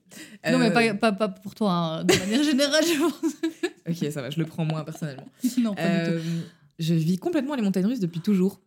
Non, 0.48 0.58
mais 0.58 0.66
Euh, 0.68 0.94
pas, 0.94 0.94
pas, 0.94 1.12
pas 1.12 1.28
pour 1.28 1.56
toi, 1.56 1.72
hein, 1.72 2.04
de 2.04 2.14
manière 2.14 2.44
générale, 2.44 2.84
je 2.84 2.98
pense. 3.00 3.32
Ok, 3.88 4.12
ça 4.12 4.22
va, 4.22 4.30
je 4.30 4.38
le 4.38 4.46
prends 4.46 4.64
moins 4.64 4.84
personnellement. 4.84 5.26
non, 5.58 5.74
pas 5.74 5.82
du 5.98 6.04
tout. 6.04 6.16
Euh, 6.16 6.20
je 6.78 6.94
vis 6.94 7.18
complètement 7.18 7.56
les 7.56 7.62
montagnes 7.62 7.86
russes 7.86 7.98
depuis 7.98 8.20
toujours. 8.20 8.61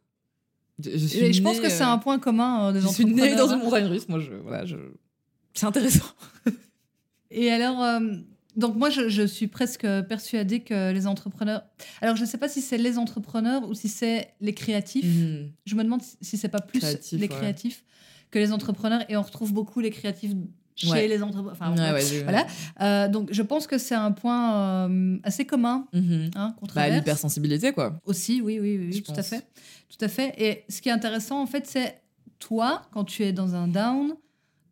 Je, 0.84 0.90
je 0.92 0.98
suis 1.08 1.20
Et 1.20 1.32
je 1.34 1.42
pense 1.42 1.62
que 1.62 1.70
c'est 1.70 1.84
euh, 1.84 1.88
un 1.88 1.98
point 1.98 2.20
commun 2.20 2.70
euh, 2.70 2.74
des 2.74 2.82
Je 2.82 2.88
suis 2.90 3.06
née 3.06 3.12
entrepreneurs, 3.34 3.48
dans 3.48 3.54
une 3.54 3.60
montagne 3.64 3.86
russe. 3.86 4.10
Moi, 4.10 4.20
je, 4.20 4.34
voilà, 4.34 4.66
je... 4.66 4.76
c'est 5.54 5.66
intéressant. 5.66 6.04
Et 7.32 7.52
alors, 7.52 7.82
euh, 7.82 8.00
donc 8.56 8.76
moi, 8.76 8.90
je, 8.90 9.10
je 9.10 9.24
suis 9.24 9.48
presque 9.48 9.86
persuadée 10.08 10.60
que 10.62 10.92
les 10.92 11.08
entrepreneurs. 11.08 11.64
Alors, 12.02 12.16
je 12.16 12.22
ne 12.22 12.28
sais 12.28 12.38
pas 12.38 12.50
si 12.50 12.62
c'est 12.62 12.78
les 12.78 12.98
entrepreneurs 12.98 13.68
ou 13.68 13.74
si 13.74 13.88
c'est 13.90 14.30
les 14.42 14.54
créatifs. 14.54 15.06
Mhm. 15.06 15.52
Je 15.66 15.76
me 15.76 15.84
demande 15.84 16.02
si- 16.22 16.38
c'est 16.38 16.50
pas 16.50 16.62
plus 16.62 16.82
les 17.14 17.20
ouais. 17.20 17.28
créatifs 17.28 17.84
que 18.32 18.40
les 18.40 18.52
entrepreneurs. 18.52 19.04
Et 19.10 19.18
on 19.18 19.22
retrouve 19.22 19.54
beaucoup 19.54 19.80
les 19.80 19.90
créatifs 19.92 20.32
chez 20.76 20.90
Ouais. 20.90 21.08
les 21.08 21.22
entrepreneurs. 21.22 21.52
Enfin, 21.54 21.70
Ouais, 21.72 21.78
bref. 21.78 21.94
ouais, 21.94 22.10
j'ai- 22.10 22.24
Voilà. 22.24 22.48
Euh, 22.82 23.08
donc, 23.08 23.30
je 23.32 23.42
pense 23.44 23.68
que 23.68 23.78
c'est 23.78 23.94
un 23.96 24.12
point 24.12 24.88
euh, 24.90 25.18
assez 25.24 25.46
commun 25.46 25.88
Mhm. 25.94 26.32
hein, 26.36 26.56
Bah, 26.74 26.90
l'hypersensibilité, 26.90 27.72
quoi. 27.74 28.00
Aussi, 28.06 28.42
oui, 28.42 28.60
oui, 28.60 28.78
oui, 28.92 29.02
tout 29.04 29.12
à 29.16 29.22
fait. 29.24 29.46
Tout 29.90 30.04
à 30.04 30.08
fait. 30.08 30.34
Et 30.38 30.64
ce 30.70 30.82
qui 30.82 30.90
est 30.90 30.92
intéressant, 30.92 31.40
en 31.42 31.46
fait, 31.46 31.68
c'est 31.68 32.02
toi, 32.40 32.82
quand 32.92 33.04
tu 33.04 33.24
es 33.24 33.32
dans 33.34 33.54
un 33.54 33.68
down, 33.68 34.16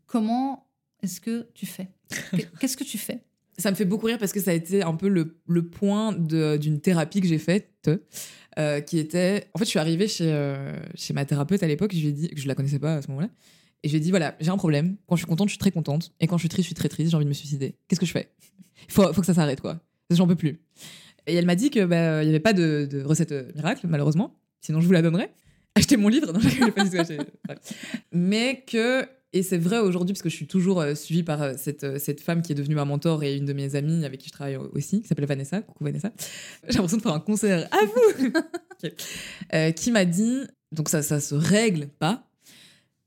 comment 0.07 0.67
est-ce 1.03 1.21
que 1.21 1.47
tu 1.53 1.65
fais? 1.67 1.89
Qu'est- 2.31 2.49
Qu'est-ce 2.59 2.75
que 2.77 2.83
tu 2.83 2.97
fais? 2.97 3.23
Ça 3.57 3.69
me 3.69 3.75
fait 3.75 3.85
beaucoup 3.85 4.07
rire 4.07 4.17
parce 4.17 4.31
que 4.31 4.39
ça 4.39 4.51
a 4.51 4.53
été 4.53 4.81
un 4.81 4.95
peu 4.95 5.07
le, 5.07 5.37
le 5.47 5.67
point 5.67 6.13
d'une 6.13 6.79
thérapie 6.79 7.21
que 7.21 7.27
j'ai 7.27 7.37
faite, 7.37 7.89
euh, 8.57 8.81
qui 8.81 8.97
était... 8.97 9.49
En 9.53 9.59
fait, 9.59 9.65
je 9.65 9.69
suis 9.69 9.79
arrivée 9.79 10.07
chez, 10.07 10.31
euh, 10.31 10.75
chez 10.95 11.13
ma 11.13 11.25
thérapeute 11.25 11.61
à 11.61 11.67
l'époque, 11.67 11.93
je 11.93 11.99
lui 11.99 12.07
ai 12.07 12.11
dit, 12.11 12.29
que 12.29 12.39
je 12.39 12.47
la 12.47 12.55
connaissais 12.55 12.79
pas 12.79 12.95
à 12.95 13.01
ce 13.01 13.07
moment-là, 13.09 13.29
et 13.83 13.87
je 13.87 13.93
lui 13.93 13.97
ai 13.97 13.99
dit, 13.99 14.09
voilà, 14.09 14.35
j'ai 14.39 14.49
un 14.49 14.57
problème. 14.57 14.95
Quand 15.07 15.15
je 15.15 15.21
suis 15.21 15.27
contente, 15.27 15.49
je 15.49 15.53
suis 15.53 15.59
très 15.59 15.71
contente. 15.71 16.13
Et 16.19 16.27
quand 16.27 16.37
je 16.37 16.41
suis 16.41 16.49
triste, 16.49 16.63
je 16.63 16.67
suis 16.67 16.75
très 16.75 16.89
triste, 16.89 17.11
j'ai 17.11 17.15
envie 17.15 17.25
de 17.25 17.29
me 17.29 17.33
suicider. 17.35 17.75
Qu'est-ce 17.87 17.99
que 17.99 18.05
je 18.05 18.11
fais? 18.11 18.31
Il 18.87 18.93
faut, 18.93 19.13
faut 19.13 19.21
que 19.21 19.27
ça 19.27 19.33
s'arrête, 19.33 19.61
quoi. 19.61 19.79
J'en 20.09 20.27
peux 20.27 20.35
plus. 20.35 20.59
Et 21.27 21.35
elle 21.35 21.45
m'a 21.45 21.55
dit 21.55 21.69
que 21.69 21.85
bah, 21.85 22.23
n'y 22.23 22.29
avait 22.29 22.39
pas 22.39 22.53
de, 22.53 22.87
de 22.89 23.03
recette 23.03 23.31
euh, 23.31 23.51
miracle, 23.55 23.85
malheureusement. 23.87 24.35
Sinon, 24.59 24.81
je 24.81 24.87
vous 24.87 24.93
la 24.93 25.01
donnerais. 25.01 25.31
Achetez 25.75 25.97
mon 25.97 26.09
livre. 26.09 26.31
Non, 26.33 26.39
je 26.39 26.69
pas 26.71 26.83
du 26.83 26.89
tout 26.89 26.97
acheté. 26.97 27.17
Mais 28.11 28.63
que, 28.67 29.07
et 29.33 29.43
c'est 29.43 29.57
vrai 29.57 29.79
aujourd'hui, 29.79 30.13
parce 30.13 30.21
que 30.21 30.29
je 30.29 30.35
suis 30.35 30.47
toujours 30.47 30.81
euh, 30.81 30.93
suivie 30.93 31.23
par 31.23 31.41
euh, 31.41 31.53
cette, 31.57 31.85
euh, 31.85 31.99
cette 31.99 32.19
femme 32.19 32.41
qui 32.41 32.51
est 32.51 32.55
devenue 32.55 32.75
ma 32.75 32.83
mentor 32.83 33.23
et 33.23 33.37
une 33.37 33.45
de 33.45 33.53
mes 33.53 33.75
amies 33.75 34.03
avec 34.03 34.19
qui 34.19 34.27
je 34.27 34.33
travaille 34.33 34.57
aussi, 34.57 35.01
qui 35.01 35.07
s'appelle 35.07 35.25
Vanessa. 35.25 35.61
Coucou 35.61 35.85
Vanessa. 35.85 36.11
J'ai 36.67 36.73
l'impression 36.73 36.97
de 36.97 37.01
faire 37.01 37.13
un 37.13 37.19
concert 37.21 37.67
à 37.71 37.85
vous. 37.85 38.33
Qui 39.75 39.91
m'a 39.91 40.05
dit, 40.05 40.39
donc 40.71 40.89
ça, 40.89 41.03
ça 41.03 41.19
se 41.19 41.35
règle 41.35 41.87
pas, 41.87 42.27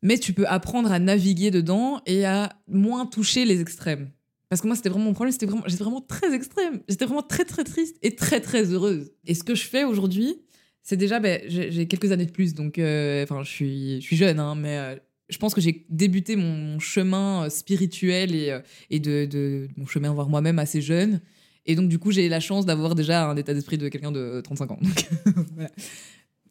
mais 0.03 0.19
tu 0.19 0.33
peux 0.33 0.47
apprendre 0.47 0.93
à 0.93 1.01
naviguer 1.01 1.51
dedans 1.51 2.01
et 2.07 2.25
à 2.25 2.51
moins 2.69 3.07
toucher 3.07 3.45
les 3.45 3.61
extrêmes. 3.61 4.09
Parce 4.49 4.63
que 4.63 4.69
moi, 4.69 4.77
c'était 4.77 4.89
vraiment 4.89 5.07
mon 5.07 5.15
problème, 5.15 5.33
c'était 5.33 5.47
vraiment, 5.47 5.65
j'étais 5.67 5.83
vraiment 5.83 6.01
très 6.01 6.33
extrême. 6.33 6.81
J'étais 6.89 7.07
vraiment 7.07 7.23
très, 7.23 7.45
très 7.45 7.65
triste 7.65 7.97
et 8.03 8.15
très, 8.15 8.41
très 8.41 8.73
heureuse. 8.73 9.11
Et 9.27 9.35
ce 9.35 9.43
que 9.43 9.57
je 9.57 9.65
fais 9.65 9.83
aujourd'hui, 9.83 10.37
c'est 10.81 10.97
déjà, 10.97 11.19
ben, 11.19 11.43
j'ai 11.49 11.89
quelques 11.89 12.13
années 12.13 12.27
de 12.27 12.31
plus, 12.31 12.55
donc, 12.55 12.75
enfin, 12.75 13.43
je 13.43 13.51
suis, 13.51 14.01
je 14.01 14.07
suis 14.07 14.17
jeune, 14.17 14.39
hein, 14.39 14.55
mais 14.55 15.01
je 15.29 15.39
pense 15.39 15.55
que 15.55 15.61
j'ai 15.61 15.87
débuté 15.89 16.37
mon, 16.37 16.79
chemin 16.79 17.45
euh, 17.45 17.51
spirituel 17.51 18.35
et, 18.35 18.51
euh, 18.51 18.61
et 18.91 19.01
de, 19.01 19.27
de 19.27 19.69
mon 19.77 19.87
chemin 19.87 20.15
vers 20.15 20.29
moi-même 20.29 20.59
assez 20.59 20.81
jeune. 20.81 21.21
Et 21.67 21.77
donc, 21.77 21.89
du 21.89 21.99
coup, 21.99 22.11
j'ai 22.11 22.29
la 22.29 22.41
chance 22.41 22.67
d'avoir 22.67 22.95
déjà 22.95 23.29
un 23.29 23.37
état 23.37 23.55
d'esprit 23.55 23.79
de 23.79 23.89
quelqu'un 23.89 24.13
de 24.13 24.41
35 24.43 24.71
ans. 24.73 24.79
Donc, 24.83 25.09
voilà. 25.55 25.71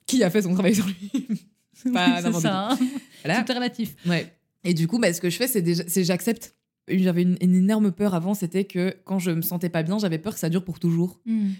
Qui 0.07 0.24
a 0.24 0.30
fait 0.30 0.41
son 0.41 0.53
travail 0.53 0.74
sur 0.76 0.88
lui? 0.88 1.11
Pas 1.93 2.17
c'est 2.17 2.24
n'importe 2.24 2.36
qui. 2.36 2.41
ça. 2.41 2.69
hein. 2.71 2.80
Voilà. 3.24 3.43
Tout 3.43 3.51
est 3.51 3.55
relatif. 3.55 3.95
Ouais. 4.07 4.34
Et 4.63 4.74
du 4.74 4.88
coup, 4.88 4.97
bah, 4.99 5.13
ce 5.13 5.21
que 5.21 5.30
je 5.30 5.38
fais, 5.38 5.47
c'est 5.47 5.89
c'est 5.89 6.03
j'accepte. 6.03 6.55
J'avais 6.88 7.21
une, 7.21 7.38
une 7.41 7.55
énorme 7.55 7.91
peur 7.91 8.13
avant, 8.13 8.34
c'était 8.34 8.65
que 8.65 8.93
quand 9.05 9.19
je 9.19 9.32
me 9.32 9.41
sentais 9.41 9.69
pas 9.69 9.84
bien, 9.84 9.99
j'avais 9.99 10.17
peur 10.17 10.34
que 10.34 10.39
ça 10.39 10.49
dure 10.49 10.63
pour 10.65 10.80
toujours. 10.80 11.21
Hmm. 11.26 11.51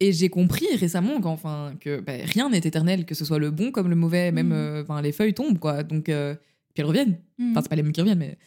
Et 0.00 0.12
j'ai 0.12 0.28
compris 0.28 0.66
récemment 0.76 1.20
qu'enfin, 1.20 1.74
que 1.80 2.00
bah, 2.00 2.12
rien 2.22 2.50
n'est 2.50 2.58
éternel, 2.58 3.04
que 3.04 3.14
ce 3.14 3.24
soit 3.24 3.38
le 3.40 3.50
bon 3.50 3.72
comme 3.72 3.88
le 3.88 3.96
mauvais, 3.96 4.30
même 4.30 4.48
Mhm. 4.48 4.84
euh, 4.90 5.00
les 5.02 5.12
feuilles 5.12 5.34
tombent, 5.34 5.58
quoi. 5.58 5.82
Donc, 5.82 6.08
euh, 6.08 6.34
puis 6.74 6.82
elles 6.82 6.84
reviennent. 6.84 7.18
Hmm. 7.38 7.50
Enfin, 7.50 7.62
c'est 7.62 7.68
pas 7.68 7.76
les 7.76 7.82
mêmes 7.82 7.92
qui 7.92 8.00
reviennent, 8.00 8.18
mais. 8.18 8.38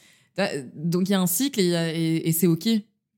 Donc, 0.75 1.09
il 1.09 1.11
y 1.11 1.15
a 1.15 1.19
un 1.19 1.27
cycle 1.27 1.59
et, 1.59 2.31
c'est 2.31 2.47
OK. 2.47 2.67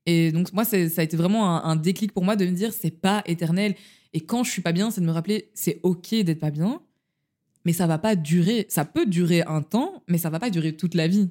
Et 0.06 0.32
donc, 0.32 0.52
moi, 0.52 0.64
ça 0.64 0.76
a 0.76 1.02
été 1.02 1.16
vraiment 1.16 1.48
un, 1.56 1.70
un 1.70 1.76
déclic 1.76 2.12
pour 2.12 2.24
moi 2.24 2.34
de 2.36 2.44
me 2.44 2.50
dire, 2.50 2.72
c'est 2.72 2.90
pas 2.90 3.22
éternel. 3.26 3.74
Et 4.12 4.20
quand 4.20 4.42
je 4.44 4.50
suis 4.50 4.62
pas 4.62 4.72
bien, 4.72 4.90
c'est 4.90 5.00
de 5.00 5.06
me 5.06 5.12
rappeler, 5.12 5.50
c'est 5.54 5.80
OK 5.82 6.10
d'être 6.10 6.40
pas 6.40 6.50
bien, 6.50 6.80
mais 7.64 7.72
ça 7.72 7.86
va 7.86 7.98
pas 7.98 8.16
durer. 8.16 8.66
Ça 8.68 8.84
peut 8.84 9.06
durer 9.06 9.42
un 9.46 9.62
temps, 9.62 10.02
mais 10.08 10.18
ça 10.18 10.28
va 10.28 10.38
pas 10.38 10.50
durer 10.50 10.76
toute 10.76 10.94
la 10.94 11.06
vie. 11.08 11.30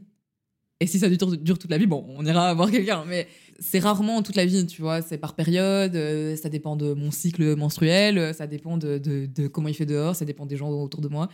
Et 0.80 0.88
si 0.88 1.00
ça 1.00 1.08
dure, 1.10 1.38
dure 1.38 1.60
toute 1.60 1.70
la 1.70 1.78
vie, 1.78 1.86
bon, 1.86 2.06
on 2.10 2.26
ira 2.26 2.54
voir 2.54 2.72
quelqu'un, 2.72 3.04
mais 3.06 3.28
c'est 3.60 3.80
rarement 3.80 4.22
toute 4.24 4.36
la 4.36 4.46
vie, 4.46 4.66
tu 4.66 4.82
vois. 4.82 5.02
C'est 5.02 5.18
par 5.18 5.36
période, 5.36 5.96
euh, 5.96 6.36
ça 6.36 6.50
dépend 6.50 6.76
de 6.76 6.94
mon 6.94 7.12
cycle 7.12 7.56
menstruel, 7.56 8.18
euh, 8.18 8.34
ça 8.34 8.48
dépend 8.48 8.78
de, 8.78 8.98
de- 8.98 9.26
de 9.26 9.48
comment 9.48 9.68
il 9.68 9.74
fait 9.76 9.86
dehors, 9.86 10.16
ça 10.16 10.26
dépend 10.26 10.46
des 10.46 10.58
gens 10.58 10.70
autour 10.70 11.02
de 11.02 11.08
moi. 11.08 11.30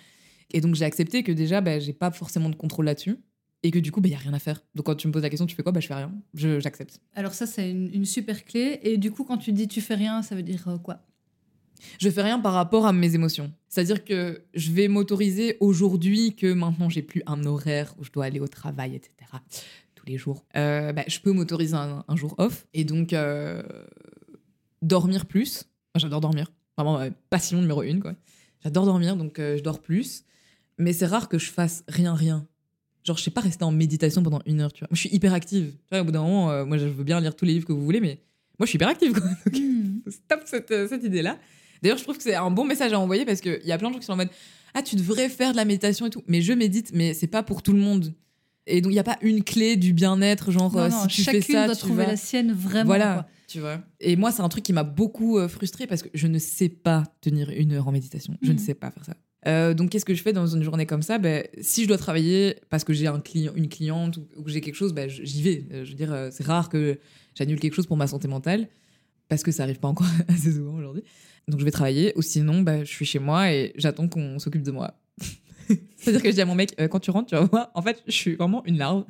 Et 0.52 0.62
donc, 0.62 0.76
j'ai 0.76 0.86
accepté 0.86 1.24
que 1.24 1.32
déjà, 1.32 1.62
bah, 1.62 1.80
j'ai 1.80 1.94
pas 1.94 2.12
forcément 2.12 2.50
de 2.50 2.56
contrôle 2.56 2.86
là-dessus. 2.86 3.18
Et 3.62 3.72
que 3.72 3.80
du 3.80 3.92
coup, 3.92 4.00
il 4.06 4.10
y 4.12 4.16
a 4.16 4.18
rien 4.18 4.34
à 4.34 4.40
faire. 4.40 4.64
Donc, 4.74 4.86
quand 4.86 4.96
tu 4.96 5.08
me 5.08 5.12
poses 5.12 5.22
la 5.22 5.30
question, 5.30 5.46
tu 5.46 5.54
fais 5.56 5.64
quoi? 5.64 5.74
Bah, 5.74 5.82
je 5.82 5.88
fais 5.88 5.94
rien. 5.96 6.14
J'accepte. 6.34 7.02
Alors 7.14 7.34
ça, 7.34 7.46
c'est 7.46 7.70
une, 7.70 7.94
une 7.94 8.06
super 8.06 8.46
clé. 8.46 8.80
Et 8.84 8.98
du 8.98 9.12
coup, 9.12 9.26
quand 9.26 9.38
tu 9.38 9.52
dis 9.52 9.68
tu 9.68 9.82
fais 9.82 9.96
rien, 9.96 10.22
ça 10.22 10.34
veut 10.34 10.44
dire 10.44 10.66
euh, 10.70 10.78
quoi? 10.78 11.02
Je 12.00 12.10
fais 12.10 12.22
rien 12.22 12.40
par 12.40 12.54
rapport 12.54 12.86
à 12.86 12.94
mes 12.94 13.16
émotions. 13.16 13.52
C'est-à-dire 13.70 14.04
que 14.04 14.42
je 14.54 14.72
vais 14.72 14.88
m'autoriser 14.90 15.56
aujourd'hui 15.62 16.36
que 16.36 16.52
maintenant 16.52 16.90
j'ai 16.90 17.02
plus 17.02 17.22
un 17.26 17.44
horaire 17.46 17.94
où 18.00 18.04
je 18.04 18.12
dois 18.12 18.26
aller 18.26 18.40
au 18.42 18.48
travail, 18.50 18.96
etc. 18.96 19.14
Tous 20.00 20.06
les 20.06 20.18
jours. 20.18 20.46
Euh, 20.56 20.94
bah, 20.94 21.04
je 21.08 21.20
peux 21.20 21.32
m'autoriser 21.32 21.76
un, 21.76 22.04
un 22.08 22.16
jour 22.16 22.36
off 22.38 22.66
et 22.74 22.84
donc 22.86 23.14
euh, 23.14 23.62
dormir 24.82 25.26
plus. 25.26 25.66
J'adore 25.96 26.22
dormir. 26.22 26.52
Vraiment, 26.78 27.00
euh, 27.00 27.10
passion 27.30 27.60
numéro 27.60 27.84
une, 27.84 28.00
quoi. 28.02 28.16
J'adore 28.64 28.86
dormir, 28.86 29.16
donc 29.16 29.40
euh, 29.40 29.58
je 29.58 29.64
dors 29.64 29.82
plus. 29.82 30.24
Mais 30.78 30.94
c'est 30.94 31.06
rare 31.06 31.28
que 31.28 31.38
je 31.38 31.52
fasse 31.52 31.84
rien, 31.88 32.14
rien. 32.14 32.48
Genre, 33.04 33.18
je 33.18 33.24
sais 33.24 33.32
pas 33.32 33.42
rester 33.42 33.64
en 33.64 33.72
méditation 33.72 34.24
pendant 34.24 34.42
une 34.46 34.62
heure, 34.62 34.72
tu 34.72 34.80
vois. 34.80 34.88
Moi, 34.90 34.96
je 34.96 35.02
suis 35.02 35.10
hyper 35.16 35.34
active. 35.34 35.72
Tu 35.74 35.78
vois, 35.92 36.02
au 36.02 36.04
bout 36.06 36.12
d'un 36.12 36.22
moment, 36.22 36.66
moi, 36.66 36.78
je 36.78 36.86
veux 36.88 37.04
bien 37.04 37.20
lire 37.20 37.36
tous 37.36 37.46
les 37.46 37.54
livres 37.54 37.66
que 37.66 37.74
vous 37.74 37.84
voulez, 37.84 38.00
mais 38.00 38.20
moi, 38.58 38.66
je 38.66 38.70
suis 38.70 38.78
hyper 38.78 38.88
active, 38.90 39.12
quoi. 39.14 39.22
Donc, 39.46 39.62
Hmm. 39.62 40.10
stop 40.10 40.42
cette, 40.46 40.88
cette 40.88 41.04
idée-là. 41.04 41.38
D'ailleurs, 41.82 41.98
je 41.98 42.04
trouve 42.04 42.18
que 42.18 42.24
c'est 42.24 42.36
un 42.36 42.52
bon 42.52 42.66
message 42.66 42.94
à 42.94 43.00
envoyer 43.00 43.26
parce 43.26 43.42
qu'il 43.42 43.60
y 43.66 43.72
a 43.72 43.78
plein 43.78 43.90
de 43.90 43.94
gens 43.96 44.00
qui 44.00 44.06
sont 44.06 44.14
en 44.14 44.18
mode 44.18 44.30
Ah, 44.74 44.82
tu 44.82 44.96
devrais 44.96 45.28
faire 45.30 45.52
de 45.52 45.58
la 45.58 45.66
méditation 45.66 46.06
et 46.06 46.10
tout. 46.10 46.24
Mais 46.28 46.42
je 46.42 46.54
médite, 46.54 46.92
mais 46.94 47.14
c'est 47.14 47.28
pas 47.28 47.44
pour 47.44 47.62
tout 47.64 47.74
le 47.74 47.80
monde. 47.80 48.14
Et 48.68 48.82
donc, 48.82 48.92
il 48.92 48.96
n'y 48.96 49.00
a 49.00 49.04
pas 49.04 49.18
une 49.22 49.44
clé 49.44 49.76
du 49.78 49.94
bien-être, 49.94 50.52
genre 50.52 50.72
Non, 50.74 50.80
euh, 50.84 50.90
non, 50.90 51.02
si 51.04 51.08
tu 51.08 51.22
chacune 51.24 51.42
fais 51.42 51.54
ça, 51.54 51.66
doit 51.66 51.76
tu 51.76 51.82
trouver 51.82 52.04
vas. 52.06 52.12
la 52.12 52.18
sienne 52.18 52.52
vraiment. 52.54 52.86
voilà, 52.86 53.14
quoi. 53.14 53.26
tu 53.48 53.60
vois. 53.60 53.82
Et 54.00 54.16
moi, 54.16 54.32
c'est 54.32 54.42
un 54.42 54.50
truc 54.50 54.64
qui 54.64 54.74
m'a 54.74 54.84
beaucoup 54.84 55.38
euh, 55.40 55.48
frustrée 55.48 55.88
parce 55.88 56.04
que 56.04 56.10
je 56.14 56.28
ne 56.28 56.38
sais 56.38 56.70
pas 56.70 57.04
tenir 57.22 57.50
une 57.50 57.72
heure 57.74 57.88
en 57.88 57.92
méditation. 57.92 58.38
Je 58.42 58.50
ne 58.52 58.54
Mhm. 58.54 58.60
sais 58.60 58.74
pas 58.76 58.92
faire 58.92 59.06
ça. 59.06 59.16
Euh, 59.48 59.74
donc, 59.74 59.90
qu'est-ce 59.90 60.06
que 60.06 60.14
je 60.14 60.22
fais 60.22 60.34
dans 60.34 60.46
une 60.48 60.62
journée 60.64 60.86
comme 60.86 61.02
ça? 61.02 61.18
Ben, 61.18 61.46
Si 61.62 61.84
je 61.84 61.88
dois 61.88 61.98
travailler 61.98 62.58
parce 62.70 62.84
que 62.84 62.94
j'ai 62.94 63.08
un 63.08 63.20
client, 63.22 63.54
une 63.56 63.70
cliente 63.70 64.18
ou, 64.18 64.28
ou 64.38 64.44
que 64.44 64.52
j'ai 64.52 64.62
quelque 64.62 64.76
chose, 64.76 64.94
ben, 64.94 65.10
j'y 65.10 65.42
vais. 65.42 65.66
Je 65.72 65.90
veux 65.90 65.96
dire, 65.96 66.28
c'est 66.32 66.44
rare 66.46 66.70
que 66.70 67.00
j'annule 67.36 67.60
quelque 67.60 67.74
chose 67.74 67.88
pour 67.88 67.98
ma 67.98 68.06
santé 68.08 68.28
mentale 68.28 68.68
parce 69.30 69.42
que 69.44 69.52
ça 69.52 69.64
arrive 69.64 69.80
pas 69.80 69.88
encore 69.88 70.08
assez 70.28 70.52
souvent 70.52 70.76
aujourd'hui. 70.76 71.04
Donc, 71.48 71.60
je 71.60 71.66
vais 71.66 71.72
travailler 71.72 72.12
ou 72.18 72.22
sinon, 72.22 72.62
ben, 72.62 72.84
je 72.84 72.90
suis 72.92 73.06
chez 73.06 73.20
moi 73.20 73.52
et 73.52 73.72
j'attends 73.78 74.08
qu'on 74.10 74.38
s'occupe 74.40 74.62
de 74.64 74.72
moi. 74.72 74.99
C'est-à-dire 75.98 76.22
que 76.24 76.30
je 76.30 76.36
dis 76.36 76.42
à 76.42 76.46
mon 76.46 76.56
mec, 76.56 76.74
euh, 76.80 76.88
quand 76.88 77.00
tu 77.00 77.12
rentres, 77.12 77.28
tu 77.30 77.36
vas 77.36 77.42
voir, 77.46 77.72
en 77.74 77.82
fait, 77.82 78.02
je 78.08 78.12
suis 78.12 78.36
vraiment 78.36 78.64
une 78.66 78.78
larve. 78.78 79.06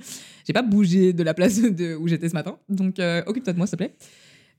J'ai 0.46 0.54
pas 0.54 0.62
bougé 0.62 1.14
de 1.14 1.24
la 1.24 1.34
place 1.34 1.62
de, 1.62 1.96
où 1.96 2.08
j'étais 2.08 2.30
ce 2.30 2.34
matin. 2.34 2.58
Donc, 2.70 3.00
euh, 3.00 3.24
occupe-toi 3.26 3.54
de 3.54 3.58
moi, 3.58 3.68
s'il 3.68 3.78
te 3.78 3.84
plaît. 3.84 3.96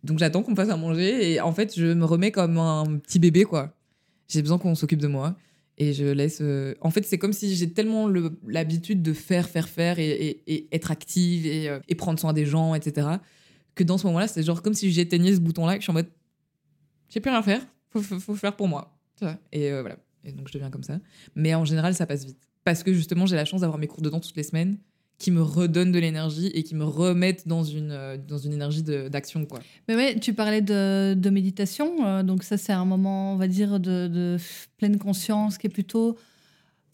Donc, 0.05 0.19
j'attends 0.19 0.43
qu'on 0.43 0.53
me 0.53 0.57
fasse 0.57 0.71
à 0.71 0.77
manger 0.77 1.33
et 1.33 1.41
en 1.41 1.53
fait, 1.53 1.75
je 1.79 1.93
me 1.93 2.05
remets 2.05 2.31
comme 2.33 2.57
un 2.59 2.99
petit 2.99 3.19
bébé, 3.19 3.45
quoi. 3.45 3.77
J'ai 4.29 4.41
besoin 4.43 4.59
qu'on 4.59 4.75
s'occupe 4.75 5.01
de 5.01 5.09
moi 5.09 5.37
et 5.77 5.93
je 5.93 6.05
laisse. 6.07 6.39
euh, 6.41 6.75
En 6.81 6.91
fait, 6.91 7.05
c'est 7.05 7.19
comme 7.19 7.33
si 7.33 7.55
j'ai 7.57 7.73
tellement 7.73 8.07
le- 8.07 8.39
l'habitude 8.47 9.03
de 9.03 9.13
faire, 9.13 9.49
faire, 9.49 9.69
faire 9.69 9.99
et, 9.99 10.43
être 10.73 10.91
active 10.91 11.47
et, 11.47 11.95
prendre 11.97 12.19
soin 12.19 12.33
des 12.33 12.47
gens, 12.47 12.75
etc. 12.75 13.09
Que 13.75 13.85
dans 13.85 13.99
ce 13.99 14.07
moment-là, 14.07 14.29
c'est 14.29 14.43
genre 14.43 14.63
comme 14.63 14.75
si 14.75 14.91
j'éteignais 14.93 15.35
ce 15.35 15.41
bouton-là 15.41 15.75
et 15.75 15.77
que 15.77 15.81
je 15.83 15.85
suis 15.87 15.91
en 15.91 15.95
mode, 15.95 16.09
j'ai 17.09 17.21
plus 17.21 17.31
rien 17.31 17.41
à 17.41 17.43
faire, 17.43 17.67
faut, 17.91 18.01
faut, 18.03 18.19
faut 18.21 18.35
faire 18.35 18.55
pour 18.57 18.69
moi. 18.69 18.97
Et 19.53 19.71
voilà. 19.71 19.97
Et 20.25 20.33
donc, 20.33 20.49
je 20.49 20.53
deviens 20.55 20.71
comme 20.71 20.83
ça. 20.83 20.99
Mais 21.35 21.55
en 21.55 21.65
général, 21.65 21.95
ça 21.95 22.07
passe 22.07 22.25
vite. 22.25 22.49
Parce 22.65 22.83
que 22.83 22.93
justement, 22.93 23.27
j'ai 23.27 23.37
la 23.37 23.45
chance 23.45 23.63
d'avoir 23.63 23.79
mes 23.79 23.87
cours 23.87 24.03
de 24.03 24.11
danse 24.11 24.27
toutes 24.27 24.37
les 24.37 24.43
semaines 24.43 24.79
qui 25.19 25.31
me 25.31 25.43
redonnent 25.43 25.93
de 25.93 25.99
l'énergie 25.99 26.47
et 26.55 26.63
qui 26.63 26.75
me 26.75 26.85
remettent 26.85 27.47
dans 27.47 27.63
une, 27.63 27.91
euh, 27.93 28.17
dans 28.17 28.39
une 28.39 28.55
énergie 28.55 28.83
d'action, 28.83 29.45
quoi. 29.45 29.61
Mais 29.87 29.95
ouais, 29.95 30.19
tu 30.19 30.33
parlais 30.33 30.63
de, 30.63 31.13
de 31.15 31.31
méditation. 31.31 32.07
euh, 32.07 32.23
donc 32.23 32.43
ça, 32.43 32.57
c'est 32.57 32.73
un 32.73 32.87
moment, 32.87 33.35
on 33.35 33.37
va 33.37 33.47
dire, 33.47 33.81
de, 33.81 34.09
de 34.09 34.39
pleine 34.79 34.99
conscience 34.99 35.59
qui 35.59 35.67
est 35.67 35.71
plutôt 35.71 36.17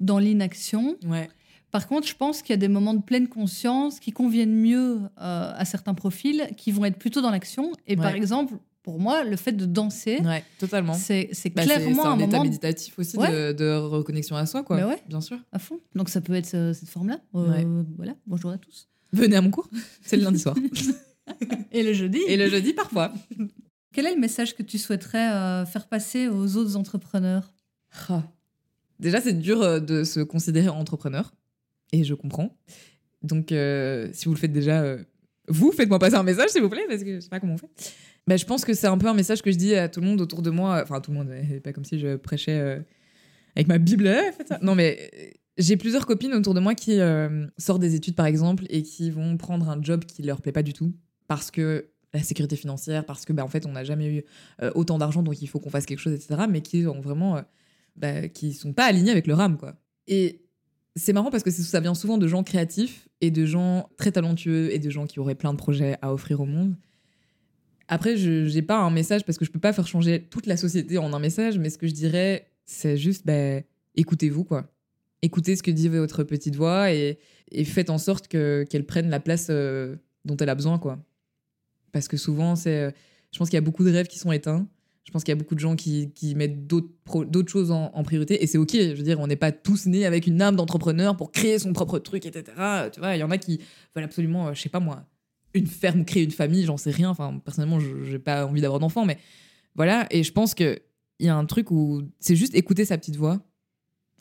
dans 0.00 0.18
l'inaction. 0.18 0.96
Ouais. 1.06 1.28
Par 1.70 1.86
contre, 1.86 2.08
je 2.08 2.16
pense 2.16 2.42
qu'il 2.42 2.50
y 2.50 2.54
a 2.54 2.58
des 2.58 2.68
moments 2.68 2.94
de 2.94 3.02
pleine 3.02 3.28
conscience 3.28 4.00
qui 4.00 4.10
conviennent 4.10 4.56
mieux 4.56 4.98
euh, 5.20 5.52
à 5.54 5.64
certains 5.64 5.94
profils, 5.94 6.48
qui 6.56 6.72
vont 6.72 6.84
être 6.84 6.98
plutôt 6.98 7.20
dans 7.20 7.30
l'action. 7.30 7.70
Et 7.86 7.96
par 7.96 8.14
exemple, 8.14 8.54
pour 8.86 9.00
moi, 9.00 9.24
le 9.24 9.34
fait 9.36 9.50
de 9.50 9.66
danser, 9.66 10.20
Ouais, 10.22 10.44
totalement. 10.60 10.94
c'est 10.94 11.28
c'est 11.32 11.50
Bah, 11.50 11.62
c'est- 11.62 11.68
clairement 11.74 12.02
c'est 12.04 12.08
un, 12.08 12.12
un 12.12 12.18
état 12.18 12.26
moment 12.28 12.44
méditatif 12.44 12.96
aussi 13.00 13.18
Ouais. 13.18 13.30
de, 13.32 13.52
de 13.52 13.74
reconnexion 13.74 14.36
à 14.36 14.46
soi, 14.46 14.62
quoi. 14.62 14.76
Mais 14.76 14.84
ouais. 14.84 15.02
Bien 15.08 15.20
sûr. 15.20 15.38
à 15.50 15.58
fond. 15.58 15.80
Donc 15.96 16.08
ça 16.08 16.20
peut 16.20 16.34
être 16.34 16.54
euh, 16.54 16.72
cette 16.72 16.88
forme-là. 16.88 17.18
Euh, 17.34 17.82
Voilà, 17.96 18.14
bonjour 18.28 18.52
à 18.52 18.58
tous. 18.58 18.88
Venez 19.12 19.34
à 19.34 19.40
mon 19.40 19.50
cours, 19.50 19.68
c'est 20.02 20.16
le 20.16 20.22
lundi 20.22 20.38
soir. 20.38 20.54
Et 21.72 21.82
le 21.82 21.92
jeudi 21.92 22.20
Et 22.28 22.36
le 22.36 22.48
jeudi, 22.48 22.72
parfois. 22.74 23.12
Quel 23.92 24.06
est 24.06 24.14
le 24.14 24.20
message 24.20 24.54
que 24.54 24.62
tu 24.62 24.78
souhaiterais 24.78 25.32
euh, 25.32 25.66
faire 25.66 25.88
passer 25.88 26.28
aux 26.28 26.56
autres 26.56 26.76
entrepreneurs? 26.76 27.52
Ah. 28.08 28.22
Déjà, 29.00 29.20
c'est 29.20 29.32
dur 29.32 29.80
de 29.82 30.04
se 30.04 30.20
considérer 30.20 30.68
entrepreneur. 30.68 31.34
Et 31.92 32.04
je 32.04 32.14
comprends. 32.14 32.56
Donc, 33.22 33.50
euh, 33.50 34.08
si 34.12 34.26
vous 34.26 34.34
le 34.34 34.38
faites 34.38 34.52
déjà, 34.52 34.80
euh, 34.82 35.02
vous, 35.48 35.72
faites-moi 35.72 35.98
passer 35.98 36.14
un 36.14 36.22
message, 36.22 36.50
s'il 36.50 36.62
vous 36.62 36.68
plaît, 36.68 36.84
parce 36.88 37.02
que 37.02 37.16
je 37.16 37.20
sais 37.20 37.28
pas 37.28 37.40
comment 37.40 37.54
on 37.54 37.58
fait. 37.58 37.70
Bah, 38.26 38.36
je 38.36 38.44
pense 38.44 38.64
que 38.64 38.74
c'est 38.74 38.88
un 38.88 38.98
peu 38.98 39.06
un 39.06 39.14
message 39.14 39.40
que 39.40 39.52
je 39.52 39.56
dis 39.56 39.74
à 39.74 39.88
tout 39.88 40.00
le 40.00 40.06
monde 40.06 40.20
autour 40.20 40.42
de 40.42 40.50
moi. 40.50 40.80
Enfin, 40.82 41.00
tout 41.00 41.12
le 41.12 41.18
monde, 41.18 41.30
pas 41.62 41.72
comme 41.72 41.84
si 41.84 41.98
je 41.98 42.16
prêchais 42.16 42.58
euh, 42.58 42.80
avec 43.54 43.68
ma 43.68 43.78
Bible. 43.78 44.08
eh. 44.08 44.30
Non, 44.62 44.74
mais 44.74 45.10
euh, 45.14 45.26
j'ai 45.58 45.76
plusieurs 45.76 46.06
copines 46.06 46.34
autour 46.34 46.52
de 46.52 46.60
moi 46.60 46.74
qui 46.74 46.98
euh, 46.98 47.46
sortent 47.56 47.80
des 47.80 47.94
études, 47.94 48.16
par 48.16 48.26
exemple, 48.26 48.64
et 48.68 48.82
qui 48.82 49.10
vont 49.10 49.36
prendre 49.36 49.68
un 49.68 49.80
job 49.80 50.04
qui 50.04 50.22
leur 50.22 50.40
plaît 50.40 50.52
pas 50.52 50.64
du 50.64 50.72
tout. 50.72 50.92
Parce 51.28 51.50
que 51.52 51.90
la 52.14 52.22
sécurité 52.22 52.56
financière, 52.56 53.04
parce 53.04 53.24
que, 53.24 53.32
bah, 53.32 53.44
en 53.44 53.48
fait, 53.48 53.64
on 53.66 53.72
n'a 53.72 53.84
jamais 53.84 54.08
eu 54.08 54.24
autant 54.74 54.98
d'argent, 54.98 55.22
donc 55.22 55.40
il 55.40 55.46
faut 55.46 55.60
qu'on 55.60 55.70
fasse 55.70 55.86
quelque 55.86 56.00
chose, 56.00 56.14
etc. 56.14 56.46
Mais 56.48 56.62
qui 56.62 56.86
ont 56.86 57.00
vraiment. 57.00 57.42
bah, 57.94 58.28
qui 58.28 58.54
sont 58.54 58.72
pas 58.72 58.86
alignés 58.86 59.12
avec 59.12 59.26
leur 59.26 59.38
âme, 59.40 59.56
quoi. 59.56 59.76
Et 60.08 60.42
c'est 60.96 61.12
marrant 61.12 61.30
parce 61.30 61.42
que 61.42 61.50
ça 61.50 61.78
vient 61.80 61.94
souvent 61.94 62.18
de 62.18 62.26
gens 62.26 62.42
créatifs 62.42 63.08
et 63.20 63.30
de 63.30 63.44
gens 63.44 63.88
très 63.98 64.12
talentueux 64.12 64.72
et 64.72 64.78
de 64.78 64.90
gens 64.90 65.06
qui 65.06 65.20
auraient 65.20 65.34
plein 65.34 65.52
de 65.52 65.58
projets 65.58 65.96
à 66.02 66.12
offrir 66.12 66.40
au 66.40 66.46
monde. 66.46 66.74
Après, 67.88 68.16
je 68.16 68.46
j'ai 68.46 68.62
pas 68.62 68.78
un 68.78 68.90
message 68.90 69.24
parce 69.24 69.38
que 69.38 69.44
je 69.44 69.50
peux 69.50 69.60
pas 69.60 69.72
faire 69.72 69.86
changer 69.86 70.22
toute 70.22 70.46
la 70.46 70.56
société 70.56 70.98
en 70.98 71.12
un 71.12 71.18
message, 71.18 71.58
mais 71.58 71.70
ce 71.70 71.78
que 71.78 71.86
je 71.86 71.92
dirais, 71.92 72.48
c'est 72.64 72.96
juste, 72.96 73.24
bah, 73.26 73.60
écoutez-vous, 73.94 74.44
quoi. 74.44 74.72
Écoutez 75.22 75.56
ce 75.56 75.62
que 75.62 75.70
dit 75.70 75.88
votre 75.88 76.24
petite 76.24 76.56
voix 76.56 76.92
et, 76.92 77.18
faites 77.64 77.90
en 77.90 77.98
sorte 77.98 78.28
que 78.28 78.64
qu'elle 78.68 78.84
prenne 78.84 79.08
la 79.08 79.20
place 79.20 79.48
euh, 79.50 79.96
dont 80.24 80.36
elle 80.36 80.48
a 80.48 80.54
besoin, 80.54 80.78
quoi. 80.78 80.98
Parce 81.92 82.08
que 82.08 82.16
souvent, 82.16 82.56
c'est, 82.56 82.82
euh, 82.82 82.90
je 83.32 83.38
pense 83.38 83.48
qu'il 83.48 83.56
y 83.56 83.58
a 83.58 83.62
beaucoup 83.62 83.84
de 83.84 83.90
rêves 83.90 84.08
qui 84.08 84.18
sont 84.18 84.32
éteints. 84.32 84.66
Je 85.04 85.12
pense 85.12 85.22
qu'il 85.22 85.30
y 85.30 85.36
a 85.36 85.36
beaucoup 85.36 85.54
de 85.54 85.60
gens 85.60 85.76
qui, 85.76 86.10
qui 86.12 86.34
mettent 86.34 86.66
d'autres 86.66 87.48
choses 87.48 87.70
en, 87.70 87.92
en 87.94 88.02
priorité. 88.02 88.42
Et 88.42 88.48
c'est 88.48 88.58
OK. 88.58 88.72
Je 88.72 88.94
veux 88.94 89.04
dire, 89.04 89.20
on 89.20 89.28
n'est 89.28 89.36
pas 89.36 89.52
tous 89.52 89.86
nés 89.86 90.04
avec 90.04 90.26
une 90.26 90.42
âme 90.42 90.56
d'entrepreneur 90.56 91.16
pour 91.16 91.30
créer 91.30 91.60
son 91.60 91.72
propre 91.72 92.00
truc, 92.00 92.26
etc. 92.26 92.44
Tu 92.92 92.98
vois, 92.98 93.14
il 93.14 93.20
y 93.20 93.22
en 93.22 93.30
a 93.30 93.38
qui 93.38 93.60
veulent 93.94 94.04
absolument, 94.04 94.48
euh, 94.48 94.54
je 94.54 94.60
sais 94.60 94.68
pas 94.68 94.80
moi, 94.80 95.06
une 95.56 95.66
ferme, 95.66 96.04
créer 96.04 96.24
une 96.24 96.30
famille, 96.30 96.64
j'en 96.64 96.76
sais 96.76 96.90
rien. 96.90 97.10
Enfin, 97.10 97.38
personnellement, 97.44 97.80
je 97.80 98.12
n'ai 98.12 98.18
pas 98.18 98.46
envie 98.46 98.60
d'avoir 98.60 98.80
d'enfants. 98.80 99.04
Mais 99.04 99.18
voilà. 99.74 100.06
Et 100.10 100.22
je 100.22 100.32
pense 100.32 100.54
qu'il 100.54 100.78
y 101.20 101.28
a 101.28 101.36
un 101.36 101.44
truc 101.46 101.70
où 101.70 102.02
c'est 102.20 102.36
juste 102.36 102.54
écouter 102.54 102.84
sa 102.84 102.96
petite 102.98 103.16
voix. 103.16 103.40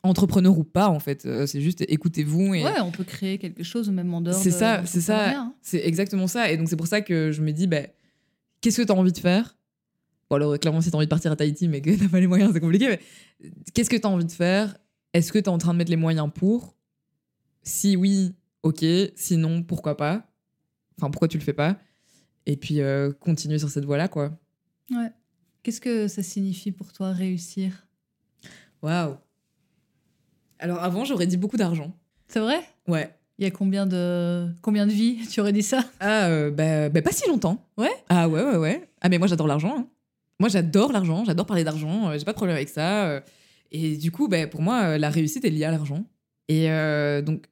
Entrepreneur 0.02 0.56
ou 0.56 0.62
pas, 0.64 0.88
en 0.88 1.00
fait. 1.00 1.26
Euh, 1.26 1.46
C'est 1.46 1.60
juste 1.60 1.84
écoutez-vous. 1.88 2.54
Et... 2.54 2.62
Ouais, 2.64 2.80
on 2.80 2.92
peut 2.92 3.02
créer 3.04 3.38
quelque 3.38 3.64
chose 3.64 3.90
même 3.90 4.12
en 4.14 4.20
dehors 4.20 4.36
C'est 4.36 4.50
de 4.50 4.54
ça, 4.54 4.82
c'est 4.86 5.00
ça. 5.00 5.30
hein. 5.40 5.54
C'est 5.62 5.84
exactement 5.84 6.26
ça. 6.28 6.50
Et 6.50 6.56
donc, 6.56 6.68
c'est 6.68 6.76
pour 6.76 6.86
ça 6.86 7.00
que 7.00 7.32
je 7.32 7.42
me 7.42 7.50
dis, 7.52 7.66
bah, 7.66 7.80
qu'est-ce 8.60 8.76
que 8.80 8.86
tu 8.86 8.92
as 8.92 8.94
envie 8.94 9.12
de 9.12 9.18
faire? 9.18 9.56
Bon, 10.30 10.36
alors, 10.36 10.58
clairement, 10.60 10.80
si 10.80 10.90
tu 10.90 10.94
as 10.94 10.98
envie 10.98 11.06
de 11.06 11.10
partir 11.10 11.32
à 11.32 11.36
Tahiti, 11.36 11.66
mais 11.66 11.80
que 11.80 11.90
tu 11.98 12.08
pas 12.08 12.20
les 12.20 12.26
moyens, 12.28 12.52
c'est 12.52 12.60
compliqué. 12.60 12.88
Mais 12.88 13.00
qu'est-ce 13.74 13.90
que 13.90 13.96
tu 13.96 14.06
as 14.06 14.10
envie 14.10 14.24
de 14.24 14.32
faire? 14.32 14.76
Est-ce 15.12 15.32
que 15.32 15.38
tu 15.38 15.44
es 15.46 15.48
en 15.48 15.58
train 15.58 15.72
de 15.72 15.78
mettre 15.78 15.90
les 15.90 15.96
moyens 15.96 16.28
pour? 16.32 16.76
Si 17.62 17.96
oui, 17.96 18.34
ok. 18.62 18.84
Sinon, 19.16 19.62
pourquoi 19.64 19.96
pas? 19.96 20.30
Enfin, 20.98 21.10
pourquoi 21.10 21.28
tu 21.28 21.38
le 21.38 21.42
fais 21.44 21.52
pas? 21.52 21.76
Et 22.46 22.56
puis, 22.56 22.80
euh, 22.80 23.12
continuer 23.12 23.58
sur 23.58 23.68
cette 23.68 23.84
voie-là, 23.84 24.08
quoi. 24.08 24.30
Ouais. 24.90 25.10
Qu'est-ce 25.62 25.80
que 25.80 26.06
ça 26.08 26.22
signifie 26.22 26.70
pour 26.72 26.92
toi 26.92 27.10
réussir? 27.12 27.86
Waouh 28.82 29.16
Alors 30.58 30.82
avant, 30.82 31.04
j'aurais 31.04 31.26
dit 31.26 31.36
beaucoup 31.36 31.56
d'argent. 31.56 31.92
C'est 32.28 32.40
vrai? 32.40 32.60
Ouais. 32.88 33.10
Il 33.38 33.44
y 33.44 33.46
a 33.46 33.50
combien 33.50 33.86
de, 33.86 34.48
combien 34.62 34.86
de 34.86 34.92
vies 34.92 35.26
tu 35.28 35.40
aurais 35.40 35.52
dit 35.52 35.62
ça? 35.62 35.84
Ah, 36.00 36.26
euh, 36.28 36.50
bah, 36.50 36.88
bah, 36.88 37.02
pas 37.02 37.12
si 37.12 37.28
longtemps. 37.28 37.66
Ouais? 37.76 37.90
Ah 38.08 38.28
ouais, 38.28 38.42
ouais, 38.42 38.56
ouais. 38.56 38.88
Ah 39.02 39.08
mais 39.08 39.18
moi 39.18 39.26
j'adore 39.26 39.46
l'argent. 39.46 39.74
hein. 39.78 39.86
Moi 40.40 40.48
j'adore 40.48 40.92
l'argent, 40.92 41.24
j'adore 41.24 41.46
parler 41.46 41.64
d'argent, 41.64 42.08
euh, 42.10 42.18
j'ai 42.18 42.24
pas 42.24 42.32
de 42.32 42.36
problème 42.36 42.56
avec 42.56 42.68
ça. 42.68 43.06
euh. 43.06 43.20
et 43.72 43.96
du 43.96 44.10
coup, 44.10 44.28
bah, 44.28 44.46
pour 44.46 44.62
moi, 44.62 44.82
euh, 44.84 44.98
la 44.98 45.10
réussite 45.10 45.44
est 45.44 45.50
liée 45.50 45.64
à 45.64 45.70
l'argent. 45.70 46.04
Et 46.48 46.70
euh, 46.70 47.20
donc 47.22 47.46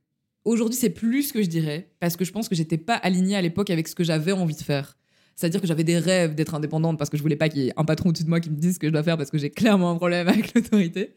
aujourd'hui, 0.45 0.79
c'est 0.79 0.91
plus 0.91 1.25
ce 1.25 1.33
que 1.33 1.43
je 1.43 1.49
dirais, 1.49 1.91
parce 2.01 2.17
que 2.17 2.25
je 2.25 2.33
pense 2.33 2.49
que 2.49 2.55
j'étais 2.55 2.79
pas 2.79 2.95
alignée 2.95 3.37
à 3.37 3.43
l'époque 3.43 3.71
avec 3.71 3.89
ce 3.89 3.95
que 3.95 4.05
j'avais 4.05 4.33
envie 4.33 4.55
de 4.55 4.63
faire. 4.63 4.97
C'est-à-dire 5.37 5.61
que 5.61 5.67
j'avais 5.67 5.85
des 5.85 5.99
rêves 5.99 6.35
d'être 6.35 6.55
indépendante 6.55 6.97
parce 6.97 7.11
que 7.11 7.17
je 7.17 7.23
voulais 7.23 7.37
pas 7.37 7.49
qu'il 7.49 7.63
y 7.63 7.69
ait 7.69 7.73
un 7.77 7.85
patron 7.85 8.11
au-dessus 8.11 8.25
de 8.25 8.29
moi 8.29 8.41
qui 8.41 8.51
me 8.51 8.57
dise 8.57 8.75
ce 8.75 8.79
que 8.79 8.87
je 8.87 8.93
dois 8.93 9.03
faire 9.03 9.17
parce 9.17 9.31
que 9.31 9.39
j'ai 9.39 9.51
clairement 9.51 9.91
un 9.91 9.97
problème 9.97 10.29
avec 10.29 10.55
l'autorité. 10.55 11.15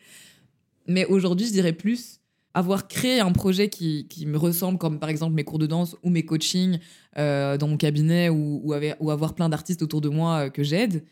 Mais 0.87 1.05
aujourd'hui, 1.05 1.45
je 1.45 1.51
dirais 1.51 1.73
plus 1.73 2.19
avoir 2.53 2.87
créé 2.87 3.19
un 3.19 3.31
projet 3.31 3.69
qui, 3.69 4.07
qui 4.07 4.25
me 4.25 4.37
ressemble, 4.37 4.79
comme 4.79 4.99
par 4.99 5.09
exemple 5.09 5.35
mes 5.35 5.43
cours 5.43 5.59
de 5.59 5.67
danse 5.67 5.95
ou 6.01 6.09
mes 6.09 6.25
coachings 6.25 6.79
euh, 7.17 7.57
dans 7.57 7.67
mon 7.67 7.77
cabinet 7.77 8.29
ou, 8.29 8.73
avoir 8.73 9.35
plein 9.35 9.49
d'artistes 9.49 9.83
autour 9.83 10.01
de 10.01 10.09
moi 10.09 10.45
euh, 10.45 10.49
que 10.49 10.63
j'aide 10.63 11.03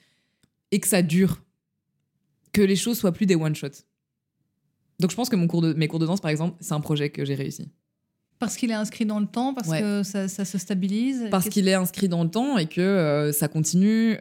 et 0.72 0.80
que 0.80 0.88
ça 0.88 1.03
dure. 1.03 1.43
Que 2.51 2.63
les 2.63 2.76
choses 2.76 2.97
soient 2.97 3.11
plus 3.11 3.28
des 3.28 3.36
one-shots. 3.36 3.84
Donc 4.99 5.11
je 5.11 5.16
pense 5.16 5.30
que 5.30 5.36
mon 5.36 5.45
cours 5.45 5.61
de, 5.61 5.74
mes 5.74 5.88
cours 5.88 5.99
de 5.99 6.07
danse, 6.07 6.22
par 6.22 6.32
exemple, 6.32 6.55
c'est 6.61 6.74
un 6.74 6.80
projet 6.80 7.11
que 7.11 7.26
j'ai 7.26 7.36
réussi. 7.36 7.70
Parce 8.39 8.57
qu'il 8.57 8.69
est 8.71 8.75
inscrit 8.75 9.05
dans 9.05 9.19
le 9.19 9.27
temps, 9.27 9.53
parce 9.53 9.69
Ouais. 9.69 9.79
que 9.81 10.03
ça, 10.03 10.27
ça 10.27 10.43
se 10.45 10.57
stabilise. 10.57 11.27
Parce 11.31 11.47
qu'il 11.49 11.67
est 11.67 11.73
inscrit 11.73 12.09
dans 12.09 12.23
le 12.23 12.29
temps 12.29 12.57
et 12.57 12.65
que 12.67 12.81
euh, 12.81 13.31
ça 13.31 13.47
continue 13.47 14.17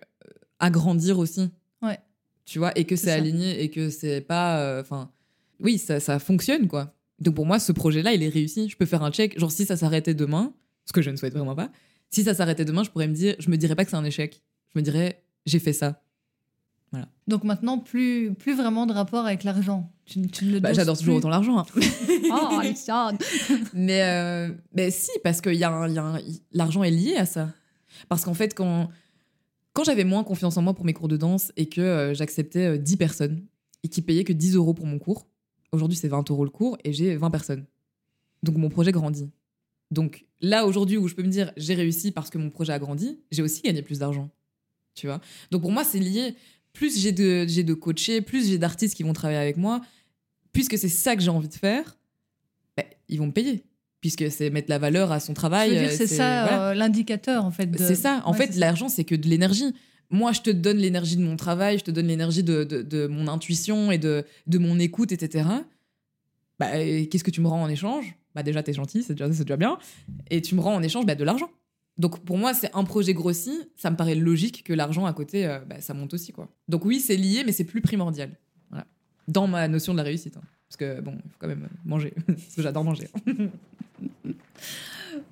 à 0.61 0.71
grandir 0.71 1.19
aussi. 1.19 1.51
Ouais. 1.83 1.99
Tu 2.45 2.59
vois, 2.59 2.73
et 2.79 2.85
que 2.85 2.95
C'est 2.97 3.11
aligné 3.11 3.63
et 3.63 3.71
que 3.71 3.91
c'est 3.91 4.21
pas. 4.21 4.61
euh, 4.61 4.81
Enfin, 4.81 5.11
oui, 5.61 5.79
ça, 5.79 5.99
ça 6.01 6.19
fonctionne, 6.19 6.69
quoi. 6.69 6.95
Donc 7.21 7.35
pour 7.35 7.47
moi, 7.47 7.59
ce 7.59 7.73
projet-là, 7.73 8.13
il 8.13 8.23
est 8.23 8.29
réussi. 8.29 8.69
Je 8.69 8.77
peux 8.77 8.87
faire 8.87 9.03
un 9.03 9.11
check. 9.11 9.39
Genre, 9.39 9.51
si 9.51 9.65
ça 9.67 9.77
s'arrêtait 9.77 10.15
demain, 10.15 10.53
ce 10.85 10.93
que 10.93 11.01
je 11.03 11.11
ne 11.11 11.17
souhaite 11.17 11.33
vraiment 11.35 11.55
pas, 11.55 11.71
si 12.11 12.23
ça 12.23 12.35
s'arrêtait 12.35 12.65
demain, 12.65 12.85
je 12.85 12.91
pourrais 12.91 13.09
me 13.09 13.15
dire, 13.15 13.35
je 13.39 13.51
me 13.51 13.57
dirais 13.57 13.75
pas 13.75 13.85
que 13.85 13.91
c'est 13.91 13.97
un 13.97 14.05
échec. 14.05 14.43
Je 14.75 14.79
me 14.79 14.85
dirais, 14.85 15.23
j'ai 15.47 15.59
fait 15.59 15.73
ça. 15.73 16.03
Donc 17.29 17.45
maintenant, 17.45 17.79
plus, 17.79 18.35
plus 18.35 18.55
vraiment 18.55 18.87
de 18.87 18.93
rapport 18.93 19.25
avec 19.27 19.45
l'argent. 19.45 19.91
Tu, 20.05 20.21
tu 20.29 20.45
ne 20.45 20.53
le 20.53 20.61
Bah, 20.61 20.73
J'adore 20.73 20.99
toujours 20.99 21.17
autant 21.17 21.29
l'argent. 21.31 21.59
hein. 21.59 21.67
Oh, 22.31 22.59
Alexandre 22.61 23.19
mais, 23.75 24.03
euh, 24.03 24.51
mais 24.75 24.91
si, 24.91 25.11
parce 25.23 25.41
que 25.41 25.51
y 25.51 25.65
a 25.65 25.71
un- 25.73 25.89
y 25.89 25.99
a 25.99 26.05
un- 26.05 26.21
l'argent 26.53 26.83
est 26.83 26.91
lié 26.91 27.17
à 27.17 27.25
ça. 27.27 27.51
Parce 28.09 28.25
qu'en 28.25 28.35
fait, 28.35 28.55
quand, 28.55 28.89
quand 29.73 29.85
j'avais 29.85 30.05
moins 30.05 30.25
confiance 30.25 30.57
en 30.57 30.63
moi 30.63 30.75
pour 30.75 30.85
mes 30.85 30.93
cours 30.93 31.09
de 31.09 31.17
danse 31.17 31.53
et 31.57 31.67
que 31.69 31.81
euh, 31.81 32.15
j'acceptais 32.15 32.75
euh, 32.75 32.79
10 32.79 32.97
personnes 32.97 33.47
et 33.83 33.89
qui 33.89 34.03
payaient 34.03 34.25
que 34.25 34.33
10 34.33 34.57
euros 34.57 34.75
pour 34.75 34.87
mon 34.87 34.99
cours, 34.99 35.27
aujourd'hui 35.73 35.97
c'est 35.97 36.09
20 36.09 36.29
euros 36.31 36.45
le 36.45 36.51
cours 36.51 36.77
et 36.85 36.93
j'ai 36.93 37.17
20 37.17 37.31
personnes. 37.31 37.65
Donc 38.43 38.57
mon 38.57 38.69
projet 38.69 38.93
grandit. 38.93 39.31
Donc 39.91 40.27
là, 40.41 40.67
aujourd'hui, 40.67 40.97
où 40.99 41.09
je 41.09 41.15
peux 41.15 41.23
me 41.23 41.29
dire 41.29 41.53
j'ai 41.57 41.75
réussi 41.75 42.11
parce 42.11 42.29
que 42.31 42.37
mon 42.39 42.51
projet 42.51 42.73
a 42.73 42.79
grandi, 42.79 43.21
j'ai 43.31 43.43
aussi 43.43 43.63
gagné 43.63 43.81
plus 43.83 43.99
d'argent. 44.01 44.29
Tu 44.95 45.07
vois? 45.07 45.21
Donc 45.51 45.63
pour 45.63 45.73
moi, 45.73 45.83
c'est 45.85 45.99
lié. 45.99 46.37
Plus 46.75 47.01
j'ai 47.01 47.13
de, 47.13 47.47
j'ai 47.49 47.63
de 47.63 47.73
coachés, 47.73 48.21
plus 48.21 48.49
j'ai 48.49 48.59
d'artistes 48.59 48.95
qui 48.95 49.03
vont 49.05 49.13
travailler 49.15 49.39
avec 49.41 49.57
moi, 49.57 49.81
puisque 50.53 50.77
c'est 50.77 50.89
ça 50.89 51.17
que 51.17 51.23
j'ai 51.23 51.31
envie 51.31 51.49
de 51.49 51.55
faire, 51.55 51.97
ben, 52.77 52.85
ils 53.09 53.19
vont 53.19 53.27
me 53.29 53.33
payer. 53.33 53.65
Puisque 54.03 54.31
c'est 54.31 54.51
mettre 54.51 54.69
la 54.69 54.79
valeur 54.79 55.11
à 55.13 55.19
son 55.21 55.33
travail. 55.33 55.71
Je 55.71 55.75
veux 55.77 55.81
dire, 55.81 55.89
euh, 55.89 55.97
c'est 55.97 56.07
ça 56.07 56.43
voilà. 56.43 56.69
euh, 56.69 56.75
l'indicateur, 56.75 57.45
en 57.47 57.51
fait. 57.51 57.67
de- 57.71 57.79
C'est 57.79 57.95
ça. 57.95 58.21
En 58.27 58.33
Ouais, 58.33 58.37
fait, 58.47 58.55
l'argent, 58.57 58.91
c'est 58.91 59.05
que 59.05 59.15
de 59.15 59.27
l'énergie. 59.29 59.73
Moi, 60.11 60.33
je 60.33 60.43
te 60.43 60.51
donne 60.51 60.77
l'énergie 60.77 61.17
de 61.17 61.23
mon 61.23 61.37
travail, 61.37 61.79
je 61.79 61.85
te 61.85 61.91
donne 61.91 62.09
l'énergie 62.09 62.43
de, 62.43 62.65
de, 62.65 62.83
de 62.83 63.07
mon 63.07 63.29
intuition 63.29 63.91
et 63.91 63.97
de, 63.97 64.25
de 64.47 64.59
mon 64.59 64.79
écoute, 64.79 65.11
etc. 65.13 65.49
Bah, 66.59 66.79
et 66.79 67.09
qu'est-ce 67.09 67.25
que 67.25 67.31
tu 67.31 67.41
me 67.41 67.49
rends 67.49 67.63
en 67.63 67.69
échange? 67.69 68.15
Bah, 68.35 68.43
déjà, 68.43 68.63
t'es 68.63 68.75
gentil, 68.75 69.03
c'est 69.03 69.15
déjà, 69.15 69.29
déjà 69.29 69.57
bien. 69.57 69.79
Et 70.31 70.43
tu 70.43 70.55
me 70.55 70.61
rends 70.61 70.75
en 70.75 70.83
échange 70.83 71.07
bah, 71.07 71.15
de 71.15 71.25
l'argent. 71.25 71.49
Donc, 71.97 72.25
pour 72.25 72.39
moi, 72.39 72.55
c'est 72.55 72.71
un 72.75 72.85
projet 72.85 73.15
grossi. 73.15 73.57
Ça 73.77 73.91
me 73.91 73.97
paraît 73.97 74.15
logique 74.17 74.65
que 74.65 74.73
l'argent 74.73 75.07
à 75.07 75.13
côté, 75.13 75.47
euh, 75.47 75.61
bah, 75.61 75.81
ça 75.81 75.95
monte 75.95 76.13
aussi. 76.15 76.33
quoi. 76.33 76.49
Donc, 76.69 76.85
oui, 76.85 76.99
c'est 77.01 77.17
lié, 77.17 77.43
mais 77.47 77.53
c'est 77.53 77.65
plus 77.65 77.81
primordial. 77.81 78.31
Voilà. 78.71 78.87
Dans 79.29 79.47
ma 79.47 79.69
notion 79.69 79.93
de 79.93 79.99
la 79.99 80.03
réussite. 80.05 80.37
hein. 80.37 80.43
Parce 80.69 80.77
que, 80.77 81.01
bon, 81.01 81.13
il 81.25 81.31
faut 81.31 81.37
quand 81.39 81.47
même 81.49 81.69
manger. 81.85 82.13
Parce 82.27 82.55
que 82.57 82.63
j'adore 82.63 82.83
manger. 82.85 83.09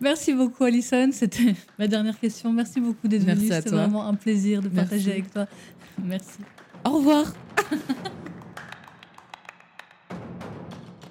Merci 0.01 0.33
beaucoup, 0.35 0.63
Alison. 0.65 1.11
C'était 1.13 1.55
ma 1.79 1.89
dernière 1.89 2.19
question. 2.21 2.53
Merci 2.53 2.81
beaucoup 2.81 3.09
d'être 3.09 3.25
venue. 3.25 3.49
C'était 3.49 3.71
vraiment 3.71 4.07
un 4.07 4.15
plaisir 4.15 4.61
de 4.63 4.69
Merci. 4.69 4.77
partager 4.91 5.11
avec 5.13 5.33
toi. 5.33 5.47
Merci. 6.05 6.39
Au 6.85 6.91
revoir 6.99 7.35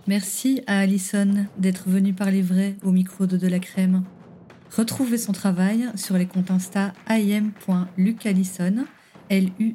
Merci 0.08 0.62
à 0.68 0.80
Alison 0.80 1.46
d'être 1.58 1.90
venue 1.90 2.14
parler 2.14 2.42
vrai 2.42 2.76
au 2.84 2.92
micro 2.92 3.26
de 3.26 3.38
De 3.38 3.48
la 3.48 3.60
Crème. 3.60 4.04
Retrouvez 4.76 5.18
son 5.18 5.34
travail 5.34 5.90
sur 5.96 6.18
les 6.18 6.28
comptes 6.28 6.50
Insta 6.50 6.94
im.lucalison, 7.08 8.86
L-U-C-A-L-I-S-O-N, 9.30 9.68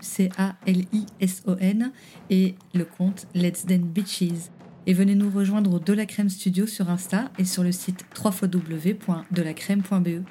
et 2.30 2.54
le 2.74 2.84
compte 2.84 3.26
Let's 3.34 3.66
Dance 3.66 3.80
Bitches. 3.80 4.50
Et 4.86 4.94
venez 4.94 5.14
nous 5.14 5.30
rejoindre 5.30 5.74
au 5.74 5.78
De 5.78 5.92
la 5.92 6.06
Crème 6.06 6.30
Studio 6.30 6.66
sur 6.66 6.88
Insta 6.88 7.30
et 7.38 7.44
sur 7.44 7.62
le 7.62 7.72
site 7.72 8.06
www.delacrème.be. 8.18 10.24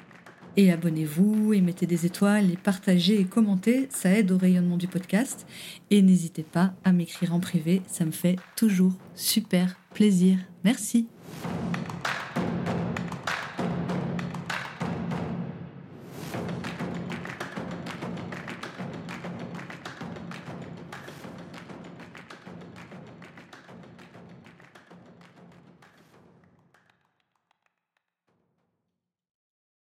Et 0.56 0.72
abonnez-vous, 0.72 1.52
et 1.52 1.60
mettez 1.60 1.86
des 1.86 2.06
étoiles, 2.06 2.50
et 2.50 2.56
partagez 2.56 3.20
et 3.20 3.24
commentez, 3.24 3.88
ça 3.90 4.10
aide 4.10 4.32
au 4.32 4.38
rayonnement 4.38 4.78
du 4.78 4.88
podcast. 4.88 5.46
Et 5.90 6.02
n'hésitez 6.02 6.42
pas 6.42 6.74
à 6.82 6.90
m'écrire 6.92 7.34
en 7.34 7.40
privé, 7.40 7.82
ça 7.86 8.04
me 8.04 8.10
fait 8.10 8.36
toujours 8.56 8.94
super 9.14 9.78
plaisir. 9.94 10.38
Merci. 10.64 11.06